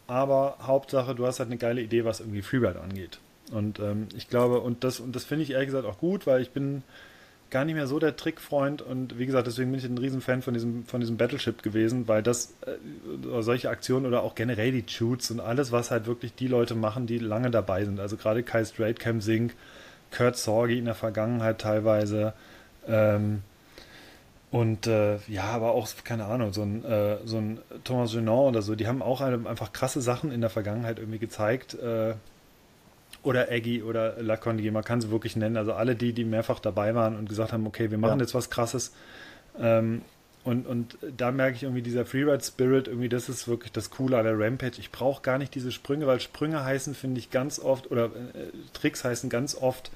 aber 0.07 0.57
Hauptsache, 0.63 1.13
du 1.13 1.27
hast 1.27 1.37
halt 1.37 1.49
eine 1.49 1.57
geile 1.57 1.79
Idee, 1.79 2.05
was 2.05 2.21
irgendwie 2.21 2.41
Freeride 2.41 2.81
angeht. 2.81 3.19
Und 3.51 3.77
ähm, 3.79 4.07
ich 4.15 4.29
glaube, 4.29 4.61
und 4.61 4.83
das, 4.83 4.99
und 4.99 5.15
das 5.15 5.25
finde 5.25 5.43
ich 5.43 5.51
ehrlich 5.51 5.67
gesagt 5.67 5.85
auch 5.85 5.99
gut, 5.99 6.25
weil 6.25 6.41
ich 6.41 6.49
bin 6.49 6.81
gar 7.49 7.65
nicht 7.65 7.75
mehr 7.75 7.87
so 7.87 7.99
der 7.99 8.15
Trickfreund 8.15 8.81
und 8.81 9.17
wie 9.17 9.25
gesagt, 9.25 9.47
deswegen 9.47 9.71
bin 9.71 9.79
ich 9.79 9.85
ein 9.85 9.97
Riesenfan 9.97 10.41
von 10.41 10.53
diesem, 10.53 10.85
von 10.85 10.99
diesem 10.99 11.17
Battleship 11.17 11.63
gewesen, 11.63 12.07
weil 12.07 12.21
das 12.21 12.53
äh, 12.65 13.41
solche 13.41 13.69
Aktionen 13.69 14.05
oder 14.05 14.23
auch 14.23 14.35
generell 14.35 14.71
die 14.71 14.83
Shoots 14.87 15.31
und 15.31 15.39
alles, 15.39 15.71
was 15.71 15.91
halt 15.91 16.05
wirklich 16.05 16.35
die 16.35 16.47
Leute 16.47 16.75
machen, 16.75 17.07
die 17.07 17.17
lange 17.17 17.49
dabei 17.51 17.85
sind. 17.85 17.99
Also 17.99 18.17
gerade 18.17 18.43
Kai 18.43 18.65
Straight, 18.65 18.99
Cam 18.99 19.21
Sink, 19.21 19.55
Kurt 20.11 20.37
Sorgi 20.37 20.77
in 20.77 20.85
der 20.85 20.95
Vergangenheit 20.95 21.59
teilweise. 21.59 22.33
Ähm, 22.87 23.41
und 24.51 24.87
äh, 24.87 25.17
ja, 25.27 25.43
aber 25.43 25.71
auch, 25.71 25.87
keine 26.03 26.25
Ahnung, 26.25 26.53
so 26.53 26.63
ein, 26.63 26.83
äh, 26.83 27.17
so 27.25 27.37
ein 27.37 27.59
Thomas 27.83 28.11
Genant 28.11 28.49
oder 28.49 28.61
so, 28.61 28.75
die 28.75 28.87
haben 28.87 29.01
auch 29.01 29.21
einfach 29.21 29.73
krasse 29.73 30.01
Sachen 30.01 30.31
in 30.31 30.41
der 30.41 30.49
Vergangenheit 30.49 30.97
irgendwie 30.97 31.19
gezeigt. 31.19 31.75
Äh, 31.75 32.15
oder 33.23 33.51
Eggy 33.51 33.83
oder 33.83 34.21
Lacondi, 34.21 34.69
man 34.71 34.83
kann 34.83 35.01
sie 35.01 35.11
wirklich 35.11 35.35
nennen. 35.35 35.57
Also 35.57 35.73
alle 35.73 35.95
die, 35.95 36.13
die 36.13 36.25
mehrfach 36.25 36.59
dabei 36.59 36.95
waren 36.95 37.15
und 37.17 37.27
gesagt 37.27 37.53
haben, 37.53 37.67
okay, 37.67 37.91
wir 37.91 37.97
machen 37.97 38.19
ja. 38.19 38.23
jetzt 38.23 38.33
was 38.33 38.49
Krasses. 38.49 38.93
Ähm, 39.59 40.01
und, 40.45 40.65
und 40.67 40.97
da 41.17 41.31
merke 41.31 41.57
ich 41.57 41.63
irgendwie 41.63 41.81
dieser 41.81 42.05
Freeride 42.05 42.43
Spirit, 42.43 42.87
irgendwie 42.87 43.09
das 43.09 43.27
ist 43.27 43.47
wirklich 43.47 43.71
das 43.73 43.89
Coole 43.89 44.17
an 44.17 44.23
der 44.23 44.39
Rampage. 44.39 44.79
Ich 44.79 44.91
brauche 44.91 45.21
gar 45.21 45.37
nicht 45.37 45.53
diese 45.53 45.71
Sprünge, 45.71 46.07
weil 46.07 46.19
Sprünge 46.21 46.63
heißen, 46.63 46.95
finde 46.95 47.19
ich 47.19 47.29
ganz 47.29 47.59
oft, 47.59 47.91
oder 47.91 48.05
äh, 48.05 48.09
Tricks 48.73 49.03
heißen 49.03 49.29
ganz 49.29 49.55
oft, 49.55 49.91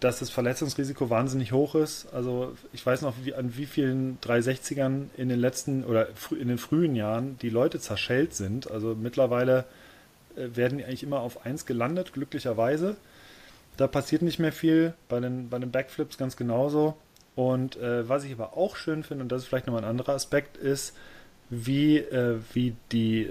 dass 0.00 0.18
das 0.18 0.30
Verletzungsrisiko 0.30 1.10
wahnsinnig 1.10 1.52
hoch 1.52 1.74
ist. 1.74 2.06
Also 2.14 2.56
ich 2.72 2.84
weiß 2.84 3.02
noch, 3.02 3.14
wie, 3.22 3.34
an 3.34 3.56
wie 3.58 3.66
vielen 3.66 4.18
360ern 4.20 5.08
in 5.18 5.28
den 5.28 5.38
letzten 5.38 5.84
oder 5.84 6.08
in 6.30 6.48
den 6.48 6.56
frühen 6.56 6.96
Jahren 6.96 7.38
die 7.42 7.50
Leute 7.50 7.78
zerschellt 7.80 8.34
sind. 8.34 8.70
Also 8.70 8.96
mittlerweile 8.98 9.66
werden 10.36 10.78
die 10.78 10.84
eigentlich 10.84 11.02
immer 11.02 11.20
auf 11.20 11.44
1 11.44 11.66
gelandet, 11.66 12.12
glücklicherweise. 12.12 12.96
Da 13.76 13.86
passiert 13.86 14.22
nicht 14.22 14.38
mehr 14.38 14.52
viel, 14.52 14.94
bei 15.08 15.20
den, 15.20 15.48
bei 15.48 15.58
den 15.58 15.70
Backflips 15.70 16.18
ganz 16.18 16.36
genauso. 16.36 16.96
Und 17.34 17.76
äh, 17.76 18.08
was 18.08 18.24
ich 18.24 18.32
aber 18.32 18.56
auch 18.56 18.76
schön 18.76 19.02
finde, 19.02 19.22
und 19.22 19.32
das 19.32 19.42
ist 19.42 19.48
vielleicht 19.48 19.66
nochmal 19.66 19.84
ein 19.84 19.88
anderer 19.90 20.12
Aspekt, 20.12 20.56
ist, 20.56 20.96
wie, 21.48 21.98
äh, 21.98 22.38
wie 22.52 22.74
die, 22.92 23.30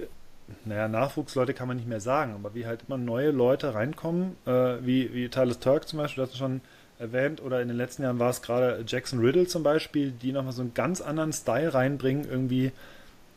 naja, 0.65 0.87
Nachwuchsleute 0.87 1.53
kann 1.53 1.67
man 1.67 1.77
nicht 1.77 1.87
mehr 1.87 1.99
sagen, 1.99 2.33
aber 2.33 2.55
wie 2.55 2.65
halt 2.65 2.81
immer 2.87 2.97
neue 2.97 3.31
Leute 3.31 3.73
reinkommen, 3.73 4.35
äh, 4.45 4.77
wie, 4.81 5.13
wie 5.13 5.29
Tyler 5.29 5.59
Turk 5.59 5.87
zum 5.87 5.99
Beispiel, 5.99 6.23
das 6.23 6.31
ist 6.31 6.39
schon 6.39 6.61
erwähnt, 6.97 7.41
oder 7.41 7.61
in 7.61 7.67
den 7.67 7.77
letzten 7.77 8.03
Jahren 8.03 8.19
war 8.19 8.29
es 8.29 8.41
gerade 8.41 8.83
Jackson 8.85 9.19
Riddle 9.19 9.47
zum 9.47 9.63
Beispiel, 9.63 10.11
die 10.11 10.31
nochmal 10.31 10.53
so 10.53 10.61
einen 10.61 10.73
ganz 10.73 11.01
anderen 11.01 11.31
Style 11.31 11.73
reinbringen, 11.73 12.29
irgendwie 12.29 12.71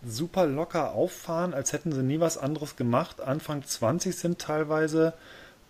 super 0.04 0.46
locker 0.46 0.92
auffahren, 0.92 1.54
als 1.54 1.72
hätten 1.72 1.92
sie 1.92 2.02
nie 2.02 2.20
was 2.20 2.38
anderes 2.38 2.76
gemacht. 2.76 3.20
Anfang 3.20 3.64
20 3.64 4.16
sind 4.16 4.38
teilweise. 4.38 5.14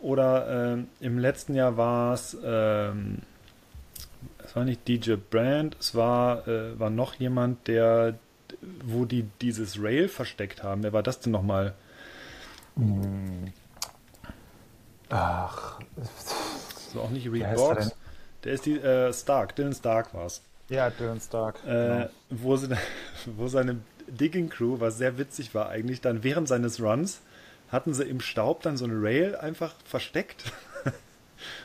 Oder 0.00 0.74
äh, 0.74 1.04
im 1.04 1.18
letzten 1.18 1.54
Jahr 1.54 1.76
war 1.76 2.14
es, 2.14 2.36
ähm, 2.44 3.18
es 4.44 4.56
war 4.56 4.64
nicht 4.64 4.86
DJ 4.88 5.14
Brand, 5.14 5.76
es 5.78 5.94
war, 5.94 6.48
äh, 6.48 6.78
war 6.78 6.90
noch 6.90 7.14
jemand, 7.14 7.68
der, 7.68 8.14
wo 8.84 9.04
die 9.04 9.28
dieses 9.40 9.80
Rail 9.80 10.08
versteckt 10.08 10.62
haben. 10.62 10.82
Wer 10.82 10.92
war 10.92 11.04
das 11.04 11.20
denn 11.20 11.32
nochmal? 11.32 11.74
Hm. 12.76 13.52
Ach. 15.10 15.78
Das 15.96 16.94
war 16.94 17.02
auch 17.04 17.10
nicht 17.10 17.30
Reed 17.30 17.54
Box. 17.54 17.94
Der 18.44 18.54
ist 18.54 18.66
die 18.66 18.78
äh, 18.78 19.12
Stark, 19.12 19.54
Dylan 19.54 19.72
Stark 19.72 20.12
war 20.14 20.26
es. 20.26 20.42
Ja, 20.68 20.90
Dylan 20.90 21.20
Stark. 21.20 21.56
Äh, 21.64 21.68
genau. 21.68 22.08
wo, 22.30 22.56
sie, 22.56 22.68
wo 23.36 23.46
seine 23.46 23.76
Digging 24.12 24.48
Crew, 24.48 24.80
was 24.80 24.98
sehr 24.98 25.18
witzig 25.18 25.54
war 25.54 25.68
eigentlich, 25.68 26.00
dann 26.00 26.22
während 26.22 26.48
seines 26.48 26.80
Runs 26.80 27.20
hatten 27.70 27.94
sie 27.94 28.04
im 28.04 28.20
Staub 28.20 28.62
dann 28.62 28.76
so 28.76 28.84
eine 28.84 29.00
Rail 29.02 29.34
einfach 29.36 29.74
versteckt. 29.84 30.44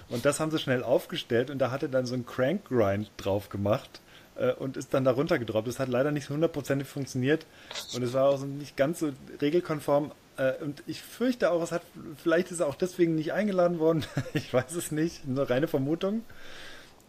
und 0.10 0.26
das 0.26 0.40
haben 0.40 0.52
sie 0.52 0.60
schnell 0.60 0.84
aufgestellt 0.84 1.50
und 1.50 1.60
da 1.60 1.70
hatte 1.70 1.90
dann 1.90 2.06
so 2.06 2.16
ein 2.16 2.26
Crank 2.26 2.66
Grind 2.70 3.12
drauf 3.18 3.50
gemacht 3.50 4.00
äh, 4.36 4.54
und 4.54 4.78
ist 4.78 4.94
dann 4.94 5.04
da 5.04 5.12
runtergedroppt. 5.12 5.68
Das 5.68 5.80
hat 5.80 5.90
leider 5.90 6.12
nicht 6.12 6.30
hundertprozentig 6.30 6.88
funktioniert 6.88 7.46
und 7.94 8.04
es 8.04 8.14
war 8.14 8.30
auch 8.30 8.38
so 8.38 8.46
nicht 8.46 8.78
ganz 8.78 9.00
so 9.00 9.12
regelkonform. 9.42 10.12
Äh, 10.38 10.54
und 10.64 10.82
ich 10.88 11.02
fürchte 11.02 11.52
auch, 11.52 11.62
es 11.62 11.74
hat, 11.74 11.82
vielleicht 12.24 12.52
ist 12.52 12.62
er 12.62 12.68
auch 12.68 12.76
deswegen 12.76 13.16
nicht 13.16 13.34
eingeladen 13.34 13.80
worden. 13.80 14.06
ich 14.34 14.54
weiß 14.54 14.76
es 14.76 14.92
nicht, 14.92 15.28
nur 15.28 15.50
reine 15.50 15.68
Vermutung. 15.68 16.24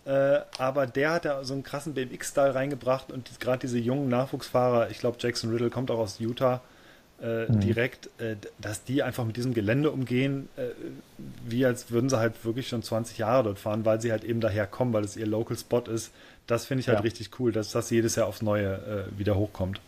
Äh, 0.09 0.41
aber 0.57 0.87
der 0.87 1.13
hat 1.13 1.27
da 1.27 1.45
so 1.45 1.53
einen 1.53 1.63
krassen 1.63 1.93
BMX-Style 1.93 2.55
reingebracht 2.55 3.13
und 3.13 3.29
die, 3.29 3.39
gerade 3.39 3.59
diese 3.59 3.79
jungen 3.79 4.09
Nachwuchsfahrer, 4.09 4.89
ich 4.89 5.01
glaube 5.01 5.19
Jackson 5.21 5.51
Riddle 5.51 5.69
kommt 5.69 5.91
auch 5.91 5.99
aus 5.99 6.19
Utah, 6.19 6.63
äh, 7.21 7.45
mhm. 7.45 7.61
direkt, 7.61 8.09
äh, 8.19 8.37
dass 8.59 8.85
die 8.85 9.03
einfach 9.03 9.27
mit 9.27 9.37
diesem 9.37 9.53
Gelände 9.53 9.91
umgehen, 9.91 10.49
äh, 10.57 10.69
wie 11.45 11.67
als 11.67 11.91
würden 11.91 12.09
sie 12.09 12.19
halt 12.19 12.43
wirklich 12.47 12.69
schon 12.69 12.83
20 12.83 13.19
Jahre 13.19 13.45
dort 13.45 13.59
fahren, 13.59 13.85
weil 13.85 14.01
sie 14.01 14.11
halt 14.11 14.25
eben 14.25 14.41
daher 14.41 14.67
kommen, 14.67 14.95
weil 14.95 15.05
es 15.05 15.15
ihr 15.15 15.27
Local 15.27 15.59
Spot 15.59 15.81
ist. 15.81 16.11
Das 16.47 16.65
finde 16.65 16.81
ich 16.81 16.89
halt 16.89 17.01
ja. 17.01 17.03
richtig 17.03 17.39
cool, 17.39 17.53
dass 17.53 17.73
das 17.73 17.91
jedes 17.91 18.17
Jahr 18.17 18.29
aufs 18.29 18.41
Neue 18.41 19.07
äh, 19.13 19.19
wieder 19.19 19.35
hochkommt. 19.35 19.79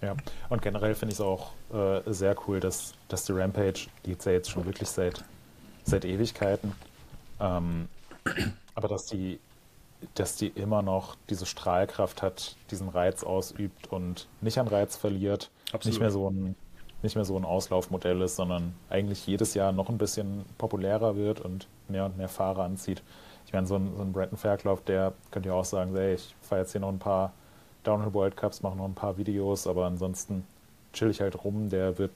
Ja, 0.00 0.16
und 0.48 0.62
generell 0.62 0.94
finde 0.94 1.12
ich 1.12 1.18
es 1.18 1.24
auch 1.24 1.52
äh, 1.74 2.00
sehr 2.10 2.36
cool, 2.48 2.60
dass, 2.60 2.94
dass 3.08 3.26
die 3.26 3.32
Rampage, 3.32 3.88
die 4.06 4.12
es 4.12 4.24
ja 4.24 4.32
jetzt 4.32 4.50
schon 4.50 4.64
wirklich 4.64 4.88
seit, 4.88 5.24
seit 5.84 6.06
Ewigkeiten, 6.06 6.72
ähm, 7.38 7.88
aber 8.74 8.88
dass 8.88 9.06
die, 9.06 9.38
dass 10.14 10.36
die 10.36 10.48
immer 10.48 10.82
noch 10.82 11.16
diese 11.30 11.46
Strahlkraft 11.46 12.22
hat, 12.22 12.56
diesen 12.70 12.88
Reiz 12.88 13.24
ausübt 13.24 13.92
und 13.92 14.28
nicht 14.40 14.58
an 14.58 14.68
Reiz 14.68 14.96
verliert, 14.96 15.50
Absolut. 15.72 15.86
nicht 15.86 16.00
mehr 16.00 16.10
so 16.10 16.30
ein 16.30 16.54
nicht 17.02 17.14
mehr 17.14 17.24
so 17.24 17.36
ein 17.36 17.44
Auslaufmodell 17.44 18.20
ist, 18.22 18.36
sondern 18.36 18.74
eigentlich 18.88 19.26
jedes 19.26 19.54
Jahr 19.54 19.70
noch 19.72 19.88
ein 19.88 19.98
bisschen 19.98 20.44
populärer 20.58 21.14
wird 21.14 21.40
und 21.40 21.68
mehr 21.88 22.06
und 22.06 22.16
mehr 22.16 22.28
Fahrer 22.28 22.64
anzieht. 22.64 23.02
Ich 23.46 23.52
meine, 23.52 23.66
so 23.66 23.76
ein, 23.76 23.94
so 23.96 24.02
ein 24.02 24.12
Bretton 24.12 24.36
Fairclough, 24.36 24.82
der 24.82 25.12
könnte 25.30 25.50
ja 25.50 25.54
auch 25.54 25.64
sagen, 25.64 25.94
hey, 25.94 26.14
ich 26.14 26.34
fahre 26.40 26.62
jetzt 26.62 26.72
hier 26.72 26.80
noch 26.80 26.88
ein 26.88 26.98
paar 26.98 27.32
Downhill 27.84 28.12
World 28.14 28.36
Cups, 28.36 28.62
mache 28.62 28.76
noch 28.76 28.86
ein 28.86 28.94
paar 28.94 29.18
Videos, 29.18 29.66
aber 29.66 29.86
ansonsten 29.86 30.44
chill 30.92 31.10
ich 31.10 31.20
halt 31.20 31.44
rum, 31.44 31.68
der 31.68 31.98
wird 31.98 32.10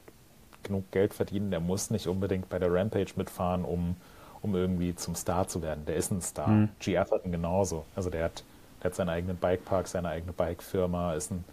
genug 0.62 0.90
Geld 0.90 1.14
verdienen, 1.14 1.50
der 1.50 1.60
muss 1.60 1.90
nicht 1.90 2.08
unbedingt 2.08 2.48
bei 2.48 2.58
der 2.58 2.72
Rampage 2.72 3.12
mitfahren, 3.16 3.64
um 3.64 3.96
um 4.42 4.54
irgendwie 4.54 4.94
zum 4.94 5.14
Star 5.14 5.48
zu 5.48 5.62
werden. 5.62 5.84
Der 5.86 5.96
ist 5.96 6.10
ein 6.10 6.20
Star. 6.22 6.48
Mhm. 6.48 6.68
G. 6.78 6.96
Atherton 6.96 7.32
genauso. 7.32 7.84
Also 7.94 8.10
der 8.10 8.24
hat, 8.24 8.44
der 8.82 8.90
hat 8.90 8.94
seinen 8.94 9.10
eigenen 9.10 9.36
Bikepark, 9.36 9.88
seine 9.88 10.08
eigene 10.08 10.32
Bikefirma, 10.32 11.14
ist 11.14 11.30
ein 11.30 11.44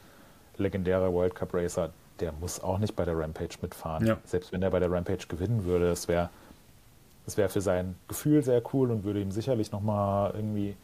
legendärer 0.57 1.13
World 1.13 1.35
Cup 1.35 1.53
Racer. 1.53 1.91
Der 2.19 2.31
muss 2.31 2.61
auch 2.61 2.79
nicht 2.79 2.95
bei 2.95 3.05
der 3.05 3.17
Rampage 3.17 3.57
mitfahren. 3.61 4.05
Ja. 4.05 4.17
Selbst 4.25 4.51
wenn 4.51 4.63
er 4.63 4.71
bei 4.71 4.79
der 4.79 4.91
Rampage 4.91 5.27
gewinnen 5.27 5.65
würde, 5.65 5.89
es 5.89 6.07
wäre 6.07 6.29
das 7.27 7.35
wäre 7.35 7.49
für 7.49 7.59
sein 7.59 7.95
Gefühl 8.07 8.41
sehr 8.41 8.63
cool 8.73 8.89
und 8.89 9.03
würde 9.03 9.19
ihm 9.19 9.31
sicherlich 9.31 9.73
nochmal 9.73 10.31
irgendwie 10.33 10.77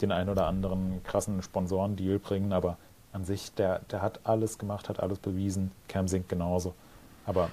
den 0.00 0.12
einen 0.12 0.30
oder 0.30 0.46
anderen 0.46 1.02
krassen 1.04 1.42
Sponsorendeal 1.42 2.18
bringen, 2.18 2.54
aber 2.54 2.78
an 3.12 3.26
sich, 3.26 3.52
der, 3.52 3.80
der 3.80 4.00
hat 4.00 4.20
alles 4.24 4.56
gemacht, 4.56 4.88
hat 4.88 4.98
alles 4.98 5.18
bewiesen. 5.18 5.72
Cam 5.88 6.08
Sink 6.08 6.26
genauso. 6.26 6.72
Aber 7.26 7.50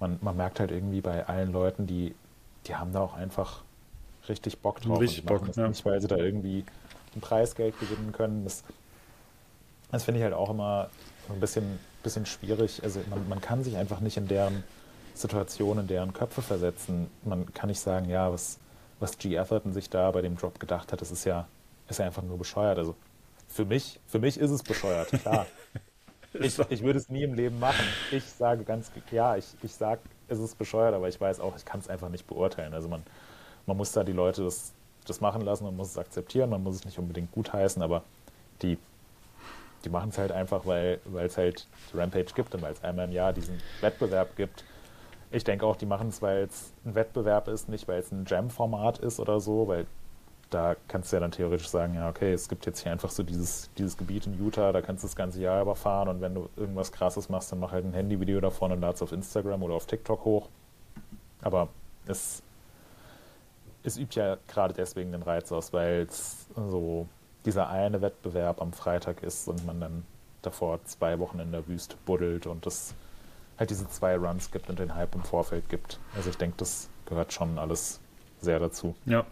man, 0.00 0.18
man 0.22 0.36
merkt 0.36 0.58
halt 0.58 0.72
irgendwie 0.72 1.02
bei 1.02 1.24
allen 1.28 1.52
Leuten, 1.52 1.86
die 1.86 2.16
die 2.66 2.74
haben 2.74 2.92
da 2.92 3.00
auch 3.00 3.14
einfach 3.14 3.62
richtig 4.28 4.60
Bock 4.60 4.80
drauf. 4.80 5.00
Richtig 5.00 5.24
Bock, 5.24 5.42
ja. 5.56 5.68
Nicht, 5.68 5.84
weil 5.84 6.00
sie 6.00 6.08
da 6.08 6.16
irgendwie 6.16 6.64
ein 7.14 7.20
Preisgeld 7.20 7.78
gewinnen 7.78 8.12
können. 8.12 8.44
Das, 8.44 8.64
das 9.90 10.04
finde 10.04 10.20
ich 10.20 10.24
halt 10.24 10.34
auch 10.34 10.50
immer 10.50 10.90
ein 11.28 11.40
bisschen, 11.40 11.78
bisschen 12.02 12.26
schwierig. 12.26 12.82
Also 12.82 13.00
man, 13.10 13.28
man 13.28 13.40
kann 13.40 13.62
sich 13.62 13.76
einfach 13.76 14.00
nicht 14.00 14.16
in 14.16 14.28
deren 14.28 14.64
Situation, 15.14 15.78
in 15.78 15.86
deren 15.86 16.12
Köpfe 16.12 16.42
versetzen. 16.42 17.08
Man 17.24 17.52
kann 17.54 17.68
nicht 17.68 17.80
sagen, 17.80 18.08
ja, 18.08 18.32
was, 18.32 18.58
was 19.00 19.18
G. 19.18 19.38
Atherton 19.38 19.72
sich 19.72 19.90
da 19.90 20.10
bei 20.10 20.22
dem 20.22 20.36
Drop 20.36 20.58
gedacht 20.58 20.92
hat, 20.92 21.00
das 21.00 21.10
ist 21.10 21.24
ja, 21.24 21.46
ist 21.88 21.98
ja 21.98 22.06
einfach 22.06 22.22
nur 22.22 22.38
bescheuert. 22.38 22.78
Also 22.78 22.94
für 23.48 23.64
mich, 23.64 24.00
für 24.06 24.18
mich 24.18 24.38
ist 24.38 24.50
es 24.50 24.62
bescheuert, 24.62 25.10
klar. 25.10 25.46
ich, 26.32 26.58
ich 26.58 26.82
würde 26.82 26.98
es 26.98 27.08
nie 27.08 27.22
im 27.22 27.34
Leben 27.34 27.60
machen. 27.60 27.84
Ich 28.10 28.24
sage 28.24 28.64
ganz 28.64 28.90
klar, 29.08 29.38
ich, 29.38 29.46
ich 29.62 29.74
sage 29.74 30.00
es 30.28 30.38
ist 30.38 30.58
bescheuert, 30.58 30.94
aber 30.94 31.08
ich 31.08 31.20
weiß 31.20 31.40
auch, 31.40 31.56
ich 31.56 31.64
kann 31.64 31.80
es 31.80 31.88
einfach 31.88 32.08
nicht 32.08 32.26
beurteilen. 32.26 32.74
Also 32.74 32.88
man, 32.88 33.02
man 33.66 33.76
muss 33.76 33.92
da 33.92 34.04
die 34.04 34.12
Leute 34.12 34.44
das, 34.44 34.72
das 35.06 35.20
machen 35.20 35.42
lassen, 35.42 35.64
man 35.64 35.76
muss 35.76 35.88
es 35.90 35.98
akzeptieren, 35.98 36.50
man 36.50 36.62
muss 36.62 36.76
es 36.76 36.84
nicht 36.84 36.98
unbedingt 36.98 37.32
gutheißen, 37.32 37.82
aber 37.82 38.02
die, 38.62 38.78
die 39.84 39.90
machen 39.90 40.10
es 40.10 40.18
halt 40.18 40.32
einfach, 40.32 40.66
weil 40.66 41.00
es 41.22 41.36
halt 41.36 41.66
Rampage 41.92 42.32
gibt 42.34 42.54
und 42.54 42.62
weil 42.62 42.72
es 42.72 42.82
einmal 42.82 43.06
im 43.06 43.12
Jahr 43.12 43.32
diesen 43.32 43.60
Wettbewerb 43.80 44.36
gibt. 44.36 44.64
Ich 45.30 45.44
denke 45.44 45.66
auch, 45.66 45.76
die 45.76 45.86
machen 45.86 46.08
es, 46.08 46.22
weil 46.22 46.44
es 46.44 46.72
ein 46.84 46.94
Wettbewerb 46.94 47.48
ist, 47.48 47.68
nicht 47.68 47.88
weil 47.88 48.00
es 48.00 48.12
ein 48.12 48.24
Jam-Format 48.26 48.98
ist 48.98 49.18
oder 49.20 49.40
so, 49.40 49.66
weil 49.66 49.86
da 50.50 50.76
kannst 50.88 51.10
du 51.10 51.16
ja 51.16 51.20
dann 51.20 51.30
theoretisch 51.30 51.68
sagen, 51.68 51.94
ja, 51.94 52.08
okay, 52.08 52.32
es 52.32 52.48
gibt 52.48 52.66
jetzt 52.66 52.80
hier 52.82 52.92
einfach 52.92 53.10
so 53.10 53.22
dieses, 53.22 53.70
dieses 53.76 53.96
Gebiet 53.96 54.26
in 54.26 54.38
Utah, 54.38 54.72
da 54.72 54.82
kannst 54.82 55.02
du 55.02 55.08
das 55.08 55.16
ganze 55.16 55.40
Jahr 55.40 55.62
überfahren 55.62 56.08
und 56.08 56.20
wenn 56.20 56.34
du 56.34 56.48
irgendwas 56.56 56.92
krasses 56.92 57.28
machst, 57.28 57.50
dann 57.52 57.60
mach 57.60 57.72
halt 57.72 57.84
ein 57.84 57.92
Handyvideo 57.92 58.40
davon 58.40 58.72
und 58.72 58.80
lad 58.80 58.94
es 58.96 59.02
auf 59.02 59.12
Instagram 59.12 59.62
oder 59.62 59.74
auf 59.74 59.86
TikTok 59.86 60.24
hoch. 60.24 60.48
Aber 61.42 61.68
es, 62.06 62.42
es 63.82 63.96
übt 63.96 64.18
ja 64.18 64.36
gerade 64.48 64.74
deswegen 64.74 65.12
den 65.12 65.22
Reiz 65.22 65.50
aus, 65.52 65.72
weil 65.72 66.06
es 66.08 66.46
so 66.54 67.08
dieser 67.44 67.68
eine 67.68 68.00
Wettbewerb 68.00 68.60
am 68.60 68.72
Freitag 68.72 69.22
ist 69.22 69.48
und 69.48 69.66
man 69.66 69.80
dann 69.80 70.06
davor 70.42 70.82
zwei 70.84 71.18
Wochen 71.18 71.38
in 71.38 71.52
der 71.52 71.66
Wüste 71.66 71.96
buddelt 72.06 72.46
und 72.46 72.66
es 72.66 72.94
halt 73.58 73.70
diese 73.70 73.88
zwei 73.88 74.16
Runs 74.16 74.50
gibt 74.50 74.68
und 74.68 74.78
den 74.78 74.94
Hype 74.94 75.14
im 75.14 75.22
Vorfeld 75.22 75.68
gibt. 75.68 75.98
Also 76.16 76.30
ich 76.30 76.36
denke, 76.36 76.56
das 76.58 76.88
gehört 77.06 77.32
schon 77.32 77.58
alles 77.58 78.00
sehr 78.40 78.58
dazu. 78.58 78.94
Ja, 79.06 79.24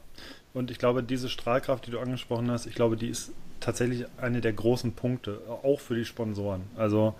und 0.55 0.71
ich 0.71 0.79
glaube, 0.79 1.03
diese 1.03 1.29
Strahlkraft, 1.29 1.87
die 1.87 1.91
du 1.91 1.99
angesprochen 1.99 2.51
hast, 2.51 2.67
ich 2.67 2.75
glaube, 2.75 2.97
die 2.97 3.09
ist 3.09 3.33
tatsächlich 3.61 4.07
eine 4.19 4.41
der 4.41 4.53
großen 4.53 4.93
Punkte, 4.93 5.41
auch 5.63 5.81
für 5.81 5.95
die 5.95 6.05
Sponsoren. 6.05 6.63
Also 6.77 7.15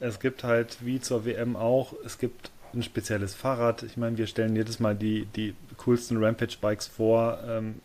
es 0.00 0.20
gibt 0.20 0.44
halt, 0.44 0.78
wie 0.80 1.00
zur 1.00 1.24
WM 1.24 1.56
auch, 1.56 1.94
es 2.04 2.18
gibt 2.18 2.50
ein 2.72 2.82
spezielles 2.82 3.34
Fahrrad. 3.34 3.82
Ich 3.82 3.96
meine, 3.96 4.16
wir 4.18 4.26
stellen 4.26 4.56
jedes 4.56 4.80
Mal 4.80 4.94
die, 4.94 5.26
die 5.36 5.54
coolsten 5.76 6.22
Rampage-Bikes 6.22 6.86
vor. 6.88 7.38
Ähm, 7.46 7.76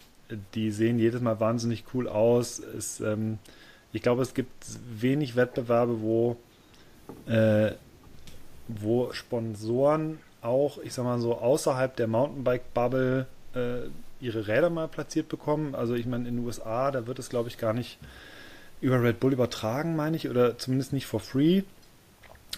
die 0.54 0.72
sehen 0.72 1.00
jedes 1.00 1.22
Mal 1.22 1.40
wahnsinnig 1.40 1.86
cool 1.94 2.08
aus. 2.08 2.60
Es, 2.60 3.00
ähm, 3.00 3.40
ich 3.92 4.02
glaube, 4.02 4.22
es 4.22 4.34
gibt 4.34 4.52
wenig 4.92 5.36
Wettbewerbe, 5.36 6.02
wo, 6.02 6.38
äh, 7.26 7.72
wo 8.68 9.12
Sponsoren 9.14 10.20
auch, 10.42 10.78
ich 10.80 10.94
sag 10.94 11.04
mal 11.04 11.20
so, 11.20 11.38
außerhalb 11.38 11.96
der 11.96 12.08
Mountainbike-Bubble 12.08 13.28
äh, 13.56 13.90
ihre 14.22 14.48
Räder 14.48 14.70
mal 14.70 14.88
platziert 14.88 15.30
bekommen. 15.30 15.76
Also 15.76 15.96
ich 15.96 16.06
meine, 16.06 16.28
in 16.28 16.38
den 16.38 16.46
USA, 16.46 16.92
da 16.92 17.08
wird 17.08 17.20
es, 17.20 17.30
glaube 17.30 17.50
ich, 17.50 17.58
gar 17.58 17.74
nicht 17.74 17.98
über 18.82 19.02
Red 19.02 19.20
Bull 19.20 19.34
übertragen, 19.34 19.96
meine 19.96 20.16
ich, 20.16 20.30
oder 20.30 20.58
zumindest 20.58 20.94
nicht 20.94 21.06
for 21.06 21.20
free. 21.20 21.64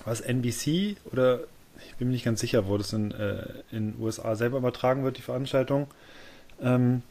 Was 0.05 0.22
NBC 0.22 0.97
oder 1.12 1.41
ich 1.88 1.95
bin 1.95 2.07
mir 2.07 2.14
nicht 2.14 2.26
ganz 2.26 2.39
sicher, 2.39 2.68
wo 2.68 2.78
das 2.78 2.93
in 2.93 3.12
äh, 3.12 3.93
USA 3.99 4.36
selber 4.36 4.57
übertragen 4.57 5.03
wird, 5.03 5.18
die 5.18 5.24
Veranstaltung. 5.24 5.88
Ähm, 6.62 7.01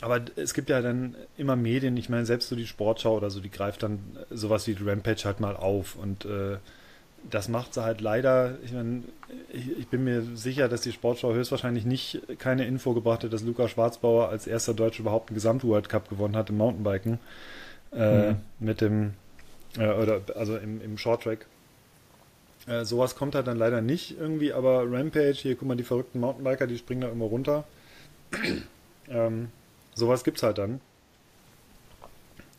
aber 0.00 0.20
es 0.36 0.54
gibt 0.54 0.70
ja 0.70 0.82
dann 0.82 1.16
immer 1.36 1.56
Medien, 1.56 1.96
ich 1.96 2.08
meine, 2.08 2.26
selbst 2.26 2.48
so 2.48 2.56
die 2.56 2.66
Sportschau 2.66 3.16
oder 3.16 3.30
so, 3.30 3.40
die 3.40 3.50
greift 3.50 3.82
dann 3.82 4.18
sowas 4.30 4.66
wie 4.66 4.76
Rampage 4.80 5.22
halt 5.24 5.40
mal 5.40 5.56
auf 5.56 5.96
und 5.96 6.24
äh, 6.24 6.58
das 7.30 7.48
macht 7.48 7.74
sie 7.74 7.82
halt 7.82 8.00
leider, 8.00 8.58
ich 8.64 8.72
meine, 8.72 9.02
ich, 9.52 9.78
ich, 9.78 9.88
bin 9.88 10.04
mir 10.04 10.22
sicher, 10.34 10.68
dass 10.68 10.82
die 10.82 10.92
Sportschau 10.92 11.32
höchstwahrscheinlich 11.32 11.84
nicht 11.84 12.22
keine 12.38 12.66
Info 12.66 12.92
gebracht 12.92 13.24
hat, 13.24 13.32
dass 13.32 13.42
Luca 13.42 13.68
Schwarzbauer 13.68 14.28
als 14.28 14.46
erster 14.46 14.74
Deutscher 14.74 15.00
überhaupt 15.00 15.30
einen 15.30 15.36
Gesamt-World 15.36 15.88
Cup 15.88 16.08
gewonnen 16.08 16.36
hat 16.36 16.50
im 16.50 16.58
Mountainbiken. 16.58 17.18
Äh, 17.92 18.32
mhm. 18.32 18.36
Mit 18.60 18.80
dem, 18.80 19.14
äh, 19.78 19.88
oder 19.88 20.20
also 20.34 20.56
im, 20.56 20.82
im 20.82 20.98
Shorttrack. 20.98 21.46
Äh, 22.66 22.84
sowas 22.84 23.16
kommt 23.16 23.34
halt 23.34 23.46
dann 23.46 23.58
leider 23.58 23.80
nicht 23.80 24.18
irgendwie, 24.18 24.52
aber 24.52 24.84
Rampage, 24.90 25.32
hier 25.34 25.56
guck 25.56 25.68
mal, 25.68 25.76
die 25.76 25.84
verrückten 25.84 26.20
Mountainbiker, 26.20 26.66
die 26.66 26.78
springen 26.78 27.02
da 27.02 27.08
immer 27.08 27.26
runter. 27.26 27.64
ähm, 29.08 29.48
sowas 29.94 30.24
gibt's 30.24 30.42
halt 30.42 30.58
dann. 30.58 30.80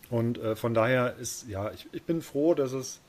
Und 0.10 0.38
äh, 0.38 0.56
von 0.56 0.74
daher 0.74 1.16
ist, 1.20 1.48
ja, 1.50 1.72
ich, 1.72 1.88
ich 1.92 2.04
bin 2.04 2.22
froh, 2.22 2.54
dass 2.54 2.74
es 2.74 3.02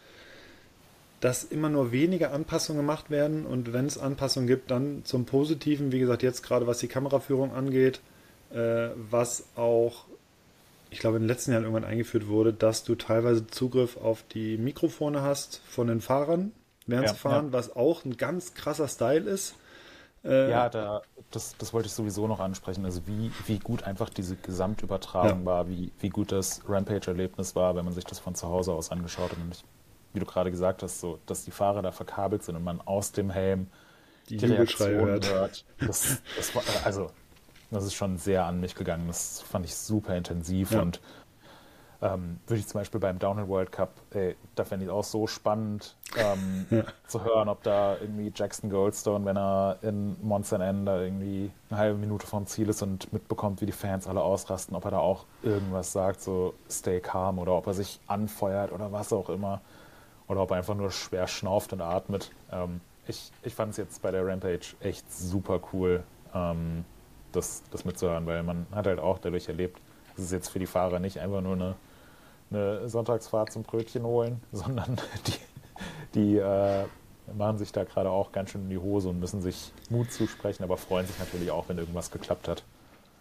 dass 1.27 1.43
immer 1.43 1.69
nur 1.69 1.91
wenige 1.91 2.31
Anpassungen 2.31 2.83
gemacht 2.83 3.11
werden 3.11 3.47
und 3.47 3.73
wenn 3.73 3.87
es 3.87 3.99
Anpassungen 3.99 4.47
gibt, 4.47 4.71
dann 4.71 5.05
zum 5.05 5.25
Positiven, 5.25 5.91
wie 5.91 5.99
gesagt, 5.99 6.23
jetzt 6.23 6.45
gerade 6.45 6.69
was 6.69 6.79
die 6.79 6.87
Kameraführung 6.87 7.53
angeht, 7.53 7.99
äh, 8.55 8.91
was 9.11 9.49
auch, 9.57 10.05
ich 10.89 11.01
glaube, 11.01 11.17
in 11.17 11.25
den 11.25 11.29
letzten 11.29 11.51
Jahren 11.51 11.65
irgendwann 11.65 11.85
eingeführt 11.85 12.29
wurde, 12.29 12.53
dass 12.53 12.85
du 12.85 12.95
teilweise 12.95 13.45
Zugriff 13.49 13.97
auf 13.97 14.23
die 14.33 14.57
Mikrofone 14.57 15.23
hast 15.23 15.63
von 15.69 15.89
den 15.89 16.01
Fahrern 16.01 16.53
während 16.87 17.09
ja, 17.09 17.15
sie 17.15 17.19
fahren, 17.19 17.47
ja. 17.47 17.53
was 17.55 17.75
auch 17.75 18.05
ein 18.05 18.17
ganz 18.17 18.55
krasser 18.55 18.87
Style 18.87 19.29
ist. 19.29 19.57
Äh, 20.25 20.49
ja, 20.49 20.69
da, 20.69 21.03
das, 21.33 21.57
das 21.59 21.73
wollte 21.73 21.87
ich 21.89 21.93
sowieso 21.93 22.29
noch 22.29 22.39
ansprechen. 22.39 22.85
Also 22.85 23.05
wie, 23.09 23.33
wie 23.47 23.59
gut 23.59 23.83
einfach 23.83 24.11
diese 24.11 24.37
Gesamtübertragung 24.37 25.41
ja. 25.41 25.45
war, 25.45 25.69
wie, 25.69 25.91
wie 25.99 26.09
gut 26.09 26.31
das 26.31 26.63
Rampage-Erlebnis 26.69 27.57
war, 27.57 27.75
wenn 27.75 27.85
man 27.85 27.95
sich 27.95 28.05
das 28.05 28.21
von 28.21 28.37
zu 28.37 28.47
Hause 28.47 28.75
aus 28.75 28.93
angeschaut 28.93 29.33
hat. 29.33 29.39
Und 29.39 29.57
ich 29.57 29.65
wie 30.17 30.21
du 30.21 30.27
gerade 30.27 30.51
gesagt 30.51 30.83
hast, 30.83 31.01
so, 31.01 31.21
dass 31.27 31.45
die 31.45 31.51
Fahrer 31.53 31.83
da 31.83 31.93
verkabelt 31.93 32.43
sind 32.43 32.57
und 32.57 32.65
man 32.65 32.81
aus 32.81 33.13
dem 33.13 33.31
Helm 33.31 33.69
die, 34.29 34.39
die 34.39 34.47
Reaktion 34.47 35.07
hört. 35.07 35.31
hört. 35.31 35.65
Das, 35.79 36.21
das 36.37 36.55
war, 36.55 36.63
also, 36.85 37.11
das 37.71 37.85
ist 37.85 37.95
schon 37.95 38.17
sehr 38.17 38.45
an 38.47 38.59
mich 38.59 38.75
gegangen. 38.75 39.07
Das 39.07 39.43
fand 39.43 39.65
ich 39.67 39.77
super 39.77 40.17
intensiv 40.17 40.73
ja. 40.73 40.81
und 40.81 41.01
ähm, 42.03 42.41
würde 42.47 42.61
ich 42.61 42.67
zum 42.67 42.81
Beispiel 42.81 43.01
beim 43.01 43.19
Downhill 43.19 43.49
World 43.49 43.73
Cup, 43.73 43.91
ey, 44.11 44.37
da 44.55 44.65
fände 44.65 44.85
ich 44.85 44.91
auch 44.91 45.05
so 45.05 45.27
spannend 45.27 45.97
ähm, 46.17 46.67
ja. 46.71 46.85
zu 47.07 47.25
hören, 47.25 47.49
ob 47.49 47.63
da 47.63 47.97
irgendwie 48.01 48.31
Jackson 48.35 48.69
Goldstone, 48.69 49.25
wenn 49.25 49.37
er 49.37 49.79
in 49.83 50.17
Monster 50.23 50.61
N 50.61 50.85
da 50.85 51.01
irgendwie 51.01 51.51
eine 51.71 51.79
halbe 51.79 51.99
Minute 51.99 52.27
vom 52.27 52.47
Ziel 52.47 52.69
ist 52.69 52.83
und 52.83 53.13
mitbekommt, 53.13 53.61
wie 53.61 53.67
die 53.67 53.73
Fans 53.73 54.07
alle 54.07 54.21
ausrasten, 54.21 54.77
ob 54.77 54.85
er 54.85 54.93
da 54.93 54.99
auch 54.99 55.25
irgendwas 55.43 55.93
sagt, 55.93 56.21
so 56.21 56.55
stay 56.71 57.01
calm 57.01 57.39
oder 57.39 57.53
ob 57.53 57.67
er 57.67 57.75
sich 57.75 57.99
anfeuert 58.07 58.73
oder 58.73 58.93
was 58.93 59.13
auch 59.13 59.31
immer 59.31 59.61
oder 60.29 60.43
ob 60.43 60.51
er 60.51 60.59
einfach 60.59 60.75
nur 60.75 60.91
schwer 60.91 61.27
schnauft 61.29 61.73
und 61.73 61.81
atmet. 61.81 62.31
Ähm, 62.51 62.81
ich 63.07 63.31
ich 63.43 63.55
fand 63.55 63.73
es 63.73 63.77
jetzt 63.77 64.03
bei 64.03 64.11
der 64.11 64.27
Rampage 64.27 64.75
echt 64.81 65.11
super 65.13 65.61
cool, 65.73 66.03
ähm, 66.35 66.85
das, 67.33 67.63
das 67.71 67.85
mitzuhören, 67.85 68.27
weil 68.27 68.43
man 68.43 68.67
hat 68.73 68.87
halt 68.87 68.99
auch 68.99 69.19
dadurch 69.19 69.49
erlebt, 69.49 69.81
es 70.17 70.25
ist 70.25 70.33
jetzt 70.33 70.49
für 70.49 70.59
die 70.59 70.67
Fahrer 70.67 70.99
nicht 70.99 71.21
einfach 71.21 71.43
nur 71.43 71.55
eine, 71.55 71.75
eine 72.51 72.89
Sonntagsfahrt 72.89 73.53
zum 73.53 73.63
Brötchen 73.63 74.05
holen, 74.05 74.41
sondern 74.53 74.99
die, 75.27 75.39
die 76.15 76.37
äh, 76.39 76.85
machen 77.35 77.59
sich 77.59 77.73
da 77.73 77.85
gerade 77.85 78.11
auch 78.11 78.33
ganz 78.33 78.51
schön 78.51 78.63
in 78.63 78.71
die 78.71 78.79
Hose 78.79 79.09
und 79.09 79.21
müssen 79.21 79.43
sich 79.43 79.73
Mut 79.91 80.13
zusprechen, 80.13 80.63
aber 80.63 80.77
freuen 80.77 81.07
sich 81.07 81.19
natürlich 81.19 81.51
auch, 81.51 81.69
wenn 81.69 81.79
irgendwas 81.79 82.11
geklappt 82.11 82.49
hat. 82.49 82.63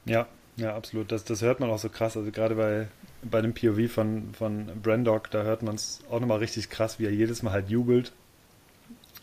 Ja, 0.06 0.28
ja, 0.58 0.76
absolut. 0.76 1.12
Das, 1.12 1.24
das 1.26 1.42
hört 1.42 1.60
man 1.60 1.70
auch 1.70 1.80
so 1.80 1.90
krass. 1.90 2.16
Also 2.16 2.32
gerade 2.32 2.56
bei, 2.56 2.88
bei 3.30 3.42
dem 3.42 3.54
POV 3.54 3.92
von, 3.92 4.34
von 4.34 4.68
Brandog, 4.82 5.32
da 5.32 5.44
hört 5.44 5.64
man 5.64 5.76
es 5.76 6.02
auch 6.10 6.20
nochmal 6.20 6.40
richtig 6.40 6.70
krass, 6.70 7.00
wie 7.00 7.06
er 7.06 7.12
jedes 7.12 7.44
Mal 7.44 7.52
halt 7.52 7.70
jubelt 7.70 8.12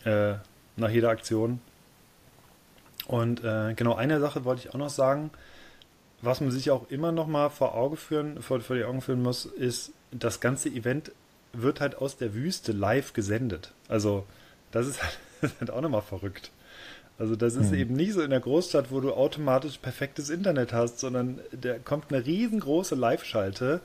äh, 0.03 0.35
nach 0.75 0.89
jeder 0.89 1.09
Aktion. 1.09 1.59
Und 3.07 3.43
äh, 3.43 3.73
genau, 3.75 3.95
eine 3.95 4.19
Sache 4.19 4.45
wollte 4.45 4.61
ich 4.61 4.73
auch 4.73 4.79
noch 4.79 4.89
sagen, 4.89 5.31
was 6.21 6.39
man 6.39 6.51
sich 6.51 6.71
auch 6.71 6.89
immer 6.89 7.11
nochmal 7.11 7.49
vor 7.49 7.75
Auge 7.75 7.97
führen, 7.97 8.41
vor, 8.41 8.61
vor 8.61 8.75
die 8.75 8.85
Augen 8.85 9.01
führen 9.01 9.21
muss, 9.21 9.45
ist, 9.45 9.91
das 10.11 10.39
ganze 10.39 10.69
Event 10.69 11.11
wird 11.51 11.81
halt 11.81 11.95
aus 11.95 12.17
der 12.17 12.33
Wüste 12.33 12.71
live 12.71 13.13
gesendet. 13.13 13.73
Also 13.87 14.25
das 14.71 14.87
ist 14.87 15.03
halt, 15.03 15.17
das 15.41 15.51
ist 15.51 15.59
halt 15.59 15.71
auch 15.71 15.81
nochmal 15.81 16.01
verrückt. 16.01 16.51
Also 17.19 17.35
das 17.35 17.55
ist 17.55 17.71
hm. 17.71 17.77
eben 17.77 17.93
nicht 17.95 18.13
so 18.13 18.21
in 18.21 18.31
der 18.31 18.39
Großstadt, 18.39 18.91
wo 18.91 18.99
du 18.99 19.13
automatisch 19.13 19.77
perfektes 19.77 20.29
Internet 20.29 20.73
hast, 20.73 20.99
sondern 20.99 21.39
da 21.51 21.77
kommt 21.77 22.11
eine 22.11 22.25
riesengroße 22.25 22.95
Live-Schalte 22.95 23.81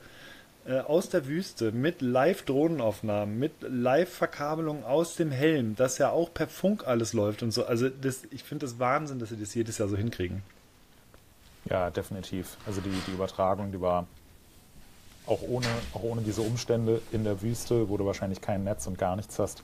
äh, 0.66 0.81
aus 0.81 1.09
der 1.09 1.26
Wüste 1.26 1.72
mit 1.72 2.01
Live-Drohnenaufnahmen, 2.01 3.39
mit 3.39 3.53
Live-Verkabelung 3.61 4.85
aus 4.85 5.16
dem 5.16 5.31
Helm, 5.31 5.76
das 5.76 5.99
ja 5.99 6.11
auch 6.11 6.33
per 6.33 6.49
Funk 6.49 6.87
alles 6.87 7.12
läuft 7.12 7.43
und 7.43 7.53
so. 7.53 7.66
Also 7.66 7.89
das, 7.89 8.22
ich 8.31 8.43
finde 8.43 8.66
das 8.66 8.79
Wahnsinn, 8.79 9.18
dass 9.18 9.29
sie 9.29 9.39
das 9.39 9.55
jedes 9.55 9.79
Jahr 9.79 9.89
so 9.89 9.97
hinkriegen. 9.97 10.43
Ja, 11.68 11.91
definitiv. 11.91 12.57
Also 12.66 12.81
die, 12.81 12.91
die 13.07 13.12
Übertragung, 13.12 13.72
die 13.72 13.81
war 13.81 14.07
auch 15.26 15.43
ohne, 15.43 15.66
auch 15.93 16.03
ohne 16.03 16.22
diese 16.22 16.41
Umstände 16.41 17.03
in 17.12 17.24
der 17.24 17.43
Wüste, 17.43 17.89
wo 17.89 17.97
du 17.99 18.07
wahrscheinlich 18.07 18.41
kein 18.41 18.64
Netz 18.64 18.87
und 18.87 18.99
gar 18.99 19.16
nichts 19.16 19.39
hast, 19.39 19.62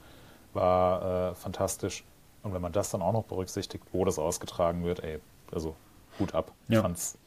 war 0.53 1.31
äh, 1.31 1.35
fantastisch. 1.35 2.05
Und 2.45 2.55
wenn 2.55 2.63
man 2.63 2.73
das 2.73 2.91
dann 2.91 3.03
auch 3.03 3.13
noch 3.13 3.25
berücksichtigt, 3.25 3.85
wo 3.93 4.05
das 4.05 4.19
ausgetragen 4.19 4.85
wird, 4.85 5.03
ey, 5.03 5.19
also 5.51 5.75
Hut 6.21 6.35
ab. 6.35 6.53
Ja. 6.69 6.83
Fand's, 6.83 7.19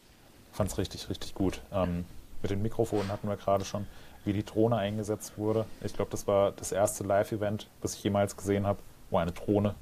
fand's 0.53 0.77
richtig, 0.77 1.09
richtig 1.09 1.33
gut. 1.35 1.61
Ähm, 1.73 2.05
mit 2.41 2.51
den 2.51 2.61
Mikrofonen 2.61 3.11
hatten 3.11 3.27
wir 3.27 3.35
gerade 3.35 3.65
schon, 3.65 3.87
wie 4.23 4.33
die 4.33 4.45
Drohne 4.45 4.77
eingesetzt 4.77 5.37
wurde. 5.37 5.65
Ich 5.81 5.93
glaube, 5.93 6.11
das 6.11 6.27
war 6.27 6.51
das 6.51 6.71
erste 6.71 7.03
Live-Event, 7.03 7.67
das 7.81 7.95
ich 7.95 8.03
jemals 8.03 8.37
gesehen 8.37 8.67
habe, 8.67 8.79
wo 9.09 9.17
eine 9.17 9.31
Drohne 9.31 9.75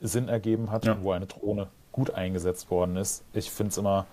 Sinn 0.00 0.28
ergeben 0.28 0.70
hat, 0.70 0.84
ja. 0.84 1.02
wo 1.02 1.12
eine 1.12 1.26
Drohne 1.26 1.68
gut 1.92 2.10
eingesetzt 2.10 2.70
worden 2.70 2.96
ist. 2.96 3.24
Ich 3.32 3.50
finde 3.50 3.70
es 3.70 3.78
immer, 3.78 4.06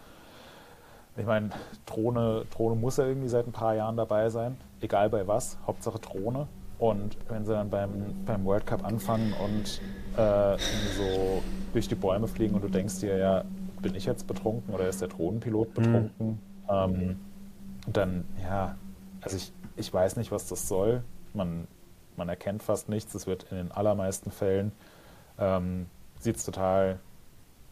ich 1.17 1.25
meine, 1.25 1.49
Drohne, 1.85 2.45
Drohne 2.51 2.75
muss 2.75 2.97
ja 2.97 3.05
irgendwie 3.05 3.29
seit 3.29 3.47
ein 3.47 3.51
paar 3.51 3.75
Jahren 3.75 3.97
dabei 3.97 4.29
sein, 4.29 4.57
egal 4.81 5.09
bei 5.09 5.27
was, 5.27 5.57
Hauptsache 5.65 5.99
Drohne. 5.99 6.47
Und 6.79 7.17
wenn 7.27 7.45
sie 7.45 7.51
dann 7.51 7.69
beim, 7.69 8.23
beim 8.25 8.45
World 8.45 8.65
Cup 8.65 8.85
anfangen 8.85 9.33
und 9.33 9.81
äh, 10.17 10.57
so 10.97 11.43
durch 11.73 11.87
die 11.87 11.95
Bäume 11.95 12.27
fliegen 12.27 12.55
und 12.55 12.63
du 12.63 12.69
denkst 12.69 12.99
dir, 12.99 13.17
ja, 13.17 13.43
bin 13.81 13.95
ich 13.95 14.05
jetzt 14.05 14.27
betrunken 14.27 14.73
oder 14.73 14.87
ist 14.87 15.01
der 15.01 15.09
Drohnenpilot 15.09 15.73
betrunken? 15.73 16.27
Mhm. 16.29 16.39
Ähm, 16.69 17.19
dann, 17.87 18.25
ja, 18.41 18.77
also 19.21 19.37
ich, 19.37 19.51
ich 19.75 19.93
weiß 19.93 20.15
nicht, 20.15 20.31
was 20.31 20.47
das 20.47 20.67
soll. 20.67 21.03
Man, 21.33 21.67
man 22.15 22.29
erkennt 22.29 22.63
fast 22.63 22.89
nichts. 22.89 23.13
Es 23.13 23.27
wird 23.27 23.45
in 23.51 23.57
den 23.57 23.71
allermeisten 23.71 24.31
Fällen 24.31 24.71
ähm, 25.39 25.87
sieht 26.19 26.35
es 26.35 26.45
total 26.45 26.99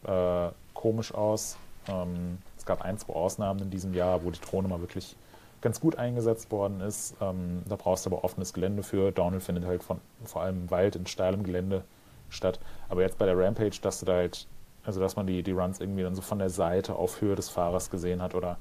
äh, 0.04 0.48
komisch 0.74 1.12
aus. 1.14 1.56
Ähm, 1.86 2.38
es 2.56 2.64
gab 2.64 2.82
ein, 2.82 2.98
zwei 2.98 3.14
Ausnahmen 3.14 3.60
in 3.60 3.70
diesem 3.70 3.94
Jahr, 3.94 4.24
wo 4.24 4.30
die 4.30 4.40
Drohne 4.40 4.68
mal 4.68 4.80
wirklich 4.80 5.16
ganz 5.60 5.80
gut 5.80 5.96
eingesetzt 5.96 6.50
worden 6.50 6.80
ist. 6.80 7.14
Ähm, 7.20 7.62
da 7.68 7.76
brauchst 7.76 8.06
du 8.06 8.10
aber 8.10 8.24
offenes 8.24 8.52
Gelände 8.52 8.82
für. 8.82 9.12
Downhill 9.12 9.40
findet 9.40 9.64
halt 9.66 9.82
von 9.82 10.00
vor 10.24 10.42
allem 10.42 10.70
Wald 10.70 10.96
in 10.96 11.06
steilem 11.06 11.42
Gelände 11.42 11.84
statt. 12.28 12.60
Aber 12.88 13.02
jetzt 13.02 13.18
bei 13.18 13.26
der 13.26 13.38
Rampage, 13.38 13.78
dass 13.80 14.00
du 14.00 14.06
da 14.06 14.14
halt 14.14 14.46
Also 14.84 15.00
dass 15.00 15.16
man 15.16 15.26
die, 15.26 15.42
die 15.42 15.52
Runs 15.52 15.80
irgendwie 15.80 16.02
dann 16.02 16.14
so 16.14 16.22
von 16.22 16.38
der 16.38 16.50
Seite 16.50 16.94
auf 16.94 17.20
Höhe 17.20 17.34
des 17.34 17.48
Fahrers 17.48 17.90
gesehen 17.90 18.22
hat 18.22 18.34
oder 18.34 18.56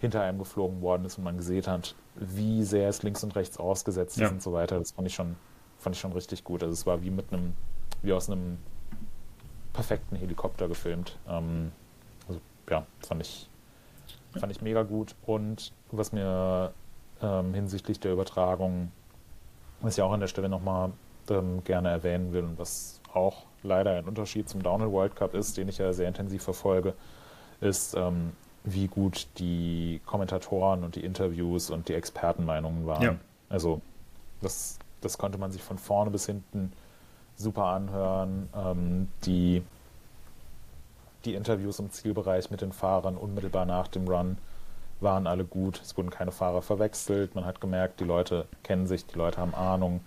hinter 0.00 0.22
einem 0.22 0.38
geflogen 0.38 0.82
worden 0.82 1.04
ist 1.04 1.18
und 1.18 1.24
man 1.24 1.36
gesehen 1.36 1.66
hat, 1.66 1.94
wie 2.16 2.64
sehr 2.64 2.88
es 2.88 3.02
links 3.02 3.22
und 3.24 3.34
rechts 3.36 3.56
ausgesetzt 3.58 4.16
ja. 4.18 4.26
ist 4.26 4.32
und 4.32 4.42
so 4.42 4.52
weiter. 4.52 4.78
Das 4.78 4.92
fand 4.92 5.06
ich 5.06 5.14
schon, 5.14 5.36
fand 5.78 5.94
ich 5.96 6.00
schon 6.00 6.12
richtig 6.12 6.44
gut. 6.44 6.62
Also 6.62 6.72
es 6.72 6.86
war 6.86 7.02
wie 7.02 7.10
mit 7.10 7.32
einem, 7.32 7.54
wie 8.02 8.12
aus 8.12 8.28
einem 8.28 8.58
perfekten 9.72 10.16
Helikopter 10.16 10.68
gefilmt. 10.68 11.18
Ähm, 11.28 11.72
also 12.28 12.40
ja, 12.68 12.84
fand 13.06 13.22
ich, 13.22 13.48
fand 14.38 14.52
ich 14.52 14.62
mega 14.62 14.82
gut. 14.82 15.14
Und 15.26 15.72
was 15.90 16.12
mir 16.12 16.72
ähm, 17.22 17.54
hinsichtlich 17.54 18.00
der 18.00 18.12
Übertragung, 18.12 18.90
was 19.80 19.96
ich 19.96 20.02
auch 20.02 20.12
an 20.12 20.20
der 20.20 20.28
Stelle 20.28 20.48
nochmal 20.48 20.92
ähm, 21.30 21.62
gerne 21.64 21.90
erwähnen 21.90 22.32
will 22.32 22.44
und 22.44 22.58
was 22.58 23.00
auch 23.12 23.44
leider 23.62 23.92
ein 23.92 24.06
Unterschied 24.06 24.48
zum 24.48 24.62
Downhill 24.62 24.90
World 24.90 25.16
Cup 25.16 25.34
ist, 25.34 25.56
den 25.56 25.68
ich 25.68 25.78
ja 25.78 25.92
sehr 25.92 26.08
intensiv 26.08 26.42
verfolge, 26.42 26.94
ist, 27.60 27.94
ähm, 27.94 28.32
wie 28.64 28.86
gut 28.86 29.26
die 29.38 30.00
Kommentatoren 30.06 30.84
und 30.84 30.96
die 30.96 31.04
Interviews 31.04 31.70
und 31.70 31.88
die 31.88 31.94
Expertenmeinungen 31.94 32.86
waren. 32.86 33.02
Ja. 33.02 33.16
Also 33.48 33.80
das, 34.40 34.78
das 35.00 35.18
konnte 35.18 35.38
man 35.38 35.52
sich 35.52 35.62
von 35.62 35.78
vorne 35.78 36.10
bis 36.10 36.26
hinten 36.26 36.72
super 37.36 37.64
anhören. 37.66 38.48
Ähm, 38.54 39.08
die, 39.24 39.62
die 41.24 41.34
Interviews 41.34 41.78
im 41.78 41.90
Zielbereich 41.90 42.50
mit 42.50 42.60
den 42.60 42.72
Fahrern 42.72 43.16
unmittelbar 43.16 43.64
nach 43.64 43.88
dem 43.88 44.08
Run 44.08 44.38
waren 45.00 45.26
alle 45.26 45.44
gut. 45.44 45.80
Es 45.82 45.96
wurden 45.96 46.10
keine 46.10 46.32
Fahrer 46.32 46.62
verwechselt. 46.62 47.34
Man 47.34 47.44
hat 47.44 47.60
gemerkt, 47.60 48.00
die 48.00 48.04
Leute 48.04 48.46
kennen 48.62 48.86
sich, 48.86 49.06
die 49.06 49.18
Leute 49.18 49.38
haben 49.38 49.54
Ahnung. 49.54 50.00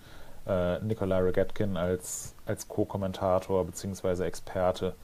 Äh, 0.46 0.78
Nikolai 0.80 1.20
Rogetkin 1.20 1.76
als, 1.76 2.34
als 2.46 2.68
Co-Kommentator 2.68 3.64
bzw. 3.64 4.24
Experte 4.24 4.94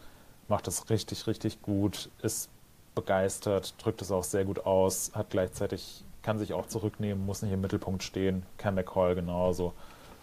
macht 0.48 0.66
das 0.66 0.88
richtig, 0.90 1.26
richtig 1.26 1.62
gut, 1.62 2.10
ist 2.22 2.48
begeistert, 2.94 3.74
drückt 3.82 4.02
es 4.02 4.10
auch 4.10 4.24
sehr 4.24 4.44
gut 4.44 4.66
aus, 4.66 5.12
hat 5.14 5.30
gleichzeitig, 5.30 6.04
kann 6.22 6.38
sich 6.38 6.52
auch 6.52 6.66
zurücknehmen, 6.66 7.24
muss 7.24 7.42
nicht 7.42 7.52
im 7.52 7.60
Mittelpunkt 7.60 8.02
stehen. 8.02 8.44
Cam 8.58 8.74
McCall 8.74 9.14
genauso. 9.14 9.72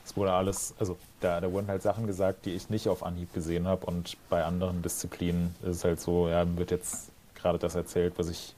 Es 0.10 0.18
wurde 0.18 0.34
alles, 0.34 0.74
also 0.80 0.98
da, 1.20 1.40
da 1.40 1.52
wurden 1.52 1.68
halt 1.68 1.84
Sachen 1.84 2.08
gesagt, 2.08 2.48
die 2.48 2.56
ich 2.56 2.72
nicht 2.72 2.88
auf 2.88 3.04
Anhieb 3.04 3.32
gesehen 3.32 3.68
habe 3.68 3.86
und 3.86 4.18
bei 4.28 4.44
anderen 4.44 4.82
Disziplinen 4.82 5.54
ist 5.62 5.78
es 5.78 5.84
halt 5.84 6.02
so, 6.02 6.28
ja, 6.28 6.44
wird 6.58 6.72
jetzt 6.72 7.12
gerade 7.36 7.60
das 7.60 7.76
erzählt, 7.76 8.16
was 8.18 8.28
ich 8.28 8.56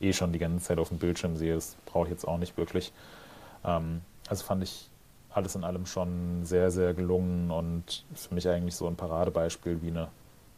eh 0.00 0.14
schon 0.14 0.32
die 0.32 0.38
ganze 0.38 0.64
Zeit 0.64 0.78
auf 0.78 0.88
dem 0.88 0.96
Bildschirm 0.96 1.36
sehe. 1.36 1.54
Das 1.54 1.76
brauche 1.84 2.04
ich 2.04 2.10
jetzt 2.10 2.26
auch 2.26 2.38
nicht 2.38 2.56
wirklich. 2.56 2.90
Ähm, 3.66 4.00
also 4.30 4.46
fand 4.46 4.62
ich 4.62 4.88
alles 5.28 5.54
in 5.56 5.64
allem 5.64 5.84
schon 5.84 6.46
sehr, 6.46 6.70
sehr 6.70 6.94
gelungen 6.94 7.50
und 7.50 8.06
für 8.14 8.34
mich 8.34 8.48
eigentlich 8.48 8.74
so 8.74 8.86
ein 8.86 8.96
Paradebeispiel, 8.96 9.82
wie 9.82 9.88
eine, 9.88 10.08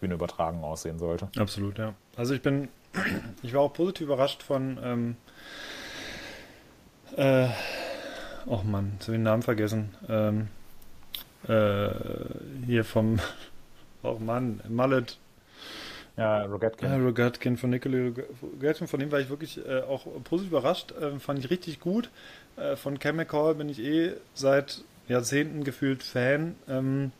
wie 0.01 0.07
eine 0.07 0.14
Übertragung 0.14 0.62
aussehen 0.62 1.01
sollte. 1.01 1.28
Absolut, 1.36 1.76
ja. 1.76 1.92
Also 2.14 2.34
ich 2.34 2.42
bin, 2.42 2.68
ich 3.42 3.53
war 3.53 3.62
auch 3.62 3.72
positiv 3.72 4.03
überrascht 4.03 4.44
von, 4.44 4.78
ähm, 4.80 5.16
äh, 7.16 7.49
oh 8.47 8.62
Mann, 8.64 8.92
jetzt 8.94 9.09
habe 9.09 9.12
ich 9.12 9.18
den 9.18 9.22
Namen 9.22 9.42
vergessen. 9.42 9.94
Ähm, 10.09 10.49
äh, 11.49 11.90
hier 12.66 12.84
vom, 12.84 13.20
oh 14.03 14.18
Mann, 14.18 14.61
Mallet. 14.68 15.18
Ja, 16.16 16.44
Rogatkin. 16.44 16.88
Ja, 16.88 16.97
Rogatkin 16.97 17.57
von 17.59 17.70
Nikolai 17.70 18.12
Rogatkin, 18.42 18.88
von 18.88 19.01
dem 19.01 19.12
war 19.12 19.20
ich 19.20 19.28
wirklich 19.28 19.64
äh, 19.66 19.82
auch 19.82 20.07
positiv 20.24 20.51
überrascht. 20.51 20.92
Äh, 20.92 21.18
fand 21.18 21.38
ich 21.40 21.51
richtig 21.51 21.78
gut. 21.80 22.11
Äh, 22.57 22.76
von 22.76 22.99
Chemical 22.99 23.55
bin 23.55 23.68
ich 23.68 23.80
eh 23.80 24.14
seit 24.32 24.82
Jahrzehnten 25.09 25.62
gefühlt 25.62 26.03
Fan. 26.03 26.57
Ähm, 26.68 27.12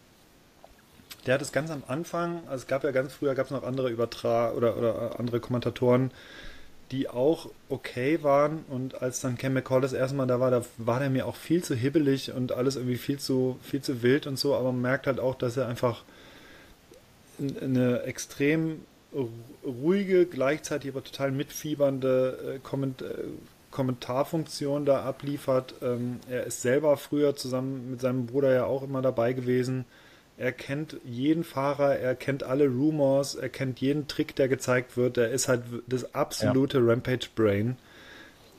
der 1.27 1.35
hat 1.35 1.43
es 1.43 1.53
ganz 1.53 1.70
am 1.70 1.83
Anfang, 1.89 2.43
also 2.47 2.62
es 2.62 2.66
gab 2.66 2.85
ja 2.85 2.93
ganz 2.93 3.12
früher, 3.12 3.35
gab 3.35 3.47
es 3.47 3.53
noch 3.53 3.64
andere 3.64 3.91
Übertrag 3.91 4.55
oder, 4.55 4.77
oder 4.77 5.18
andere 5.18 5.41
Kommentatoren, 5.41 6.12
die 6.93 7.09
auch 7.09 7.51
okay 7.68 8.22
waren 8.22 8.64
und 8.68 9.03
als 9.03 9.20
dann 9.20 9.37
Cam 9.37 9.55
McCall 9.55 9.80
das 9.80 9.93
erste 9.93 10.16
Mal 10.16 10.26
da 10.26 10.39
war, 10.39 10.51
da 10.51 10.62
war 10.78 11.01
der 11.01 11.11
mir 11.11 11.26
auch 11.26 11.37
viel 11.37 11.64
zu 11.64 11.74
hibbelig 11.74 12.32
und 12.32 12.53
alles 12.53 12.76
irgendwie 12.76 12.97
viel 12.97 13.18
zu, 13.18 13.59
viel 13.62 13.82
zu 13.82 14.03
wild 14.03 14.26
und 14.26 14.39
so, 14.39 14.55
aber 14.55 14.72
man 14.72 14.82
merkt 14.82 15.07
halt 15.07 15.18
auch, 15.18 15.34
dass 15.34 15.57
er 15.57 15.66
einfach 15.66 16.05
eine 17.39 18.03
extrem 18.03 18.80
ruhige, 19.64 20.26
gleichzeitig 20.26 20.91
aber 20.91 21.03
total 21.03 21.32
mitfiebernde 21.32 22.61
äh, 22.62 23.05
äh, 23.05 23.14
Kommentarfunktion 23.70 24.84
da 24.84 25.03
abliefert. 25.03 25.74
Ähm, 25.82 26.20
er 26.30 26.45
ist 26.45 26.62
selber 26.62 26.97
früher 26.97 27.37
zusammen 27.37 27.91
mit 27.91 28.01
seinem 28.01 28.26
Bruder 28.26 28.53
ja 28.53 28.64
auch 28.64 28.82
immer 28.82 29.03
dabei 29.03 29.32
gewesen. 29.32 29.84
Er 30.39 30.53
kennt 30.53 30.99
jeden 31.05 31.45
Fahrer, 31.45 31.97
er 31.97 32.14
kennt 32.14 32.43
alle 32.43 32.68
Rumors, 32.68 33.34
er 33.34 33.49
kennt 33.49 33.80
jeden 33.80 34.07
Trick, 34.07 34.37
der 34.37 34.49
gezeigt 34.49 34.97
wird. 34.97 35.16
Er 35.16 35.30
ist 35.30 35.49
halt 35.49 35.62
das 35.87 36.14
absolute 36.14 36.78
ja. 36.78 36.84
Rampage-Brain. 36.84 37.76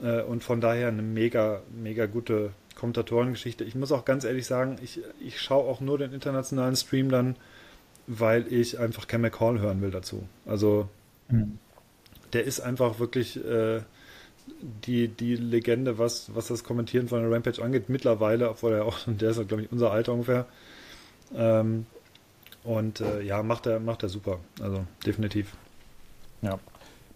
Äh, 0.01 0.21
und 0.23 0.43
von 0.43 0.59
daher 0.59 0.87
eine 0.87 1.03
mega, 1.03 1.61
mega 1.69 2.07
gute 2.07 2.51
Kommentatorengeschichte. 2.75 3.63
Ich 3.63 3.75
muss 3.75 3.91
auch 3.91 4.05
ganz 4.05 4.23
ehrlich 4.23 4.45
sagen, 4.45 4.77
ich, 4.83 5.01
ich 5.19 5.41
schaue 5.41 5.69
auch 5.69 5.81
nur 5.81 5.97
den 5.97 6.13
internationalen 6.13 6.75
Stream 6.75 7.09
dann, 7.09 7.35
weil 8.07 8.51
ich 8.51 8.79
einfach 8.79 9.07
Cam 9.07 9.21
McCall 9.21 9.59
hören 9.59 9.81
will 9.81 9.91
dazu. 9.91 10.27
Also 10.45 10.87
mhm. 11.29 11.59
der 12.33 12.45
ist 12.45 12.59
einfach 12.59 12.99
wirklich 12.99 13.43
äh, 13.43 13.81
die, 14.85 15.09
die 15.09 15.35
Legende, 15.35 15.97
was, 15.97 16.33
was 16.33 16.47
das 16.47 16.63
Kommentieren 16.63 17.07
von 17.07 17.21
der 17.21 17.31
Rampage 17.31 17.61
angeht, 17.61 17.89
mittlerweile, 17.89 18.49
obwohl 18.49 18.73
er 18.73 18.85
auch, 18.85 18.99
der 19.07 19.31
ist, 19.31 19.47
glaube 19.47 19.63
ich, 19.63 19.71
unser 19.71 19.91
Alter 19.91 20.13
ungefähr. 20.13 20.45
Ähm, 21.35 21.85
und 22.63 23.01
äh, 23.01 23.21
ja, 23.21 23.43
macht 23.43 23.65
er, 23.65 23.79
macht 23.79 24.03
er 24.03 24.09
super. 24.09 24.39
Also 24.61 24.85
definitiv. 25.05 25.55
Ja. 26.41 26.59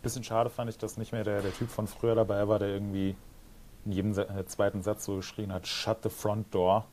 Bisschen 0.01 0.23
schade 0.23 0.49
fand 0.49 0.69
ich, 0.69 0.77
dass 0.77 0.97
nicht 0.97 1.11
mehr 1.11 1.23
der, 1.23 1.41
der 1.41 1.53
Typ 1.53 1.69
von 1.69 1.87
früher 1.87 2.15
dabei 2.15 2.47
war, 2.47 2.57
der 2.57 2.69
irgendwie 2.69 3.15
in 3.85 3.91
jedem 3.91 4.17
äh, 4.17 4.45
zweiten 4.45 4.81
Satz 4.81 5.05
so 5.05 5.17
geschrien 5.17 5.53
hat, 5.53 5.67
shut 5.67 5.97
the 6.03 6.09
front 6.09 6.53
door. 6.53 6.85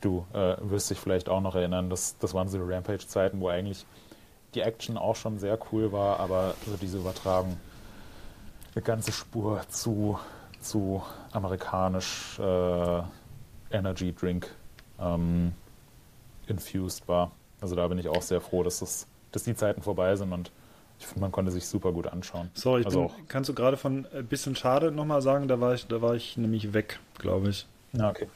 Du 0.00 0.24
äh, 0.32 0.56
wirst 0.60 0.90
dich 0.90 0.98
vielleicht 0.98 1.28
auch 1.28 1.40
noch 1.40 1.54
erinnern, 1.54 1.90
das, 1.90 2.16
das 2.18 2.32
waren 2.32 2.48
so 2.48 2.58
Rampage-Zeiten, 2.62 3.40
wo 3.40 3.48
eigentlich 3.48 3.84
die 4.54 4.62
Action 4.62 4.96
auch 4.96 5.16
schon 5.16 5.38
sehr 5.38 5.58
cool 5.70 5.92
war, 5.92 6.20
aber 6.20 6.54
so 6.66 6.76
diese 6.76 6.98
Übertragung 6.98 7.58
eine 8.74 8.82
ganze 8.82 9.12
Spur 9.12 9.60
zu, 9.68 10.18
zu 10.60 11.02
amerikanisch 11.32 12.38
äh, 12.38 13.02
Energy 13.70 14.14
Drink 14.14 14.48
ähm, 14.98 15.52
infused 16.50 17.08
war. 17.08 17.30
Also 17.60 17.76
da 17.76 17.86
bin 17.88 17.98
ich 17.98 18.08
auch 18.08 18.22
sehr 18.22 18.40
froh, 18.40 18.62
dass, 18.62 18.80
das, 18.80 19.06
dass 19.32 19.44
die 19.44 19.54
Zeiten 19.54 19.82
vorbei 19.82 20.16
sind 20.16 20.32
und 20.32 20.50
ich 20.98 21.06
finde, 21.06 21.20
man 21.20 21.32
konnte 21.32 21.50
sich 21.50 21.66
super 21.66 21.92
gut 21.92 22.06
anschauen. 22.06 22.50
Sorry, 22.54 22.84
also 22.84 23.08
bin, 23.08 23.28
kannst 23.28 23.48
du 23.48 23.54
gerade 23.54 23.78
von 23.78 24.06
ein 24.12 24.20
äh, 24.20 24.22
bisschen 24.22 24.54
schade 24.54 24.92
nochmal 24.92 25.22
sagen? 25.22 25.48
Da 25.48 25.58
war 25.58 25.74
ich, 25.74 25.86
da 25.86 26.02
war 26.02 26.14
ich 26.14 26.36
nämlich 26.36 26.74
weg, 26.74 27.00
glaube 27.18 27.48
ich. 27.48 27.66
Ja, 27.94 28.10
okay. 28.10 28.28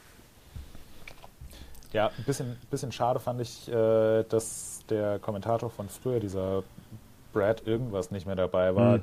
Ja, 1.93 2.11
ein 2.19 2.25
bisschen, 2.25 2.57
bisschen 2.71 2.91
schade 2.91 3.21
fand 3.21 3.41
ich, 3.41 3.69
äh, 3.69 4.25
dass 4.25 4.83
der 4.89 5.19
Kommentator 5.19 5.71
von 5.71 5.89
früher, 5.89 6.21
dieser 6.21 6.65
Brad 7.33 7.67
irgendwas 7.67 8.11
nicht 8.11 8.27
mehr 8.27 8.37
dabei 8.37 8.75
war, 8.75 8.95
hm. 8.95 9.03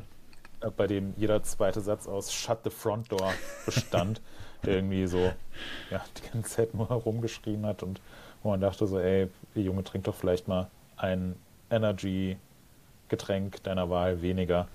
Äh, 0.62 0.70
bei 0.72 0.88
dem 0.88 1.14
jeder 1.18 1.42
zweite 1.44 1.82
Satz 1.82 2.08
aus 2.08 2.34
Shut 2.34 2.60
the 2.64 2.70
Front 2.70 3.12
Door 3.12 3.34
bestand, 3.66 4.22
der 4.66 4.74
irgendwie 4.76 5.06
so 5.08 5.32
ja, 5.90 6.04
die 6.18 6.32
ganze 6.32 6.50
Zeit 6.50 6.74
nur 6.74 6.90
herumgeschrien 6.90 7.66
hat 7.66 7.84
und 7.84 8.02
wo 8.44 8.50
man 8.50 8.62
dachte 8.62 8.88
so, 8.88 9.00
ey, 9.00 9.28
Junge, 9.56 9.84
trink 9.84 10.06
doch 10.06 10.16
vielleicht 10.16 10.48
mal 10.48 10.68
ein 10.98 11.36
Energy-Getränk 11.70 13.64
deiner 13.64 13.90
Wahl 13.90 14.22
weniger. 14.22 14.68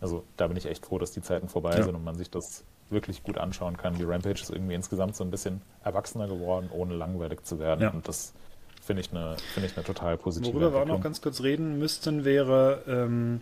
Also 0.00 0.24
da 0.36 0.46
bin 0.46 0.56
ich 0.56 0.66
echt 0.66 0.86
froh, 0.86 0.98
dass 0.98 1.12
die 1.12 1.22
Zeiten 1.22 1.48
vorbei 1.48 1.76
ja. 1.76 1.82
sind 1.82 1.94
und 1.94 2.04
man 2.04 2.16
sich 2.16 2.30
das 2.30 2.64
wirklich 2.88 3.22
gut 3.22 3.38
anschauen 3.38 3.76
kann. 3.76 3.96
Die 3.96 4.04
Rampage 4.04 4.40
ist 4.40 4.50
irgendwie 4.50 4.74
insgesamt 4.74 5.16
so 5.16 5.24
ein 5.24 5.30
bisschen 5.30 5.60
erwachsener 5.84 6.26
geworden, 6.26 6.68
ohne 6.72 6.94
langweilig 6.94 7.44
zu 7.44 7.58
werden. 7.58 7.82
Ja. 7.82 7.90
Und 7.90 8.08
das 8.08 8.32
finde 8.82 9.02
ich 9.02 9.10
eine 9.12 9.36
finde 9.54 9.68
ich 9.68 9.76
eine 9.76 9.84
total 9.84 10.16
positive 10.16 10.52
Worüber 10.52 10.72
wir 10.72 10.80
auch 10.82 10.86
noch 10.86 11.02
ganz 11.02 11.20
kurz 11.20 11.42
reden 11.42 11.78
müssten, 11.78 12.24
wäre 12.24 12.82
ähm, 12.88 13.40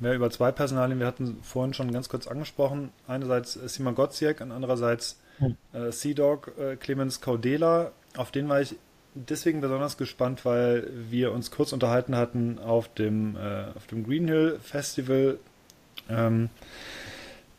wäre 0.00 0.14
über 0.14 0.30
zwei 0.30 0.52
Personalien. 0.52 0.98
Wir 0.98 1.06
hatten 1.06 1.38
vorhin 1.42 1.74
schon 1.74 1.92
ganz 1.92 2.08
kurz 2.08 2.26
angesprochen. 2.26 2.90
Einerseits 3.06 3.52
Simon 3.52 3.94
Gotziek 3.94 4.40
und 4.40 4.52
andererseits 4.52 5.18
hm. 5.38 5.56
äh, 5.72 5.92
Sea 5.92 6.14
Dog 6.14 6.52
äh, 6.58 6.76
Clemens 6.76 7.20
Caudela. 7.20 7.92
Auf 8.18 8.32
den 8.32 8.48
war 8.48 8.60
ich 8.60 8.74
deswegen 9.14 9.60
besonders 9.60 9.96
gespannt, 9.96 10.44
weil 10.44 10.90
wir 11.08 11.30
uns 11.30 11.52
kurz 11.52 11.72
unterhalten 11.72 12.16
hatten 12.16 12.58
auf 12.58 12.92
dem, 12.92 13.36
äh, 13.36 13.66
auf 13.76 13.86
dem 13.86 14.04
Green 14.04 14.26
Hill 14.26 14.58
Festival 14.60 15.38
ähm, 16.10 16.50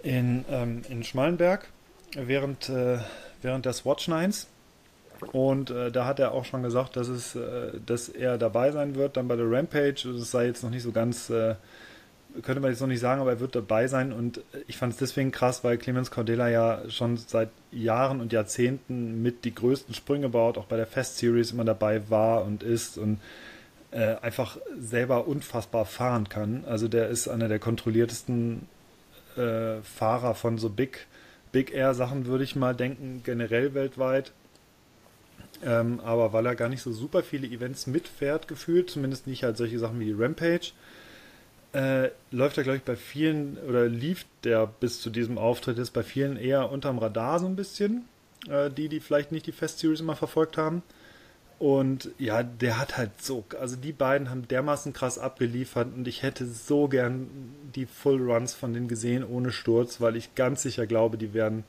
in, 0.04 0.44
ähm, 0.50 0.82
in 0.90 1.06
Schmalenberg 1.06 1.70
während, 2.14 2.68
äh, 2.68 2.98
während 3.42 3.66
des 3.66 3.86
Watch 3.86 4.10
Nines. 4.10 4.48
Und 5.32 5.70
äh, 5.70 5.94
da 5.94 6.06
hat 6.06 6.20
er 6.20 6.34
auch 6.34 6.44
schon 6.44 6.62
gesagt, 6.62 6.98
dass, 6.98 7.08
es, 7.08 7.36
äh, 7.36 7.80
dass 7.86 8.10
er 8.10 8.38
dabei 8.38 8.72
sein 8.72 8.96
wird, 8.96 9.16
dann 9.16 9.30
bei 9.30 9.38
der 9.38 9.50
Rampage. 9.50 10.10
Es 10.10 10.32
sei 10.32 10.48
jetzt 10.48 10.62
noch 10.62 10.72
nicht 10.72 10.84
so 10.84 10.92
ganz 10.92 11.30
äh, 11.30 11.56
könnte 12.42 12.62
man 12.62 12.72
jetzt 12.72 12.80
noch 12.80 12.88
nicht 12.88 13.00
sagen, 13.00 13.22
aber 13.22 13.32
er 13.32 13.40
wird 13.40 13.56
dabei 13.56 13.88
sein 13.88 14.14
und 14.14 14.42
ich 14.68 14.78
fand 14.78 14.94
es 14.94 15.00
deswegen 15.00 15.32
krass, 15.32 15.64
weil 15.64 15.78
Clemens 15.78 16.12
Cordela 16.12 16.50
ja 16.50 16.82
schon 16.90 17.18
seit 17.18 17.50
Jahren 17.72 18.22
und 18.22 18.32
Jahrzehnten 18.32 19.22
mit 19.22 19.46
die 19.46 19.54
größten 19.54 19.96
Sprünge 19.96 20.30
baut, 20.30 20.58
auch 20.58 20.66
bei 20.66 20.78
der 20.78 20.88
Fest 20.88 21.18
Series 21.18 21.52
immer 21.52 21.66
dabei 21.66 22.10
war 22.10 22.46
und 22.46 22.64
ist 22.64 22.98
und 22.98 23.20
äh, 23.92 24.16
einfach 24.22 24.58
selber 24.80 25.28
unfassbar 25.28 25.86
fahren 25.86 26.30
kann. 26.30 26.64
Also 26.68 26.88
der 26.88 27.10
ist 27.10 27.28
einer 27.28 27.48
der 27.48 27.60
kontrolliertesten 27.60 28.68
äh, 29.36 29.82
Fahrer 29.82 30.36
von 30.36 30.58
so 30.58 30.70
Big, 30.70 31.08
Big 31.52 31.74
Air 31.74 31.94
Sachen, 31.96 32.28
würde 32.28 32.44
ich 32.44 32.56
mal 32.56 32.76
denken, 32.76 33.22
generell 33.24 33.74
weltweit. 33.74 34.32
Ähm, 35.66 36.00
aber 36.02 36.32
weil 36.32 36.46
er 36.46 36.56
gar 36.56 36.70
nicht 36.70 36.82
so 36.82 36.92
super 36.94 37.24
viele 37.24 37.48
Events 37.48 37.88
mitfährt, 37.88 38.48
gefühlt, 38.48 38.90
zumindest 38.90 39.28
nicht 39.28 39.44
halt 39.44 39.58
solche 39.58 39.80
Sachen 39.80 40.00
wie 40.00 40.06
die 40.06 40.14
Rampage, 40.14 40.72
äh, 41.74 42.10
läuft 42.32 42.58
er, 42.58 42.64
glaube 42.64 42.78
ich, 42.78 42.84
bei 42.84 42.96
vielen, 42.96 43.58
oder 43.58 43.88
lief 43.88 44.26
der 44.44 44.68
bis 44.68 45.02
zu 45.02 45.10
diesem 45.10 45.38
Auftritt 45.38 45.78
ist 45.78 45.92
bei 45.92 46.04
vielen 46.04 46.38
eher 46.38 46.72
unterm 46.72 46.98
Radar 46.98 47.40
so 47.40 47.46
ein 47.46 47.56
bisschen, 47.56 48.06
äh, 48.50 48.70
die, 48.70 48.90
die 48.90 49.00
vielleicht 49.00 49.32
nicht 49.32 49.46
die 49.46 49.52
Fest 49.52 49.80
Series 49.80 50.00
immer 50.00 50.16
verfolgt 50.16 50.58
haben. 50.58 50.82
Und 51.60 52.10
ja, 52.18 52.42
der 52.42 52.80
hat 52.80 52.98
halt 52.98 53.22
so, 53.22 53.44
also 53.60 53.76
die 53.76 53.92
beiden 53.92 54.30
haben 54.30 54.48
dermaßen 54.48 54.94
krass 54.94 55.20
abgeliefert 55.20 55.90
und 55.94 56.08
ich 56.08 56.24
hätte 56.24 56.46
so 56.46 56.88
gern 56.88 57.28
die 57.76 57.86
Full 57.86 58.32
Runs 58.32 58.54
von 58.54 58.74
denen 58.74 58.88
gesehen 58.88 59.26
ohne 59.26 59.52
Sturz, 59.52 60.00
weil 60.00 60.16
ich 60.16 60.36
ganz 60.36 60.62
sicher 60.62 60.88
glaube, 60.88 61.18
die 61.18 61.34
wären 61.34 61.66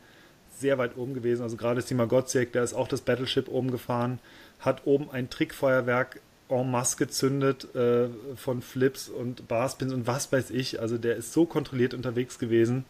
sehr 0.57 0.79
weit 0.79 0.97
oben 0.97 1.15
gewesen. 1.15 1.43
Also 1.43 1.57
gerade 1.57 1.81
Sima 1.83 2.05
Gotziek, 2.05 2.53
der 2.53 2.63
ist 2.63 2.73
auch 2.73 2.87
das 2.87 3.01
Battleship 3.01 3.49
oben 3.49 3.73
gefahren, 3.73 4.21
hat 4.61 4.87
oben 4.87 5.11
ein 5.11 5.29
Trickfeuerwerk 5.29 6.21
en 6.51 6.71
masse 6.71 6.97
gezündet 6.97 7.75
äh, 7.75 8.09
von 8.37 8.63
Flips 8.63 9.09
und 9.09 9.49
Barspins 9.49 9.93
und 9.93 10.07
was 10.07 10.33
weiß 10.33 10.51
ich. 10.51 10.81
Also 10.81 10.99
der 10.99 11.17
ist 11.17 11.33
so 11.33 11.47
kontrolliert 11.47 11.95
unterwegs 11.95 12.39
gewesen. 12.39 12.85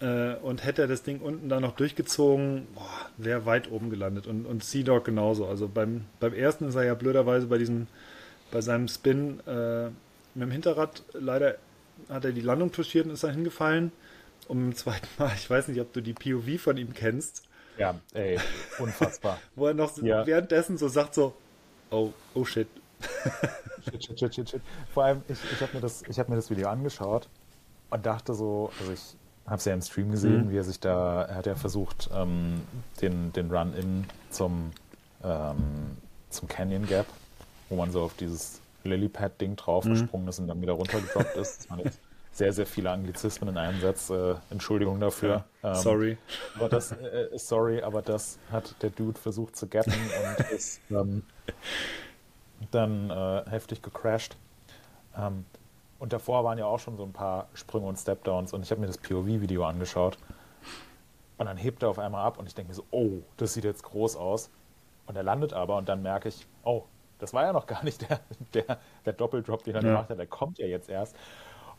Äh, 0.00 0.34
und 0.36 0.64
hätte 0.64 0.82
er 0.82 0.88
das 0.88 1.02
Ding 1.02 1.20
unten 1.20 1.48
da 1.48 1.58
noch 1.58 1.74
durchgezogen, 1.74 2.66
wäre 3.16 3.46
weit 3.46 3.70
oben 3.70 3.88
gelandet. 3.90 4.26
Und, 4.26 4.44
und 4.44 4.62
Sea-Dog 4.62 5.04
genauso. 5.04 5.46
Also 5.46 5.68
beim, 5.68 6.04
beim 6.20 6.34
ersten 6.34 6.68
ist 6.68 6.74
er 6.74 6.84
ja 6.84 6.94
blöderweise 6.94 7.46
bei 7.46 7.58
diesem, 7.58 7.86
bei 8.50 8.60
seinem 8.60 8.88
Spin 8.88 9.40
äh, 9.46 9.86
mit 10.34 10.42
dem 10.42 10.50
Hinterrad 10.50 11.02
leider 11.14 11.56
hat 12.10 12.26
er 12.26 12.32
die 12.32 12.42
Landung 12.42 12.72
touchiert 12.72 13.06
und 13.06 13.12
ist 13.12 13.24
dann 13.24 13.34
hingefallen. 13.34 13.90
Und 14.48 14.60
beim 14.60 14.76
zweiten 14.76 15.08
Mal, 15.18 15.32
ich 15.34 15.48
weiß 15.48 15.68
nicht, 15.68 15.80
ob 15.80 15.92
du 15.92 16.02
die 16.02 16.12
POV 16.12 16.60
von 16.60 16.76
ihm 16.76 16.92
kennst. 16.92 17.42
Ja, 17.78 17.98
ey, 18.14 18.38
unfassbar. 18.78 19.38
Wo 19.54 19.66
er 19.66 19.74
noch 19.74 19.96
ja. 20.02 20.26
währenddessen 20.26 20.78
so 20.78 20.88
sagt 20.88 21.14
so, 21.14 21.34
oh, 21.90 22.12
oh 22.34 22.44
shit. 22.44 22.68
shit, 23.84 24.04
shit, 24.04 24.18
shit, 24.18 24.34
shit, 24.34 24.50
shit. 24.50 24.62
Vor 24.92 25.04
allem, 25.04 25.22
ich, 25.28 25.38
ich 25.52 25.60
habe 25.60 25.74
mir, 25.74 25.80
das, 25.80 26.02
hab 26.02 26.28
mir 26.28 26.36
das 26.36 26.50
Video 26.50 26.68
angeschaut 26.68 27.28
und 27.90 28.06
dachte 28.06 28.34
so, 28.34 28.70
also 28.80 28.92
ich 28.92 29.16
habe 29.46 29.56
es 29.56 29.64
ja 29.64 29.74
im 29.74 29.82
Stream 29.82 30.10
gesehen, 30.10 30.46
mhm. 30.46 30.50
wie 30.50 30.56
er 30.56 30.64
sich 30.64 30.80
da, 30.80 31.22
er 31.22 31.34
hat 31.36 31.46
ja 31.46 31.54
versucht, 31.54 32.10
ähm, 32.14 32.62
den, 33.00 33.32
den 33.32 33.50
Run-In 33.50 34.04
zum, 34.30 34.72
ähm, 35.22 35.96
zum 36.30 36.48
Canyon 36.48 36.86
Gap, 36.86 37.06
wo 37.68 37.76
man 37.76 37.92
so 37.92 38.02
auf 38.02 38.14
dieses 38.14 38.60
Lilypad-Ding 38.84 39.56
draufgesprungen 39.56 40.24
mhm. 40.24 40.30
ist 40.30 40.38
und 40.38 40.48
dann 40.48 40.60
wieder 40.62 40.72
runtergedroppt 40.72 41.36
ist. 41.36 41.60
Das 41.60 41.70
waren 41.70 41.80
jetzt 41.80 42.00
sehr, 42.36 42.52
sehr 42.52 42.66
viele 42.66 42.90
Anglizismen 42.90 43.48
in 43.48 43.56
einem 43.56 43.80
Satz. 43.80 44.10
Äh, 44.10 44.34
Entschuldigung 44.50 45.00
dafür. 45.00 45.44
Ja, 45.62 45.70
ähm, 45.70 45.74
sorry. 45.74 46.18
Aber 46.56 46.68
das, 46.68 46.92
äh, 46.92 46.96
äh, 46.96 47.38
sorry, 47.38 47.82
aber 47.82 48.02
das 48.02 48.38
hat 48.52 48.74
der 48.82 48.90
Dude 48.90 49.18
versucht 49.18 49.56
zu 49.56 49.66
gappen 49.66 49.94
und 49.94 50.50
ist 50.50 50.80
ähm, 50.90 51.22
dann 52.70 53.10
äh, 53.10 53.48
heftig 53.48 53.80
gecrashed. 53.80 54.36
Ähm, 55.16 55.46
und 55.98 56.12
davor 56.12 56.44
waren 56.44 56.58
ja 56.58 56.66
auch 56.66 56.78
schon 56.78 56.98
so 56.98 57.04
ein 57.04 57.12
paar 57.12 57.48
Sprünge 57.54 57.86
und 57.86 57.96
Stepdowns 57.96 58.52
und 58.52 58.62
ich 58.62 58.70
habe 58.70 58.82
mir 58.82 58.86
das 58.86 58.98
POV-Video 58.98 59.64
angeschaut. 59.64 60.18
Und 61.38 61.46
dann 61.46 61.56
hebt 61.56 61.82
er 61.82 61.88
auf 61.88 61.98
einmal 61.98 62.24
ab 62.24 62.38
und 62.38 62.46
ich 62.46 62.54
denke 62.54 62.68
mir 62.68 62.74
so, 62.74 62.84
oh, 62.90 63.22
das 63.38 63.54
sieht 63.54 63.64
jetzt 63.64 63.82
groß 63.82 64.16
aus. 64.16 64.50
Und 65.06 65.16
er 65.16 65.22
landet 65.22 65.54
aber 65.54 65.76
und 65.76 65.88
dann 65.88 66.02
merke 66.02 66.28
ich, 66.28 66.46
oh, 66.64 66.84
das 67.18 67.32
war 67.32 67.44
ja 67.44 67.52
noch 67.54 67.66
gar 67.66 67.82
nicht 67.82 68.08
der, 68.08 68.20
der, 68.54 68.78
der 69.06 69.12
Doppeldrop, 69.14 69.64
den 69.64 69.74
er 69.74 69.82
ja. 69.82 69.88
gemacht 69.88 70.10
hat, 70.10 70.18
der 70.18 70.26
kommt 70.26 70.58
ja 70.58 70.66
jetzt 70.66 70.90
erst. 70.90 71.16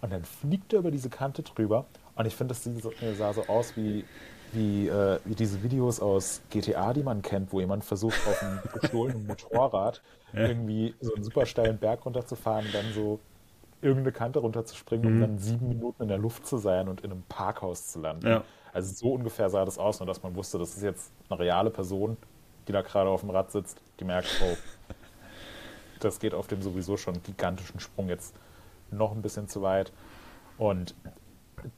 Und 0.02 0.12
dann 0.12 0.24
fliegt 0.24 0.74
er 0.74 0.80
über 0.80 0.91
diese 0.91 1.10
Kante 1.10 1.43
drüber. 1.43 1.86
Und 2.16 2.26
ich 2.26 2.36
finde, 2.36 2.54
das 2.54 3.18
sah 3.18 3.34
so 3.34 3.45
aus 3.48 3.76
wie, 3.76 4.06
wie, 4.54 4.88
äh, 4.88 5.20
wie 5.26 5.36
diese 5.36 5.64
Videos 5.64 6.00
aus 6.00 6.41
GTA, 6.50 6.93
die 6.93 7.04
man 7.04 7.22
kennt, 7.22 7.52
wo 7.52 7.60
jemand 7.60 7.84
versucht, 7.84 8.16
auf 8.28 8.41
einem 8.41 8.60
gestohlenen 8.82 9.28
Motorrad 9.28 10.02
irgendwie 10.34 10.93
so 11.00 11.14
einen 11.14 11.24
super 11.24 11.45
steilen 11.45 11.78
Berg 11.78 12.06
runterzufahren 12.06 12.66
und 12.66 12.76
dann 12.76 12.93
so 12.93 13.20
irgendeine 13.82 14.12
Kante 14.12 14.39
runterzuspringen, 14.39 15.08
mhm. 15.08 15.16
um 15.16 15.22
dann 15.22 15.38
sieben 15.38 15.70
Minuten 15.70 16.04
in 16.04 16.10
der 16.10 16.18
Luft 16.18 16.45
zu 16.45 16.58
sein 16.58 16.88
und 16.88 17.02
in 17.02 17.12
einem 17.12 17.24
Parkhaus 17.24 17.88
zu 17.88 18.00
landen. 18.00 18.28
Ja. 18.28 18.43
Also 18.74 18.93
so 18.93 19.14
ungefähr 19.14 19.50
sah 19.50 19.66
das 19.66 19.78
aus, 19.78 20.00
nur 20.00 20.08
dass 20.08 20.24
man 20.24 20.36
wusste, 20.36 20.58
das 20.58 20.76
ist 20.76 20.84
jetzt 20.84 21.12
eine 21.30 21.39
reale 21.39 21.70
Person, 21.70 22.18
die 22.68 22.72
da 22.72 22.82
gerade 22.82 23.10
auf 23.10 23.22
dem 23.22 23.30
Rad 23.30 23.52
sitzt, 23.52 23.82
die 24.00 24.04
merkt, 24.04 24.28
oh, 24.43 24.58
das 26.00 26.20
geht 26.20 26.34
auf 26.34 26.48
dem 26.48 26.62
sowieso 26.62 26.98
schon 26.98 27.22
gigantischen 27.24 27.80
Sprung 27.80 28.10
jetzt 28.10 28.36
noch 28.92 29.12
ein 29.12 29.22
bisschen 29.22 29.48
zu 29.48 29.62
weit. 29.62 29.92
Und 30.58 30.96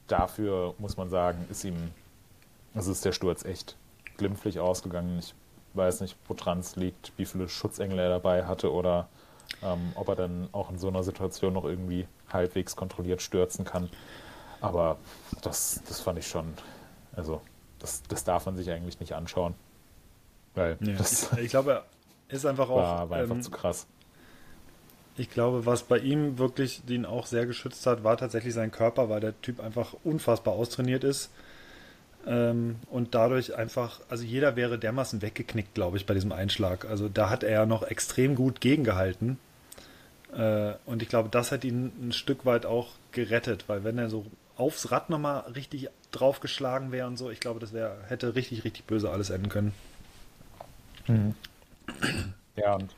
dafür 0.08 0.74
muss 0.78 0.98
man 0.98 1.10
sagen, 1.10 1.46
ist 1.50 1.64
ihm, 1.64 1.92
also 2.74 2.92
ist 2.92 3.06
der 3.06 3.12
Sturz 3.12 3.46
echt 3.46 3.78
glimpflich 4.18 4.60
ausgegangen. 4.60 5.20
Ich 5.20 5.34
weiß 5.74 6.02
nicht, 6.02 6.18
woran 6.28 6.60
es 6.60 6.76
liegt, 6.76 7.14
wie 7.18 7.26
viele 7.26 7.50
Schutzengel 7.50 8.00
er 8.00 8.10
dabei 8.10 8.46
hatte 8.46 8.72
oder 8.72 9.08
ähm, 9.64 9.92
ob 9.96 10.10
er 10.10 10.16
dann 10.16 10.50
auch 10.52 10.70
in 10.70 10.78
so 10.78 10.88
einer 10.88 11.04
Situation 11.04 11.54
noch 11.54 11.66
irgendwie 11.66 12.08
halbwegs 12.32 12.76
kontrolliert 12.76 13.22
stürzen 13.22 13.66
kann. 13.66 13.90
Aber 14.62 14.98
das, 15.42 15.82
das 15.88 16.02
fand 16.02 16.20
ich 16.20 16.28
schon, 16.28 16.54
also 17.16 17.42
das, 17.80 18.04
das 18.04 18.24
darf 18.24 18.46
man 18.46 18.56
sich 18.56 18.70
eigentlich 18.72 19.00
nicht 19.00 19.14
anschauen. 19.14 19.56
Weil 20.54 20.78
ja, 20.82 20.96
ich, 21.00 21.40
ich 21.40 21.50
glaube, 21.50 21.84
er 22.28 22.36
ist 22.36 22.46
einfach 22.46 22.70
auch. 22.70 22.78
War, 22.78 23.10
war 23.10 23.18
einfach 23.20 23.36
ähm, 23.36 23.42
zu 23.42 23.52
krass. 23.52 23.88
Ich 25.20 25.30
glaube, 25.30 25.66
was 25.66 25.84
bei 25.84 26.00
ihm 26.00 26.38
wirklich 26.38 26.82
den 26.88 27.06
auch 27.06 27.26
sehr 27.26 27.46
geschützt 27.46 27.86
hat, 27.86 28.06
war 28.06 28.16
tatsächlich 28.16 28.54
sein 28.54 28.72
Körper, 28.72 29.10
weil 29.10 29.20
der 29.20 29.40
Typ 29.42 29.60
einfach 29.60 29.94
unfassbar 30.06 30.54
austrainiert 30.54 31.04
ist. 31.04 31.30
Ähm, 32.26 32.78
und 32.90 33.14
dadurch 33.16 33.54
einfach, 33.54 34.00
also 34.08 34.24
jeder 34.24 34.56
wäre 34.56 34.80
dermaßen 34.80 35.22
weggeknickt, 35.22 35.74
glaube 35.74 35.98
ich, 35.98 36.06
bei 36.06 36.14
diesem 36.14 36.32
Einschlag. 36.32 36.86
Also 36.86 37.10
da 37.10 37.30
hat 37.30 37.44
er 37.44 37.52
ja 37.52 37.66
noch 37.66 37.84
extrem 37.84 38.36
gut 38.36 38.62
gegengehalten. 38.62 39.38
Äh, 40.34 40.76
und 40.86 41.02
ich 41.02 41.10
glaube, 41.10 41.28
das 41.28 41.52
hat 41.52 41.66
ihn 41.66 41.92
ein 42.02 42.14
Stück 42.14 42.46
weit 42.46 42.66
auch 42.66 42.92
gerettet, 43.12 43.66
weil 43.68 43.84
wenn 43.84 43.98
er 43.98 44.10
so 44.10 44.26
aufs 44.56 44.90
Rad 44.90 45.10
nochmal 45.10 45.42
richtig 45.54 45.90
draufgeschlagen 46.12 46.94
wäre 46.94 47.08
und 47.08 47.18
so, 47.18 47.30
ich 47.30 47.42
glaube, 47.42 47.60
das 47.60 47.74
wäre, 47.74 47.98
hätte 48.08 48.36
richtig, 48.36 48.64
richtig 48.64 48.86
böse 48.86 49.10
alles 49.10 49.32
enden 49.32 49.50
können. 49.50 49.74
Mhm. 51.08 51.36
Ja, 52.56 52.76
und 52.76 52.90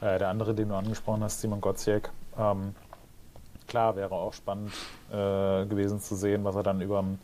äh, 0.00 0.18
der 0.18 0.28
andere, 0.28 0.54
den 0.54 0.68
du 0.68 0.74
angesprochen 0.74 1.22
hast, 1.22 1.40
Simon 1.40 1.60
Gotziek, 1.60 2.10
ähm, 2.38 2.74
klar, 3.66 3.96
wäre 3.96 4.14
auch 4.14 4.32
spannend 4.32 4.72
äh, 5.10 5.66
gewesen 5.66 6.00
zu 6.00 6.16
sehen, 6.16 6.44
was 6.44 6.54
er 6.56 6.62
dann 6.62 6.80
überm 6.80 7.18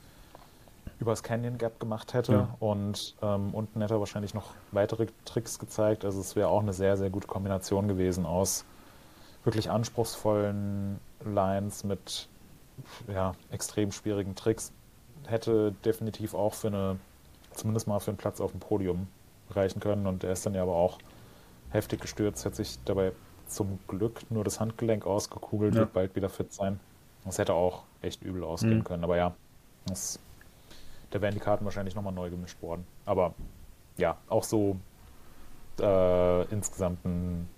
übers 0.99 1.23
Canyon 1.23 1.57
Gap 1.57 1.81
gemacht 1.81 2.13
hätte. 2.13 2.33
Ja. 2.33 2.57
Und 2.61 3.17
ähm, 3.23 3.55
unten 3.55 3.81
hätte 3.81 3.95
er 3.95 4.01
wahrscheinlich 4.01 4.35
noch 4.35 4.51
weitere 4.71 5.07
Tricks 5.25 5.59
gezeigt. 5.59 6.05
Also 6.05 6.21
es 6.21 6.37
wäre 6.37 6.49
auch 6.49 6.61
eine 6.61 6.75
sehr, 6.75 6.97
sehr 6.99 7.09
gute 7.09 7.27
Kombination 7.27 7.89
gewesen 7.89 8.27
aus 8.27 8.67
wirklich 9.45 9.71
anspruchsvollen 9.71 11.01
Lines 11.25 11.85
mit 11.85 12.29
ja, 13.09 13.33
extrem 13.51 13.93
schwierigen 13.93 14.35
Tricks. 14.35 14.73
Hätte 15.27 15.73
definitiv 15.85 16.35
auch 16.35 16.53
für 16.53 16.69
eine, 16.69 16.99
zumindest 17.53 17.87
mal 17.87 18.01
für 18.01 18.11
einen 18.11 18.19
Platz 18.19 18.41
auf 18.41 18.51
dem 18.51 18.61
Podium 18.61 19.09
reichen 19.51 19.81
können. 19.81 20.07
Und 20.07 20.25
er 20.25 20.33
ist 20.33 20.45
dann 20.45 20.55
ja 20.55 20.63
aber 20.63 20.75
auch 20.75 20.99
heftig 21.71 22.01
gestürzt, 22.01 22.45
hat 22.45 22.55
sich 22.55 22.79
dabei 22.85 23.13
zum 23.47 23.79
Glück 23.89 24.31
nur 24.31 24.45
das 24.45 24.61
Handgelenk 24.61 25.07
ausgekugelt, 25.07 25.75
ja. 25.75 25.81
wird 25.81 25.93
bald 25.93 26.17
wieder 26.17 26.29
fit 26.29 26.53
sein. 26.53 26.81
Das 27.25 27.39
hätte 27.39 27.55
auch 27.55 27.85
echt 28.01 28.23
übel 28.23 28.45
ausgehen 28.45 28.79
mhm. 28.79 28.85
können. 28.85 29.05
Aber 29.05 29.17
ja, 29.17 29.35
das 29.87 30.19
da 31.11 31.21
wären 31.21 31.35
die 31.35 31.41
Karten 31.41 31.65
wahrscheinlich 31.65 31.95
nochmal 31.95 32.13
neu 32.13 32.31
gemischt 32.31 32.61
worden. 32.63 32.87
Aber 33.05 33.35
ja, 33.97 34.17
auch 34.29 34.45
so 34.45 34.77
äh, 35.81 36.45
insgesamt 36.53 37.05
ein 37.05 37.49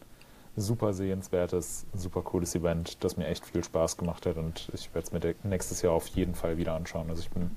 super 0.56 0.92
sehenswertes, 0.92 1.86
super 1.94 2.22
cooles 2.22 2.54
Event, 2.54 3.02
das 3.04 3.16
mir 3.16 3.26
echt 3.26 3.44
viel 3.44 3.64
Spaß 3.64 3.96
gemacht 3.96 4.26
hat 4.26 4.36
und 4.36 4.70
ich 4.74 4.94
werde 4.94 5.06
es 5.06 5.12
mir 5.12 5.34
nächstes 5.48 5.80
Jahr 5.82 5.94
auf 5.94 6.06
jeden 6.08 6.34
Fall 6.34 6.58
wieder 6.58 6.74
anschauen. 6.74 7.08
Also 7.08 7.22
ich 7.22 7.30
bin, 7.30 7.50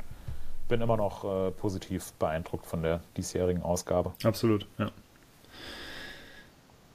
bin 0.70 0.82
immer 0.82 0.96
noch 0.96 1.24
äh, 1.24 1.52
positiv 1.52 2.14
beeindruckt 2.14 2.66
von 2.66 2.84
der 2.84 3.02
diesjährigen 3.18 3.64
Ausgabe. 3.64 4.14
Absolut, 4.24 4.68
ja. 4.78 4.92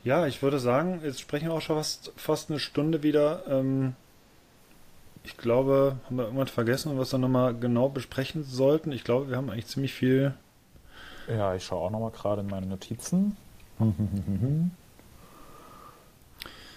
Ja, 0.02 0.26
ich 0.26 0.42
würde 0.42 0.58
sagen, 0.58 1.00
jetzt 1.04 1.20
sprechen 1.20 1.48
wir 1.48 1.54
auch 1.54 1.60
schon 1.60 1.76
fast, 1.76 2.12
fast 2.16 2.50
eine 2.50 2.58
Stunde 2.58 3.02
wieder. 3.02 3.44
Ähm, 3.48 3.94
ich 5.24 5.36
glaube, 5.36 5.96
haben 6.06 6.16
wir 6.16 6.24
irgendwas 6.24 6.50
vergessen, 6.50 6.98
was 6.98 7.12
wir 7.12 7.18
nochmal 7.18 7.54
genau 7.54 7.90
besprechen 7.90 8.42
sollten? 8.44 8.92
Ich 8.92 9.04
glaube, 9.04 9.28
wir 9.28 9.36
haben 9.36 9.50
eigentlich 9.50 9.66
ziemlich 9.66 9.92
viel. 9.92 10.34
Ja, 11.28 11.54
ich 11.54 11.64
schaue 11.64 11.86
auch 11.86 11.90
nochmal 11.90 12.12
gerade 12.12 12.40
in 12.40 12.48
meine 12.48 12.66
Notizen. 12.66 13.36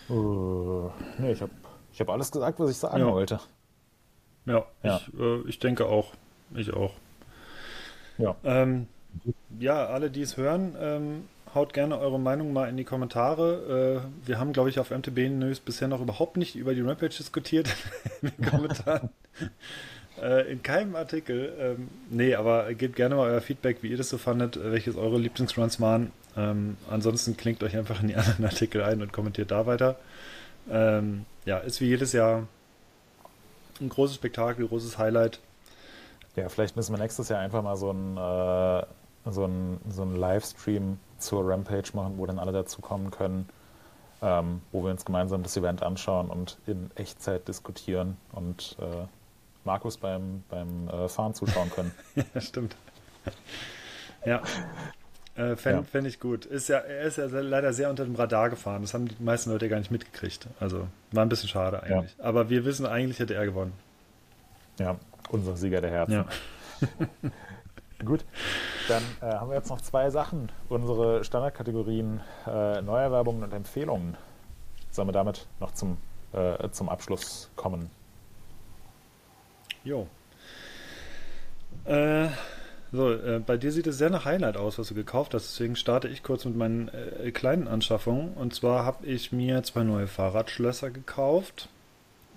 uh, 0.09 0.89
nee, 1.17 1.31
ich 1.31 1.41
habe 1.41 1.51
ich 1.93 2.01
hab 2.01 2.09
alles 2.09 2.31
gesagt, 2.31 2.59
was 2.59 2.71
ich 2.71 2.77
sagen 2.77 2.99
ja. 2.99 3.11
wollte. 3.11 3.39
Ja, 4.45 4.65
ja. 4.83 4.97
Ich, 4.97 5.19
äh, 5.19 5.41
ich 5.47 5.59
denke 5.59 5.85
auch. 5.85 6.11
Ich 6.53 6.73
auch. 6.73 6.93
Ja. 8.17 8.35
Ähm, 8.43 8.87
ja, 9.59 9.85
alle, 9.85 10.11
die 10.11 10.21
es 10.21 10.37
hören, 10.37 10.75
ähm, 10.77 11.29
Haut 11.53 11.73
gerne 11.73 11.99
eure 11.99 12.19
Meinung 12.19 12.51
mal 12.51 12.67
in 12.67 12.77
die 12.77 12.83
Kommentare. 12.83 14.03
Äh, 14.25 14.27
wir 14.27 14.39
haben, 14.39 14.53
glaube 14.53 14.69
ich, 14.69 14.79
auf 14.79 14.89
MTB 14.89 15.29
News 15.29 15.59
bisher 15.59 15.87
noch 15.87 16.01
überhaupt 16.01 16.37
nicht 16.37 16.55
über 16.55 16.73
die 16.73 16.81
Rampage 16.81 17.15
diskutiert 17.17 17.67
in 18.21 18.31
den 18.31 18.45
Kommentaren. 18.49 19.09
äh, 20.21 20.51
in 20.51 20.63
keinem 20.63 20.95
Artikel. 20.95 21.53
Ähm, 21.59 21.89
nee, 22.09 22.33
aber 22.33 22.73
gebt 22.73 22.95
gerne 22.95 23.15
mal 23.15 23.29
euer 23.29 23.41
Feedback, 23.41 23.77
wie 23.81 23.89
ihr 23.89 23.97
das 23.97 24.09
so 24.09 24.17
fandet, 24.17 24.59
welches 24.61 24.95
eure 24.95 25.19
Lieblingsruns 25.19 25.79
waren. 25.79 26.11
Ähm, 26.35 26.77
ansonsten 26.89 27.37
klingt 27.37 27.61
euch 27.61 27.77
einfach 27.77 28.01
in 28.01 28.07
die 28.07 28.15
anderen 28.17 28.45
Artikel 28.45 28.83
ein 28.83 29.01
und 29.01 29.13
kommentiert 29.13 29.51
da 29.51 29.67
weiter. 29.67 29.97
Ähm, 30.71 31.25
ja, 31.45 31.59
ist 31.59 31.81
wie 31.81 31.87
jedes 31.87 32.13
Jahr 32.13 32.47
ein 33.79 33.89
großes 33.89 34.15
Spektakel, 34.15 34.67
großes 34.67 34.97
Highlight. 34.97 35.39
Ja, 36.35 36.49
vielleicht 36.49 36.75
müssen 36.75 36.93
wir 36.93 36.99
nächstes 36.99 37.29
Jahr 37.29 37.41
einfach 37.41 37.61
mal 37.61 37.75
so 37.75 37.91
ein, 37.91 38.17
äh, 38.17 39.31
so 39.31 39.45
ein, 39.45 39.77
so 39.89 40.01
ein 40.01 40.15
Livestream 40.15 40.97
zur 41.23 41.47
Rampage 41.49 41.91
machen, 41.93 42.17
wo 42.17 42.25
dann 42.25 42.39
alle 42.39 42.51
dazukommen 42.51 43.11
können, 43.11 43.49
ähm, 44.21 44.61
wo 44.71 44.83
wir 44.83 44.91
uns 44.91 45.05
gemeinsam 45.05 45.43
das 45.43 45.57
Event 45.57 45.83
anschauen 45.83 46.29
und 46.29 46.57
in 46.67 46.91
Echtzeit 46.95 47.47
diskutieren 47.47 48.17
und 48.31 48.77
äh, 48.79 49.05
Markus 49.65 49.97
beim, 49.97 50.43
beim 50.49 50.89
äh, 50.89 51.07
Fahren 51.07 51.33
zuschauen 51.33 51.69
können. 51.69 51.91
ja, 52.33 52.41
stimmt. 52.41 52.75
ja. 54.25 54.41
Äh, 55.35 55.55
Fände 55.55 55.79
ja. 55.79 55.83
fänd 55.83 56.07
ich 56.07 56.19
gut. 56.19 56.45
Ist 56.45 56.67
ja, 56.67 56.77
er 56.77 57.05
ist 57.05 57.17
ja 57.17 57.25
leider 57.25 57.73
sehr 57.73 57.89
unter 57.89 58.03
dem 58.03 58.13
Radar 58.15 58.49
gefahren. 58.51 58.83
Das 58.83 58.93
haben 58.93 59.07
die 59.07 59.15
meisten 59.23 59.49
Leute 59.49 59.67
gar 59.67 59.79
nicht 59.79 59.89
mitgekriegt. 59.89 60.47
Also 60.59 60.87
war 61.11 61.25
ein 61.25 61.29
bisschen 61.29 61.49
schade 61.49 61.81
eigentlich. 61.81 62.15
Ja. 62.19 62.23
Aber 62.23 62.49
wir 62.49 62.65
wissen, 62.65 62.85
eigentlich 62.85 63.19
hätte 63.19 63.33
er 63.33 63.45
gewonnen. 63.45 63.73
Ja, 64.77 64.97
unser 65.29 65.55
Sieger 65.55 65.81
der 65.81 65.91
Herzen. 65.91 66.13
Ja. 66.13 66.25
Gut, 68.05 68.25
dann 68.87 69.03
äh, 69.21 69.33
haben 69.35 69.49
wir 69.49 69.55
jetzt 69.55 69.69
noch 69.69 69.81
zwei 69.81 70.09
Sachen. 70.09 70.51
Unsere 70.69 71.23
Standardkategorien 71.23 72.21
äh, 72.47 72.81
Neuerwerbungen 72.81 73.43
und 73.43 73.53
Empfehlungen. 73.53 74.17
Sollen 74.91 75.07
wir 75.07 75.13
damit 75.13 75.47
noch 75.59 75.71
zum, 75.71 75.97
äh, 76.33 76.69
zum 76.71 76.89
Abschluss 76.89 77.49
kommen? 77.55 77.89
Jo. 79.83 80.07
Äh, 81.85 82.27
so, 82.91 83.11
äh, 83.11 83.41
bei 83.45 83.57
dir 83.57 83.71
sieht 83.71 83.87
es 83.87 83.97
sehr 83.97 84.09
nach 84.09 84.25
Highlight 84.25 84.55
aus, 84.55 84.77
was 84.77 84.89
du 84.89 84.93
gekauft 84.93 85.33
hast. 85.33 85.51
Deswegen 85.51 85.75
starte 85.75 86.07
ich 86.07 86.21
kurz 86.21 86.45
mit 86.45 86.55
meinen 86.55 86.89
äh, 86.89 87.31
kleinen 87.31 87.67
Anschaffungen. 87.67 88.33
Und 88.33 88.53
zwar 88.53 88.85
habe 88.85 89.05
ich 89.07 89.31
mir 89.31 89.63
zwei 89.63 89.83
neue 89.83 90.07
Fahrradschlösser 90.07 90.91
gekauft. 90.91 91.69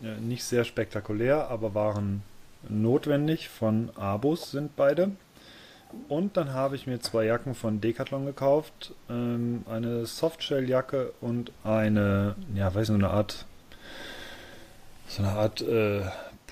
Äh, 0.03 0.19
nicht 0.21 0.45
sehr 0.45 0.65
spektakulär, 0.65 1.49
aber 1.49 1.75
waren 1.75 2.23
notwendig. 2.69 3.49
Von 3.49 3.91
Abus 3.97 4.51
sind 4.51 4.77
beide. 4.77 5.13
Und 6.09 6.37
dann 6.37 6.53
habe 6.53 6.77
ich 6.77 6.87
mir 6.87 7.01
zwei 7.01 7.25
Jacken 7.25 7.55
von 7.55 7.81
Decathlon 7.81 8.27
gekauft. 8.27 8.95
Ähm, 9.11 9.65
eine 9.69 10.07
Softshell-Jacke 10.07 11.13
und 11.21 11.53
eine, 11.65 12.37
ja, 12.55 12.75
weiß 12.75 12.91
nicht, 12.91 13.03
eine 13.03 13.11
Art, 13.11 13.47
so 15.09 15.23
eine 15.23 15.33
Art 15.33 15.61
äh, 15.63 16.03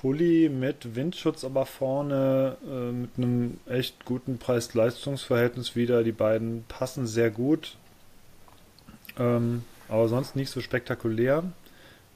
Pulli 0.05 0.51
mit 0.51 0.97
Windschutz 0.97 1.45
aber 1.45 1.65
vorne 1.65 2.59
äh, 2.71 2.93
mit 2.93 3.11
einem 3.17 3.59
echt 3.67 4.05
guten 4.05 4.37
Preis-Leistungs-Verhältnis 4.37 5.77
wieder. 5.77 6.05
Die 6.05 6.13
beiden 6.13 6.65
passen 6.69 7.07
sehr 7.07 7.31
gut, 7.31 7.79
ähm, 9.19 9.65
aber 9.89 10.09
sonst 10.09 10.37
nicht 10.37 10.51
so 10.51 10.61
spektakulär. 10.61 11.45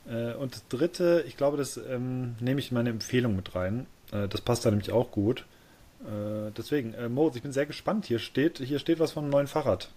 Äh, 0.06 0.34
und 0.34 0.54
das 0.54 0.68
dritte, 0.68 1.24
ich 1.26 1.38
glaube, 1.38 1.56
das 1.56 1.78
ähm, 1.78 2.36
nehme 2.40 2.60
ich 2.60 2.70
in 2.70 2.74
meine 2.74 2.90
Empfehlung 2.90 3.34
mit 3.36 3.54
rein. 3.54 3.86
Äh, 4.12 4.28
das 4.28 4.42
passt 4.42 4.66
da 4.66 4.70
nämlich 4.70 4.92
auch 4.92 5.10
gut. 5.10 5.46
Äh, 6.00 6.50
deswegen, 6.56 6.94
äh, 6.94 7.08
Moritz, 7.08 7.36
ich 7.36 7.42
bin 7.42 7.52
sehr 7.52 7.66
gespannt. 7.66 8.06
Hier 8.06 8.18
steht, 8.18 8.58
hier 8.58 8.78
steht 8.78 9.00
was 9.00 9.12
von 9.12 9.24
einem 9.24 9.30
neuen 9.30 9.46
Fahrrad. 9.46 9.90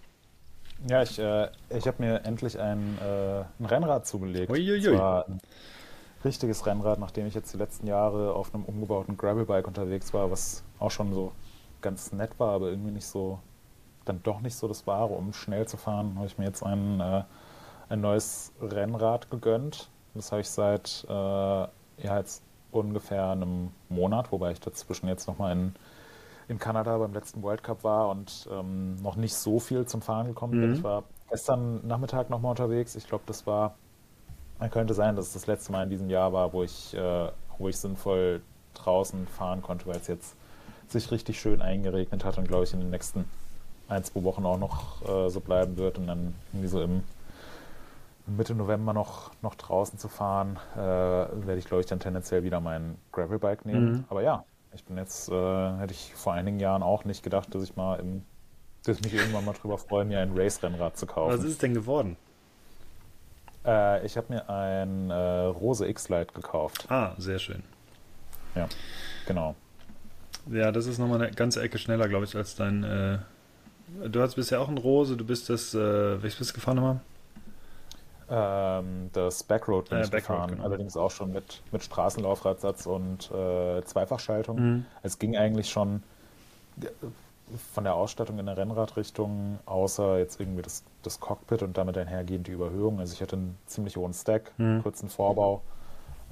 Ja, 0.88 1.02
ich, 1.02 1.18
äh, 1.18 1.48
ich 1.70 1.86
habe 1.86 2.02
mir 2.02 2.24
endlich 2.24 2.58
ein, 2.58 2.98
ein 3.00 3.64
Rennrad 3.64 4.06
zugelegt. 4.06 4.50
Uiuiui. 4.50 4.96
Zwar 4.96 5.28
ein 5.28 5.40
richtiges 6.24 6.66
Rennrad, 6.66 6.98
nachdem 6.98 7.26
ich 7.26 7.34
jetzt 7.34 7.52
die 7.52 7.58
letzten 7.58 7.86
Jahre 7.86 8.34
auf 8.34 8.54
einem 8.54 8.64
umgebauten 8.64 9.16
Gravelbike 9.16 9.66
unterwegs 9.66 10.12
war, 10.12 10.30
was 10.30 10.62
auch 10.78 10.90
schon 10.90 11.12
so 11.12 11.32
ganz 11.80 12.12
nett 12.12 12.30
war, 12.38 12.50
aber 12.50 12.68
irgendwie 12.68 12.92
nicht 12.92 13.06
so, 13.06 13.40
dann 14.04 14.22
doch 14.22 14.40
nicht 14.40 14.56
so 14.56 14.68
das 14.68 14.86
Wahre, 14.86 15.14
um 15.14 15.32
schnell 15.32 15.66
zu 15.66 15.76
fahren, 15.76 16.14
habe 16.16 16.26
ich 16.26 16.38
mir 16.38 16.46
jetzt 16.46 16.62
ein, 16.62 17.00
äh, 17.00 17.24
ein 17.88 18.00
neues 18.00 18.52
Rennrad 18.60 19.30
gegönnt. 19.30 19.88
Das 20.14 20.32
habe 20.32 20.40
ich 20.40 20.48
seit 20.48 21.04
äh, 21.08 21.12
ja, 21.12 21.68
jetzt 22.18 22.42
ungefähr 22.70 23.30
einem 23.30 23.70
Monat, 23.88 24.32
wobei 24.32 24.52
ich 24.52 24.60
dazwischen 24.60 25.08
jetzt 25.08 25.26
nochmal 25.26 25.52
in, 25.52 25.74
in 26.52 26.58
Kanada 26.58 26.96
beim 26.98 27.12
letzten 27.12 27.42
World 27.42 27.62
Cup 27.62 27.82
war 27.82 28.08
und 28.08 28.48
ähm, 28.52 28.96
noch 29.02 29.16
nicht 29.16 29.34
so 29.34 29.58
viel 29.58 29.86
zum 29.86 30.02
Fahren 30.02 30.28
gekommen 30.28 30.52
bin. 30.52 30.70
Mhm. 30.70 30.74
Ich 30.76 30.82
war 30.84 31.02
gestern 31.30 31.86
Nachmittag 31.86 32.30
nochmal 32.30 32.50
unterwegs. 32.50 32.94
Ich 32.94 33.08
glaube, 33.08 33.24
das 33.26 33.46
war 33.46 33.74
könnte 34.70 34.94
sein, 34.94 35.16
dass 35.16 35.26
es 35.26 35.32
das 35.32 35.46
letzte 35.46 35.72
Mal 35.72 35.84
in 35.84 35.90
diesem 35.90 36.10
Jahr 36.10 36.32
war, 36.32 36.52
wo 36.52 36.62
ich, 36.62 36.94
äh, 36.94 37.28
wo 37.58 37.68
ich 37.68 37.76
sinnvoll 37.76 38.42
draußen 38.74 39.26
fahren 39.26 39.62
konnte, 39.62 39.86
weil 39.86 39.96
es 39.96 40.06
jetzt 40.06 40.36
sich 40.88 41.10
richtig 41.10 41.40
schön 41.40 41.62
eingeregnet 41.62 42.24
hat 42.24 42.38
und 42.38 42.48
glaube 42.48 42.64
ich 42.64 42.74
in 42.74 42.80
den 42.80 42.90
nächsten 42.90 43.24
ein, 43.88 44.04
zwei 44.04 44.22
Wochen 44.24 44.44
auch 44.44 44.58
noch 44.58 45.02
äh, 45.08 45.28
so 45.30 45.40
bleiben 45.40 45.76
wird 45.76 45.98
und 45.98 46.06
dann 46.06 46.34
irgendwie 46.52 46.68
so 46.68 46.82
im 46.82 47.02
Mitte 48.26 48.54
November 48.54 48.92
noch, 48.92 49.32
noch 49.42 49.56
draußen 49.56 49.98
zu 49.98 50.08
fahren, 50.08 50.58
äh, 50.74 50.78
werde 50.78 51.56
ich 51.56 51.64
glaube 51.64 51.80
ich 51.80 51.86
dann 51.86 51.98
tendenziell 51.98 52.44
wieder 52.44 52.60
mein 52.60 52.96
Gravelbike 53.10 53.66
nehmen. 53.66 53.92
Mhm. 53.92 54.04
Aber 54.08 54.22
ja, 54.22 54.44
ich 54.74 54.84
bin 54.84 54.96
jetzt, 54.96 55.28
äh, 55.28 55.76
hätte 55.78 55.92
ich 55.92 56.12
vor 56.14 56.32
einigen 56.32 56.58
Jahren 56.60 56.82
auch 56.82 57.04
nicht 57.04 57.22
gedacht, 57.22 57.54
dass 57.54 57.62
ich 57.62 57.76
mal 57.76 57.98
im, 58.00 58.22
dass 58.84 58.98
ich 58.98 59.04
mich 59.04 59.14
irgendwann 59.14 59.44
mal 59.44 59.52
drüber 59.52 59.78
freue, 59.78 60.04
mir 60.04 60.20
ein 60.20 60.32
Race-Rennrad 60.34 60.96
zu 60.96 61.06
kaufen. 61.06 61.32
Was 61.32 61.44
ist 61.44 61.52
es 61.52 61.58
denn 61.58 61.74
geworden? 61.74 62.16
Äh, 63.64 64.04
ich 64.04 64.16
habe 64.16 64.32
mir 64.32 64.48
ein 64.48 65.10
äh, 65.10 65.14
Rose 65.14 65.86
X-Lite 65.86 66.32
gekauft. 66.34 66.86
Ah, 66.90 67.14
sehr 67.18 67.38
schön. 67.38 67.62
Ja, 68.54 68.68
genau. 69.26 69.54
Ja, 70.50 70.72
das 70.72 70.86
ist 70.86 70.98
nochmal 70.98 71.22
eine 71.22 71.32
ganze 71.32 71.62
Ecke 71.62 71.78
schneller, 71.78 72.08
glaube 72.08 72.24
ich, 72.24 72.34
als 72.34 72.56
dein. 72.56 72.82
Äh, 72.82 73.18
du 74.08 74.20
hast 74.20 74.34
bisher 74.34 74.60
auch 74.60 74.68
ein 74.68 74.78
Rose, 74.78 75.16
du 75.16 75.24
bist 75.24 75.48
das. 75.48 75.74
Äh, 75.74 76.22
welches 76.22 76.38
bist 76.38 76.50
du 76.50 76.54
gefahren 76.54 76.76
nochmal? 76.76 77.00
Ähm, 78.34 79.10
das 79.12 79.42
Backroad 79.42 79.90
bin 79.90 79.98
äh, 79.98 80.04
ich 80.04 80.10
Backroad, 80.10 80.36
gefahren, 80.36 80.50
genau. 80.52 80.64
allerdings 80.64 80.96
auch 80.96 81.10
schon 81.10 81.32
mit, 81.32 81.60
mit 81.70 81.82
Straßenlaufradsatz 81.82 82.86
und 82.86 83.30
äh, 83.30 83.82
Zweifachschaltung. 83.84 84.58
Mhm. 84.58 84.86
Es 85.02 85.18
ging 85.18 85.36
eigentlich 85.36 85.68
schon 85.68 86.02
von 87.74 87.84
der 87.84 87.94
Ausstattung 87.94 88.38
in 88.38 88.46
der 88.46 88.56
Rennradrichtung, 88.56 89.58
außer 89.66 90.18
jetzt 90.18 90.40
irgendwie 90.40 90.62
das, 90.62 90.82
das 91.02 91.20
Cockpit 91.20 91.62
und 91.62 91.76
damit 91.76 91.98
einhergehend 91.98 92.46
die 92.46 92.52
Überhöhung. 92.52 93.00
Also 93.00 93.12
ich 93.12 93.20
hatte 93.20 93.36
einen 93.36 93.58
ziemlich 93.66 93.98
hohen 93.98 94.14
Stack, 94.14 94.52
mhm. 94.56 94.82
kurzen 94.82 95.10
Vorbau, 95.10 95.60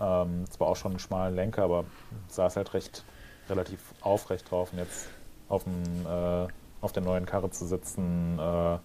ähm, 0.01 0.47
zwar 0.49 0.69
auch 0.69 0.77
schon 0.77 0.93
einen 0.93 1.01
schmalen 1.01 1.35
Lenker, 1.35 1.65
aber 1.65 1.85
saß 2.29 2.57
halt 2.57 2.73
recht 2.73 3.05
relativ 3.51 3.81
aufrecht 4.01 4.51
drauf 4.51 4.73
und 4.73 4.79
jetzt 4.79 5.11
auf, 5.51 5.65
dem, 5.65 6.07
äh, 6.07 6.47
auf 6.81 6.93
der 6.93 7.03
neuen 7.03 7.27
Karre 7.27 7.51
zu 7.51 7.67
sitzen, 7.67 8.39
äh, 8.39 8.79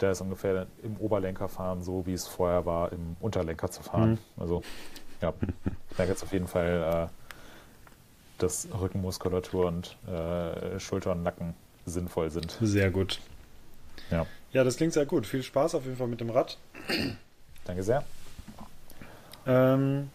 der 0.00 0.12
ist 0.12 0.20
ungefähr 0.20 0.66
im 0.82 0.96
Oberlenker 0.96 1.48
fahren, 1.48 1.82
so 1.82 2.06
wie 2.06 2.12
es 2.12 2.26
vorher 2.26 2.66
war, 2.66 2.92
im 2.92 3.16
Unterlenker 3.20 3.70
zu 3.70 3.82
fahren. 3.82 4.12
Mhm. 4.12 4.18
Also 4.36 4.62
ja, 5.20 5.32
ich 5.90 5.98
merke 5.98 6.12
jetzt 6.12 6.22
auf 6.22 6.32
jeden 6.32 6.48
Fall, 6.48 7.08
äh, 7.08 7.24
dass 8.38 8.68
Rückenmuskulatur 8.78 9.66
und 9.66 9.96
äh, 10.08 10.78
Schulter 10.80 11.12
und 11.12 11.22
Nacken 11.22 11.54
sinnvoll 11.86 12.30
sind. 12.30 12.56
Sehr 12.60 12.90
gut. 12.90 13.20
Ja. 14.10 14.26
Ja, 14.52 14.64
das 14.64 14.76
klingt 14.76 14.92
sehr 14.92 15.06
gut. 15.06 15.26
Viel 15.26 15.42
Spaß 15.42 15.74
auf 15.74 15.84
jeden 15.84 15.96
Fall 15.96 16.08
mit 16.08 16.20
dem 16.20 16.30
Rad. 16.30 16.58
Danke 17.64 17.82
sehr. 17.82 18.04
Ähm, 19.46 20.10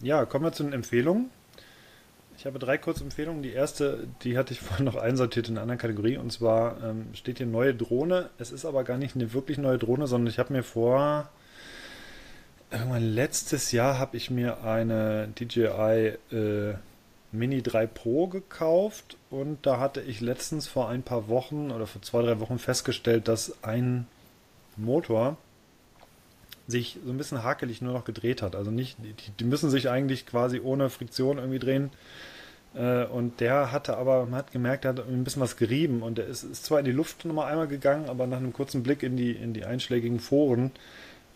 ja, 0.00 0.24
kommen 0.24 0.44
wir 0.44 0.52
zu 0.52 0.62
den 0.62 0.72
Empfehlungen. 0.72 1.30
Ich 2.40 2.46
habe 2.46 2.58
drei 2.58 2.78
kurze 2.78 3.04
Empfehlungen. 3.04 3.42
Die 3.42 3.52
erste, 3.52 4.08
die 4.22 4.38
hatte 4.38 4.54
ich 4.54 4.60
vorhin 4.62 4.86
noch 4.86 4.96
einsortiert 4.96 5.48
in 5.48 5.56
einer 5.56 5.62
anderen 5.62 5.78
Kategorie. 5.78 6.16
Und 6.16 6.32
zwar 6.32 6.82
ähm, 6.82 7.08
steht 7.12 7.36
hier 7.36 7.46
neue 7.46 7.74
Drohne. 7.74 8.30
Es 8.38 8.50
ist 8.50 8.64
aber 8.64 8.82
gar 8.82 8.96
nicht 8.96 9.14
eine 9.14 9.34
wirklich 9.34 9.58
neue 9.58 9.76
Drohne, 9.76 10.06
sondern 10.06 10.28
ich 10.28 10.38
habe 10.38 10.54
mir 10.54 10.62
vor 10.62 11.28
irgendwann 12.70 13.02
letztes 13.02 13.72
Jahr 13.72 13.98
habe 13.98 14.16
ich 14.16 14.30
mir 14.30 14.64
eine 14.64 15.28
DJI 15.38 16.16
äh, 16.32 16.74
Mini 17.30 17.62
3 17.62 17.86
Pro 17.86 18.28
gekauft 18.28 19.18
und 19.28 19.66
da 19.66 19.78
hatte 19.78 20.00
ich 20.00 20.22
letztens 20.22 20.66
vor 20.66 20.88
ein 20.88 21.02
paar 21.02 21.28
Wochen 21.28 21.70
oder 21.70 21.86
vor 21.86 22.00
zwei, 22.00 22.22
drei 22.22 22.40
Wochen 22.40 22.58
festgestellt, 22.58 23.28
dass 23.28 23.62
ein 23.62 24.06
Motor 24.76 25.36
sich 26.70 26.98
so 27.04 27.10
ein 27.10 27.18
bisschen 27.18 27.42
hakelig 27.42 27.82
nur 27.82 27.92
noch 27.92 28.04
gedreht 28.04 28.42
hat. 28.42 28.56
Also 28.56 28.70
nicht, 28.70 28.96
die, 28.98 29.32
die 29.38 29.44
müssen 29.44 29.70
sich 29.70 29.90
eigentlich 29.90 30.26
quasi 30.26 30.60
ohne 30.60 30.90
Friktion 30.90 31.38
irgendwie 31.38 31.58
drehen. 31.58 31.90
Äh, 32.74 33.04
und 33.04 33.40
der 33.40 33.72
hatte 33.72 33.96
aber, 33.96 34.24
man 34.26 34.36
hat 34.36 34.52
gemerkt, 34.52 34.84
er 34.84 34.90
hat 34.90 35.00
ein 35.00 35.24
bisschen 35.24 35.42
was 35.42 35.56
gerieben 35.56 36.02
und 36.02 36.18
der 36.18 36.26
ist, 36.26 36.44
ist 36.44 36.64
zwar 36.64 36.78
in 36.78 36.84
die 36.84 36.92
Luft 36.92 37.24
nochmal 37.24 37.50
einmal 37.50 37.68
gegangen, 37.68 38.08
aber 38.08 38.26
nach 38.26 38.38
einem 38.38 38.52
kurzen 38.52 38.82
Blick 38.82 39.02
in 39.02 39.16
die, 39.16 39.32
in 39.32 39.52
die 39.52 39.64
einschlägigen 39.64 40.20
Foren 40.20 40.72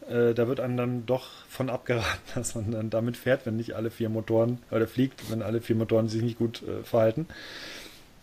äh, 0.09 0.35
da 0.35 0.49
wird 0.49 0.61
einem 0.61 0.77
dann 0.77 1.07
doch 1.07 1.29
von 1.49 1.71
abgeraten, 1.71 2.21
dass 2.35 2.55
man 2.55 2.71
dann 2.71 2.91
damit 2.91 3.17
fährt, 3.17 3.47
wenn 3.47 3.57
nicht 3.57 3.75
alle 3.75 3.91
vier 3.91 4.09
Motoren, 4.09 4.59
oder 4.71 4.87
fliegt, 4.87 5.31
wenn 5.31 5.43
alle 5.43 5.61
vier 5.61 5.77
Motoren 5.77 6.09
sich 6.09 6.23
nicht 6.23 6.39
gut 6.39 6.63
äh, 6.63 6.83
verhalten. 6.83 7.27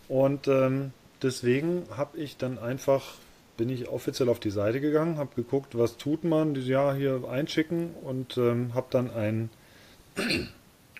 Und 0.08 0.48
ähm, 0.48 0.92
deswegen 1.22 1.84
habe 1.96 2.18
ich 2.18 2.36
dann 2.36 2.58
einfach 2.58 3.14
bin 3.56 3.68
ich 3.68 3.88
offiziell 3.88 4.28
auf 4.28 4.40
die 4.40 4.50
Seite 4.50 4.80
gegangen, 4.80 5.18
habe 5.18 5.34
geguckt, 5.34 5.76
was 5.78 5.96
tut 5.96 6.24
man, 6.24 6.54
ja, 6.54 6.94
hier 6.94 7.22
einschicken 7.28 7.90
und 8.02 8.36
ähm, 8.38 8.74
habe 8.74 8.86
dann 8.90 9.10
ein 9.10 9.50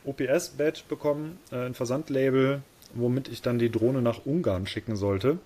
OPS-Badge 0.04 0.82
bekommen, 0.88 1.38
äh, 1.50 1.66
ein 1.66 1.74
Versandlabel, 1.74 2.62
womit 2.94 3.28
ich 3.28 3.42
dann 3.42 3.58
die 3.58 3.70
Drohne 3.70 4.02
nach 4.02 4.26
Ungarn 4.26 4.66
schicken 4.66 4.96
sollte. 4.96 5.38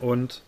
Und 0.00 0.42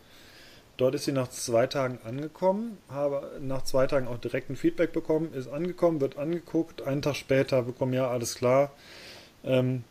dort 0.77 0.95
ist 0.95 1.05
sie 1.05 1.13
nach 1.13 1.29
zwei 1.29 1.67
Tagen 1.67 1.99
angekommen, 2.05 2.79
habe 2.89 3.39
nach 3.41 3.63
zwei 3.63 3.87
Tagen 3.87 4.09
auch 4.09 4.19
direkt 4.19 4.51
ein 4.51 4.57
Feedback 4.57 4.93
bekommen, 4.93 5.33
ist 5.35 5.49
angekommen, 5.49 6.01
wird 6.01 6.17
angeguckt, 6.19 6.83
einen 6.83 7.03
Tag 7.03 7.17
später 7.17 7.63
bekommen, 7.63 7.93
ja, 7.93 8.09
alles 8.09 8.35
klar. 8.35 8.73
Ähm, 9.45 9.85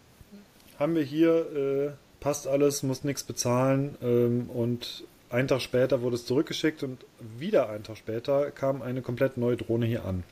haben 0.78 0.96
wir 0.96 1.04
hier, 1.04 1.56
äh, 1.56 1.92
passt 2.20 2.48
alles, 2.48 2.84
muss 2.84 3.04
nichts 3.04 3.24
bezahlen 3.24 3.98
ähm, 4.02 4.50
und 4.50 5.04
einen 5.30 5.48
Tag 5.48 5.62
später 5.62 6.02
wurde 6.02 6.16
es 6.16 6.26
zurückgeschickt 6.26 6.84
und 6.84 7.06
wieder 7.38 7.70
einen 7.70 7.84
Tag 7.84 7.98
später 7.98 8.52
kam 8.52 8.82
eine 8.82 9.02
komplett 9.02 9.38
neue 9.38 9.58
Drohne 9.58 9.86
hier 9.86 10.06
an. 10.06 10.24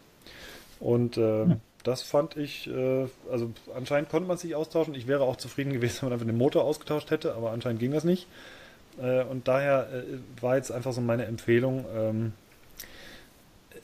Und 0.80 1.18
äh, 1.18 1.46
hm. 1.46 1.62
das 1.84 2.02
fand 2.02 2.38
ich, 2.38 2.68
äh, 2.68 3.08
also 3.32 3.52
anscheinend 3.76 4.10
konnte 4.10 4.28
man 4.28 4.38
sich 4.38 4.56
austauschen. 4.56 4.96
Ich 4.96 5.08
wäre 5.08 5.24
auch 5.24 5.36
zufrieden 5.36 5.74
gewesen, 5.74 5.98
wenn 6.02 6.10
man 6.10 6.14
einfach 6.14 6.28
den 6.28 6.38
Motor 6.38 6.64
ausgetauscht 6.64 7.12
hätte, 7.12 7.36
aber 7.36 7.52
anscheinend 7.52 7.80
ging 7.80 7.92
das 7.92 8.04
nicht. 8.04 8.28
Äh, 9.02 9.24
und 9.24 9.48
daher 9.48 9.90
äh, 9.92 10.42
war 10.42 10.56
jetzt 10.56 10.72
einfach 10.72 10.94
so 10.94 11.02
meine 11.02 11.26
Empfehlung. 11.26 11.86
Ähm, 11.96 12.34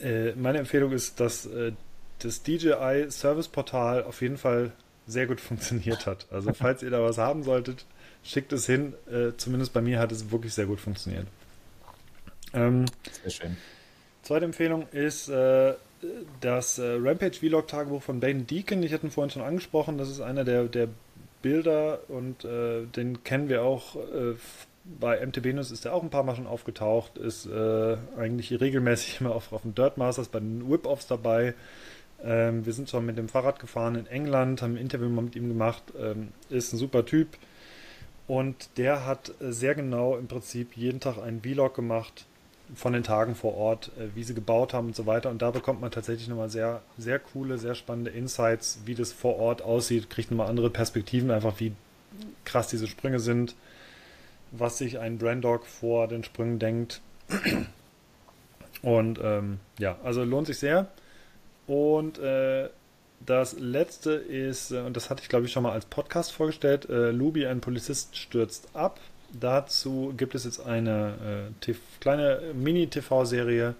äh, 0.02 0.34
meine 0.36 0.60
Empfehlung 0.60 0.92
ist, 0.92 1.20
dass 1.20 1.46
äh, 1.46 1.74
das 2.20 2.44
DJI 2.44 3.08
Service 3.10 3.48
Portal 3.48 4.04
auf 4.04 4.22
jeden 4.22 4.38
Fall 4.38 4.72
sehr 5.08 5.28
gut 5.28 5.42
funktioniert 5.42 6.06
hat. 6.06 6.28
Also 6.32 6.54
falls 6.54 6.84
ihr 6.84 6.90
da 6.90 7.04
was 7.04 7.18
haben 7.18 7.44
solltet, 7.44 7.86
schickt 8.24 8.54
es 8.54 8.66
hin. 8.66 8.94
Äh, 9.12 9.32
zumindest 9.38 9.74
bei 9.74 9.82
mir 9.82 10.00
hat 10.00 10.12
es 10.12 10.32
wirklich 10.32 10.54
sehr 10.54 10.66
gut 10.66 10.80
funktioniert. 10.80 11.28
Ähm, 12.54 12.86
sehr 13.24 13.32
schön. 13.32 13.58
Zweite 14.22 14.46
Empfehlung 14.46 14.88
ist 14.92 15.28
äh, 15.30 15.74
das 16.42 16.80
äh, 16.80 16.98
Rampage 17.00 17.40
Vlog 17.40 17.68
Tagebuch 17.68 18.02
von 18.02 18.20
Bane 18.20 18.44
Deacon. 18.44 18.84
Ich 18.84 18.94
hatte 18.94 19.08
ihn 19.08 19.12
vorhin 19.12 19.32
schon 19.32 19.42
angesprochen. 19.42 19.98
Das 19.98 20.10
ist 20.10 20.22
einer 20.22 20.44
der, 20.44 20.66
der 20.66 20.88
Bilder 21.42 22.00
und 22.08 22.46
äh, 22.46 22.86
den 22.86 23.24
kennen 23.24 23.50
wir 23.50 23.64
auch. 23.64 23.96
Äh, 23.96 24.36
bei 24.86 25.26
MTB 25.26 25.54
News 25.54 25.72
ist 25.72 25.86
er 25.86 25.94
auch 25.94 26.04
ein 26.04 26.10
paar 26.10 26.24
Mal 26.24 26.36
schon 26.36 26.48
aufgetaucht. 26.48 27.18
Ist 27.18 27.46
äh, 27.46 27.98
eigentlich 28.18 28.52
regelmäßig 28.60 29.18
immer 29.22 29.36
auf, 29.36 29.52
auf 29.52 29.64
dem 29.64 29.76
Dirt 29.76 29.98
Masters 29.98 30.30
bei 30.30 30.40
den 30.40 30.70
Whip-Offs 30.70 31.08
dabei. 31.08 31.54
Ähm, 32.24 32.66
wir 32.66 32.74
sind 32.74 32.90
schon 32.90 33.06
mit 33.06 33.18
dem 33.18 33.28
Fahrrad 33.28 33.60
gefahren 33.60 33.96
in 33.96 34.08
England, 34.08 34.62
haben 34.62 34.76
ein 34.76 34.82
Interview 34.82 35.10
mal 35.10 35.24
mit 35.24 35.36
ihm 35.36 35.50
gemacht. 35.50 35.84
Ähm, 36.00 36.30
ist 36.50 36.74
ein 36.74 36.78
super 36.78 37.06
Typ 37.06 37.28
und 38.28 38.78
der 38.78 39.06
hat 39.06 39.34
äh, 39.42 39.52
sehr 39.52 39.76
genau 39.76 40.18
im 40.18 40.28
Prinzip 40.28 40.78
jeden 40.78 41.00
Tag 41.00 41.18
einen 41.18 41.42
Vlog 41.42 41.76
gemacht 41.76 42.26
von 42.76 42.94
den 42.94 43.04
Tagen 43.04 43.36
vor 43.36 43.56
Ort, 43.56 43.92
äh, 43.98 44.16
wie 44.16 44.24
sie 44.24 44.34
gebaut 44.34 44.74
haben 44.74 44.88
und 44.88 44.96
so 44.96 45.06
weiter. 45.06 45.30
Und 45.30 45.42
da 45.42 45.52
bekommt 45.52 45.82
man 45.82 45.92
tatsächlich 45.92 46.28
nochmal 46.28 46.50
sehr, 46.50 46.82
sehr 46.98 47.20
coole, 47.20 47.58
sehr 47.58 47.76
spannende 47.76 48.12
Insights, 48.12 48.80
wie 48.86 48.96
das 48.96 49.12
vor 49.12 49.38
Ort 49.38 49.62
aussieht, 49.62 50.10
kriegt 50.10 50.32
nochmal 50.32 50.48
andere 50.48 50.70
Perspektiven, 50.70 51.32
einfach 51.32 51.60
wie 51.60 51.74
krass 52.46 52.68
diese 52.68 52.88
Sprünge 52.88 53.20
sind, 53.20 53.56
was 54.52 54.78
sich 54.78 55.00
ein 55.00 55.18
Brandog 55.18 55.66
vor 55.66 56.08
den 56.08 56.24
Sprüngen 56.24 56.60
denkt. 56.60 57.02
Und 58.82 59.20
ähm, 59.22 59.60
ja, 59.80 59.98
also 60.04 60.24
lohnt 60.24 60.48
sich 60.48 60.60
sehr. 60.60 60.88
Und 61.68 62.20
äh, 62.20 62.70
das 63.26 63.58
letzte 63.60 64.12
ist, 64.12 64.72
äh, 64.72 64.82
und 64.82 64.96
das 64.98 65.10
hatte 65.10 65.22
ich 65.22 65.30
glaube 65.30 65.46
ich 65.46 65.52
schon 65.52 65.64
mal 65.64 65.72
als 65.72 65.86
Podcast 65.86 66.32
vorgestellt, 66.32 66.90
äh, 66.90 67.12
Luby, 67.12 67.46
ein 67.46 67.62
Polizist 67.62 68.18
stürzt 68.18 68.70
ab. 68.74 69.00
Dazu 69.40 70.14
gibt 70.16 70.36
es 70.36 70.44
jetzt 70.46 70.66
eine 70.66 71.52
äh, 71.68 71.74
kleine 72.00 72.42
Mini-TV-Serie 72.54 73.76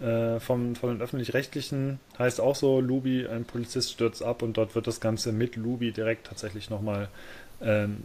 äh, 0.00 0.38
vom, 0.40 0.76
von 0.76 0.90
den 0.90 1.02
Öffentlich-Rechtlichen. 1.02 1.98
Heißt 2.18 2.40
auch 2.40 2.54
so, 2.54 2.80
Luby, 2.80 3.26
ein 3.26 3.44
Polizist 3.44 3.92
stürzt 3.92 4.22
ab 4.22 4.42
und 4.42 4.56
dort 4.56 4.74
wird 4.74 4.86
das 4.86 5.00
Ganze 5.00 5.32
mit 5.32 5.56
Luby 5.56 5.90
direkt 5.90 6.26
tatsächlich 6.28 6.70
nochmal 6.70 7.08
ähm, 7.60 7.96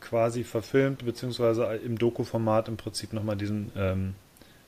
quasi 0.00 0.44
verfilmt, 0.44 1.04
beziehungsweise 1.04 1.64
im 1.84 1.98
Doku-Format 1.98 2.68
im 2.68 2.76
Prinzip 2.76 3.12
nochmal 3.12 3.36
diesen, 3.36 3.70
ähm, 3.76 4.14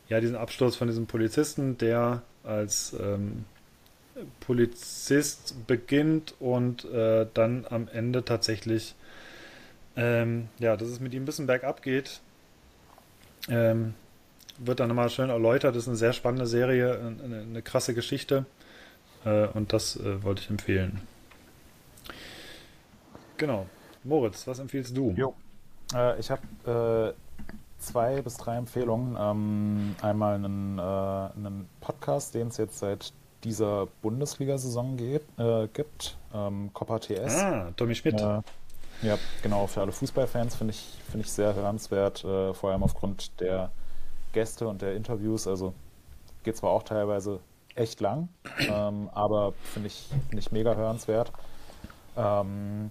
ja, 0.08 0.20
diesen 0.20 0.36
Absturz 0.36 0.76
von 0.76 0.88
diesem 0.88 1.06
Polizisten, 1.06 1.78
der 1.78 2.22
als 2.44 2.94
ähm, 3.00 3.44
Polizist 4.40 5.66
beginnt 5.66 6.34
und 6.40 6.84
äh, 6.84 7.26
dann 7.34 7.66
am 7.68 7.88
Ende 7.88 8.24
tatsächlich, 8.24 8.94
ähm, 9.96 10.48
ja, 10.58 10.76
dass 10.76 10.88
es 10.88 11.00
mit 11.00 11.14
ihm 11.14 11.22
ein 11.22 11.26
bisschen 11.26 11.46
bergab 11.46 11.82
geht. 11.82 12.20
Ähm, 13.48 13.94
wird 14.58 14.80
dann 14.80 14.88
nochmal 14.88 15.10
schön 15.10 15.30
erläutert. 15.30 15.74
Das 15.76 15.84
ist 15.84 15.88
eine 15.88 15.96
sehr 15.96 16.12
spannende 16.12 16.46
Serie, 16.46 16.98
eine, 16.98 17.40
eine 17.42 17.62
krasse 17.62 17.94
Geschichte. 17.94 18.44
Äh, 19.24 19.46
und 19.48 19.72
das 19.72 19.96
äh, 19.96 20.22
wollte 20.22 20.42
ich 20.42 20.50
empfehlen. 20.50 21.00
Genau. 23.36 23.66
Moritz, 24.04 24.46
was 24.46 24.58
empfiehlst 24.58 24.96
du? 24.96 25.12
Jo. 25.16 25.34
Äh, 25.94 26.18
ich 26.18 26.30
habe 26.30 27.14
äh, 27.16 27.80
zwei 27.80 28.20
bis 28.22 28.36
drei 28.36 28.56
Empfehlungen. 28.56 29.16
Ähm, 29.18 29.96
einmal 30.02 30.34
einen, 30.34 30.78
äh, 30.78 30.82
einen 30.82 31.68
Podcast, 31.80 32.34
den 32.34 32.48
es 32.48 32.56
jetzt 32.56 32.78
seit 32.78 33.12
dieser 33.44 33.86
Bundesliga-Saison 34.02 34.98
äh, 34.98 35.68
gibt. 35.72 36.16
Ähm, 36.34 36.70
Copa 36.72 36.98
TS. 36.98 37.36
Ah, 37.36 37.72
Tommy 37.76 37.94
Schmidt. 37.94 38.20
Äh, 38.20 38.42
ja, 39.02 39.16
genau, 39.42 39.66
für 39.66 39.80
alle 39.80 39.92
Fußballfans 39.92 40.56
finde 40.56 40.72
ich, 40.72 40.98
find 41.10 41.24
ich 41.24 41.30
sehr 41.30 41.54
hörenswert, 41.54 42.24
äh, 42.24 42.52
vor 42.52 42.70
allem 42.70 42.82
aufgrund 42.82 43.40
der 43.40 43.70
Gäste 44.32 44.66
und 44.66 44.82
der 44.82 44.94
Interviews. 44.94 45.46
Also 45.46 45.72
geht 46.42 46.56
zwar 46.56 46.70
auch 46.70 46.82
teilweise 46.82 47.40
echt 47.74 48.00
lang, 48.00 48.28
ähm, 48.58 49.08
aber 49.14 49.52
finde 49.62 49.86
ich, 49.86 50.08
find 50.28 50.40
ich 50.40 50.50
mega 50.50 50.74
hörenswert. 50.74 51.32
Ähm, 52.16 52.90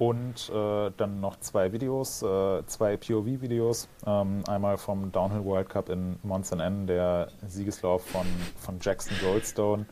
und 0.00 0.48
äh, 0.48 0.90
dann 0.96 1.20
noch 1.20 1.38
zwei 1.40 1.72
Videos, 1.72 2.22
äh, 2.22 2.64
zwei 2.64 2.96
POV-Videos. 2.96 3.86
Ähm, 4.06 4.42
einmal 4.48 4.78
vom 4.78 5.12
Downhill 5.12 5.44
World 5.44 5.68
Cup 5.68 5.90
in 5.90 6.18
Mons 6.22 6.52
N, 6.52 6.86
der 6.86 7.28
Siegeslauf 7.46 8.06
von, 8.06 8.26
von 8.56 8.78
Jackson 8.80 9.14
Goldstone. 9.20 9.84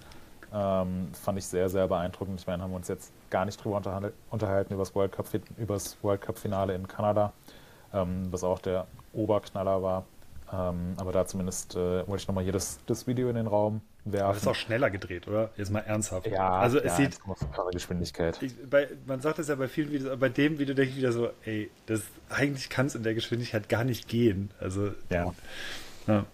Ähm, 0.50 1.10
fand 1.12 1.36
ich 1.36 1.44
sehr, 1.44 1.68
sehr 1.68 1.86
beeindruckend. 1.88 2.40
Ich 2.40 2.46
meine, 2.46 2.62
haben 2.62 2.70
wir 2.70 2.76
uns 2.76 2.88
jetzt 2.88 3.12
gar 3.28 3.44
nicht 3.44 3.62
drüber 3.62 3.76
unterhalten 4.30 4.72
über 4.72 4.80
das 4.80 4.94
World 4.94 5.12
Cup, 5.12 5.26
über 5.58 5.74
das 5.74 6.02
World 6.02 6.22
Cup 6.22 6.42
in 6.42 6.88
Kanada, 6.88 7.34
ähm, 7.92 8.28
was 8.30 8.44
auch 8.44 8.60
der 8.60 8.86
Oberknaller 9.12 9.82
war. 9.82 10.06
Ähm, 10.50 10.94
aber 10.96 11.12
da 11.12 11.26
zumindest 11.26 11.76
äh, 11.76 12.08
wollte 12.08 12.22
ich 12.22 12.28
nochmal 12.28 12.44
hier 12.44 12.54
das, 12.54 12.78
das 12.86 13.06
Video 13.06 13.28
in 13.28 13.34
den 13.34 13.46
Raum 13.46 13.82
werfen. 14.12 14.26
Aber 14.26 14.36
ist 14.36 14.46
auch 14.46 14.54
schneller 14.54 14.90
gedreht, 14.90 15.28
oder? 15.28 15.50
Jetzt 15.56 15.70
mal 15.70 15.80
ernsthaft. 15.80 16.26
Ja, 16.26 16.58
also 16.58 16.78
es 16.78 16.84
ja, 16.84 16.96
sieht. 16.96 17.18
Geschwindigkeit. 17.72 18.42
Ich, 18.42 18.54
bei, 18.68 18.88
man 19.06 19.20
sagt 19.20 19.38
es 19.38 19.48
ja 19.48 19.54
bei 19.54 19.68
vielen 19.68 19.90
Videos, 19.90 20.10
aber 20.10 20.16
bei 20.16 20.28
dem 20.28 20.58
Video 20.58 20.74
denke 20.74 20.90
ich 20.90 20.96
wieder 20.96 21.12
so, 21.12 21.30
ey, 21.44 21.70
das 21.86 22.02
eigentlich 22.28 22.68
kann 22.68 22.86
es 22.86 22.94
in 22.94 23.02
der 23.02 23.14
Geschwindigkeit 23.14 23.68
gar 23.68 23.84
nicht 23.84 24.08
gehen. 24.08 24.50
Also 24.60 24.92
ja. 25.10 25.32
ja. 26.06 26.24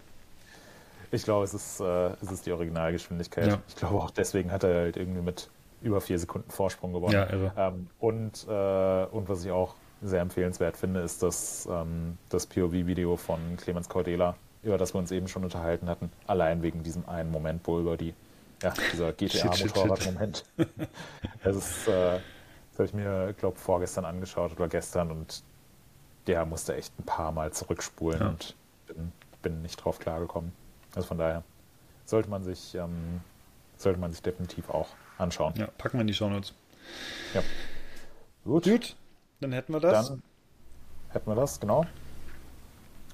Ich 1.10 1.24
glaube, 1.24 1.44
es 1.44 1.54
ist, 1.54 1.80
äh, 1.80 2.10
es 2.22 2.32
ist 2.32 2.46
die 2.46 2.52
Originalgeschwindigkeit. 2.52 3.46
Ja. 3.46 3.58
Ich 3.68 3.76
glaube 3.76 3.96
auch 3.96 4.10
deswegen 4.10 4.50
hat 4.50 4.64
er 4.64 4.74
halt 4.74 4.96
irgendwie 4.96 5.22
mit 5.22 5.48
über 5.82 6.00
vier 6.00 6.18
Sekunden 6.18 6.50
Vorsprung 6.50 6.92
gewonnen. 6.92 7.12
Ja, 7.12 7.30
irre. 7.30 7.52
Ähm, 7.56 7.88
und, 8.00 8.46
äh, 8.48 9.04
und 9.14 9.28
was 9.28 9.44
ich 9.44 9.50
auch 9.50 9.74
sehr 10.02 10.20
empfehlenswert 10.20 10.76
finde, 10.76 11.00
ist 11.00 11.22
das, 11.22 11.68
ähm, 11.70 12.18
das 12.30 12.46
POV-Video 12.46 13.16
von 13.16 13.38
Clemens 13.56 13.88
Cordela, 13.88 14.34
über 14.64 14.78
das 14.78 14.94
wir 14.94 14.98
uns 14.98 15.10
eben 15.10 15.28
schon 15.28 15.44
unterhalten 15.44 15.88
hatten, 15.88 16.10
allein 16.26 16.62
wegen 16.62 16.82
diesem 16.82 17.08
einen 17.08 17.30
Moment, 17.30 17.62
wo 17.64 17.78
über 17.78 17.96
die, 17.96 18.14
ja, 18.62 18.72
dieser 18.92 19.12
GTA-Motorrad-Moment. 19.16 20.44
das 21.44 21.56
ist, 21.56 21.88
äh, 21.88 22.18
das 22.70 22.78
habe 22.78 22.84
ich 22.84 22.94
mir, 22.94 23.34
glaube 23.34 23.58
vorgestern 23.58 24.04
angeschaut 24.04 24.52
oder 24.52 24.68
gestern 24.68 25.10
und 25.10 25.42
der 26.26 26.44
musste 26.46 26.74
echt 26.74 26.98
ein 26.98 27.04
paar 27.04 27.32
Mal 27.32 27.52
zurückspulen 27.52 28.20
ja. 28.20 28.28
und 28.28 28.54
bin, 28.86 29.12
bin, 29.42 29.62
nicht 29.62 29.76
drauf 29.76 29.98
klargekommen. 29.98 30.52
Also 30.94 31.08
von 31.08 31.18
daher 31.18 31.42
sollte 32.06 32.30
man 32.30 32.42
sich, 32.42 32.74
ähm, 32.74 33.20
sollte 33.76 34.00
man 34.00 34.10
sich 34.10 34.22
definitiv 34.22 34.70
auch 34.70 34.88
anschauen. 35.18 35.52
Ja, 35.56 35.68
packen 35.78 35.98
wir 35.98 36.00
in 36.00 36.06
die 36.06 36.14
Shownotes. 36.14 36.54
Ja. 37.34 37.42
Gut. 38.44 38.64
Gut, 38.64 38.96
dann 39.40 39.52
hätten 39.52 39.72
wir 39.72 39.80
das. 39.80 40.08
Dann 40.08 40.22
hätten 41.10 41.30
wir 41.30 41.34
das, 41.34 41.60
genau. 41.60 41.86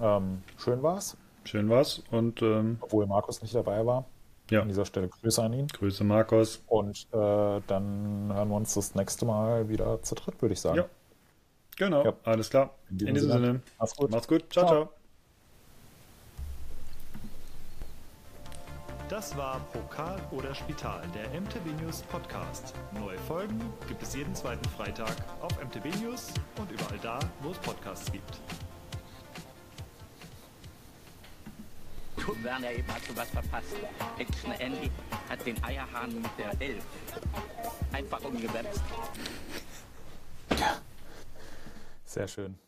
Ähm, 0.00 0.42
schön 0.56 0.82
war's. 0.82 1.16
Schön 1.44 1.68
war's. 1.68 2.02
Und, 2.10 2.42
ähm, 2.42 2.78
Obwohl 2.80 3.06
Markus 3.06 3.42
nicht 3.42 3.54
dabei 3.54 3.84
war. 3.84 4.04
Ja. 4.50 4.62
An 4.62 4.68
dieser 4.68 4.84
Stelle 4.84 5.08
Grüße 5.08 5.42
an 5.42 5.52
ihn. 5.52 5.68
Grüße, 5.68 6.02
Markus. 6.02 6.62
Und 6.66 7.06
äh, 7.12 7.60
dann 7.66 8.32
hören 8.32 8.48
wir 8.48 8.56
uns 8.56 8.74
das 8.74 8.94
nächste 8.94 9.24
Mal 9.24 9.68
wieder 9.68 10.02
zu 10.02 10.16
dritt, 10.16 10.42
würde 10.42 10.54
ich 10.54 10.60
sagen. 10.60 10.78
Ja. 10.78 10.86
Genau, 11.76 12.04
ja. 12.04 12.12
alles 12.24 12.50
klar. 12.50 12.74
In 12.90 12.98
diesem, 12.98 13.08
In 13.08 13.14
diesem 13.14 13.30
Sinne. 13.30 13.46
Sinne. 13.46 13.62
Mach's 13.78 13.96
gut. 13.96 14.10
Mach's 14.10 14.28
gut. 14.28 14.44
ciao. 14.52 14.66
ciao. 14.66 14.84
ciao. 14.84 14.92
Das 19.08 19.36
war 19.36 19.60
Pokal 19.72 20.20
oder 20.30 20.54
Spital, 20.54 21.02
der 21.14 21.40
MTB 21.40 21.82
News 21.82 22.02
Podcast. 22.02 22.74
Neue 22.92 23.18
Folgen 23.18 23.60
gibt 23.88 24.00
es 24.04 24.14
jeden 24.14 24.32
zweiten 24.36 24.68
Freitag 24.68 25.16
auf 25.40 25.50
MTB 25.60 25.86
News 26.00 26.32
und 26.58 26.70
überall 26.70 26.98
da, 27.02 27.18
wo 27.40 27.50
es 27.50 27.58
Podcasts 27.58 28.12
gibt. 28.12 28.40
Werner 32.42 32.72
eben 32.72 32.88
hat 32.88 33.02
was 33.16 33.30
verpasst. 33.30 33.76
Action 34.18 34.52
Andy 34.52 34.90
hat 35.28 35.46
den 35.46 35.62
Eierhahn 35.62 36.14
mit 36.20 36.30
der 36.38 36.60
Elf 36.60 36.84
einfach 37.92 38.20
umgewetzt. 38.22 38.82
Sehr 42.04 42.28
schön. 42.28 42.58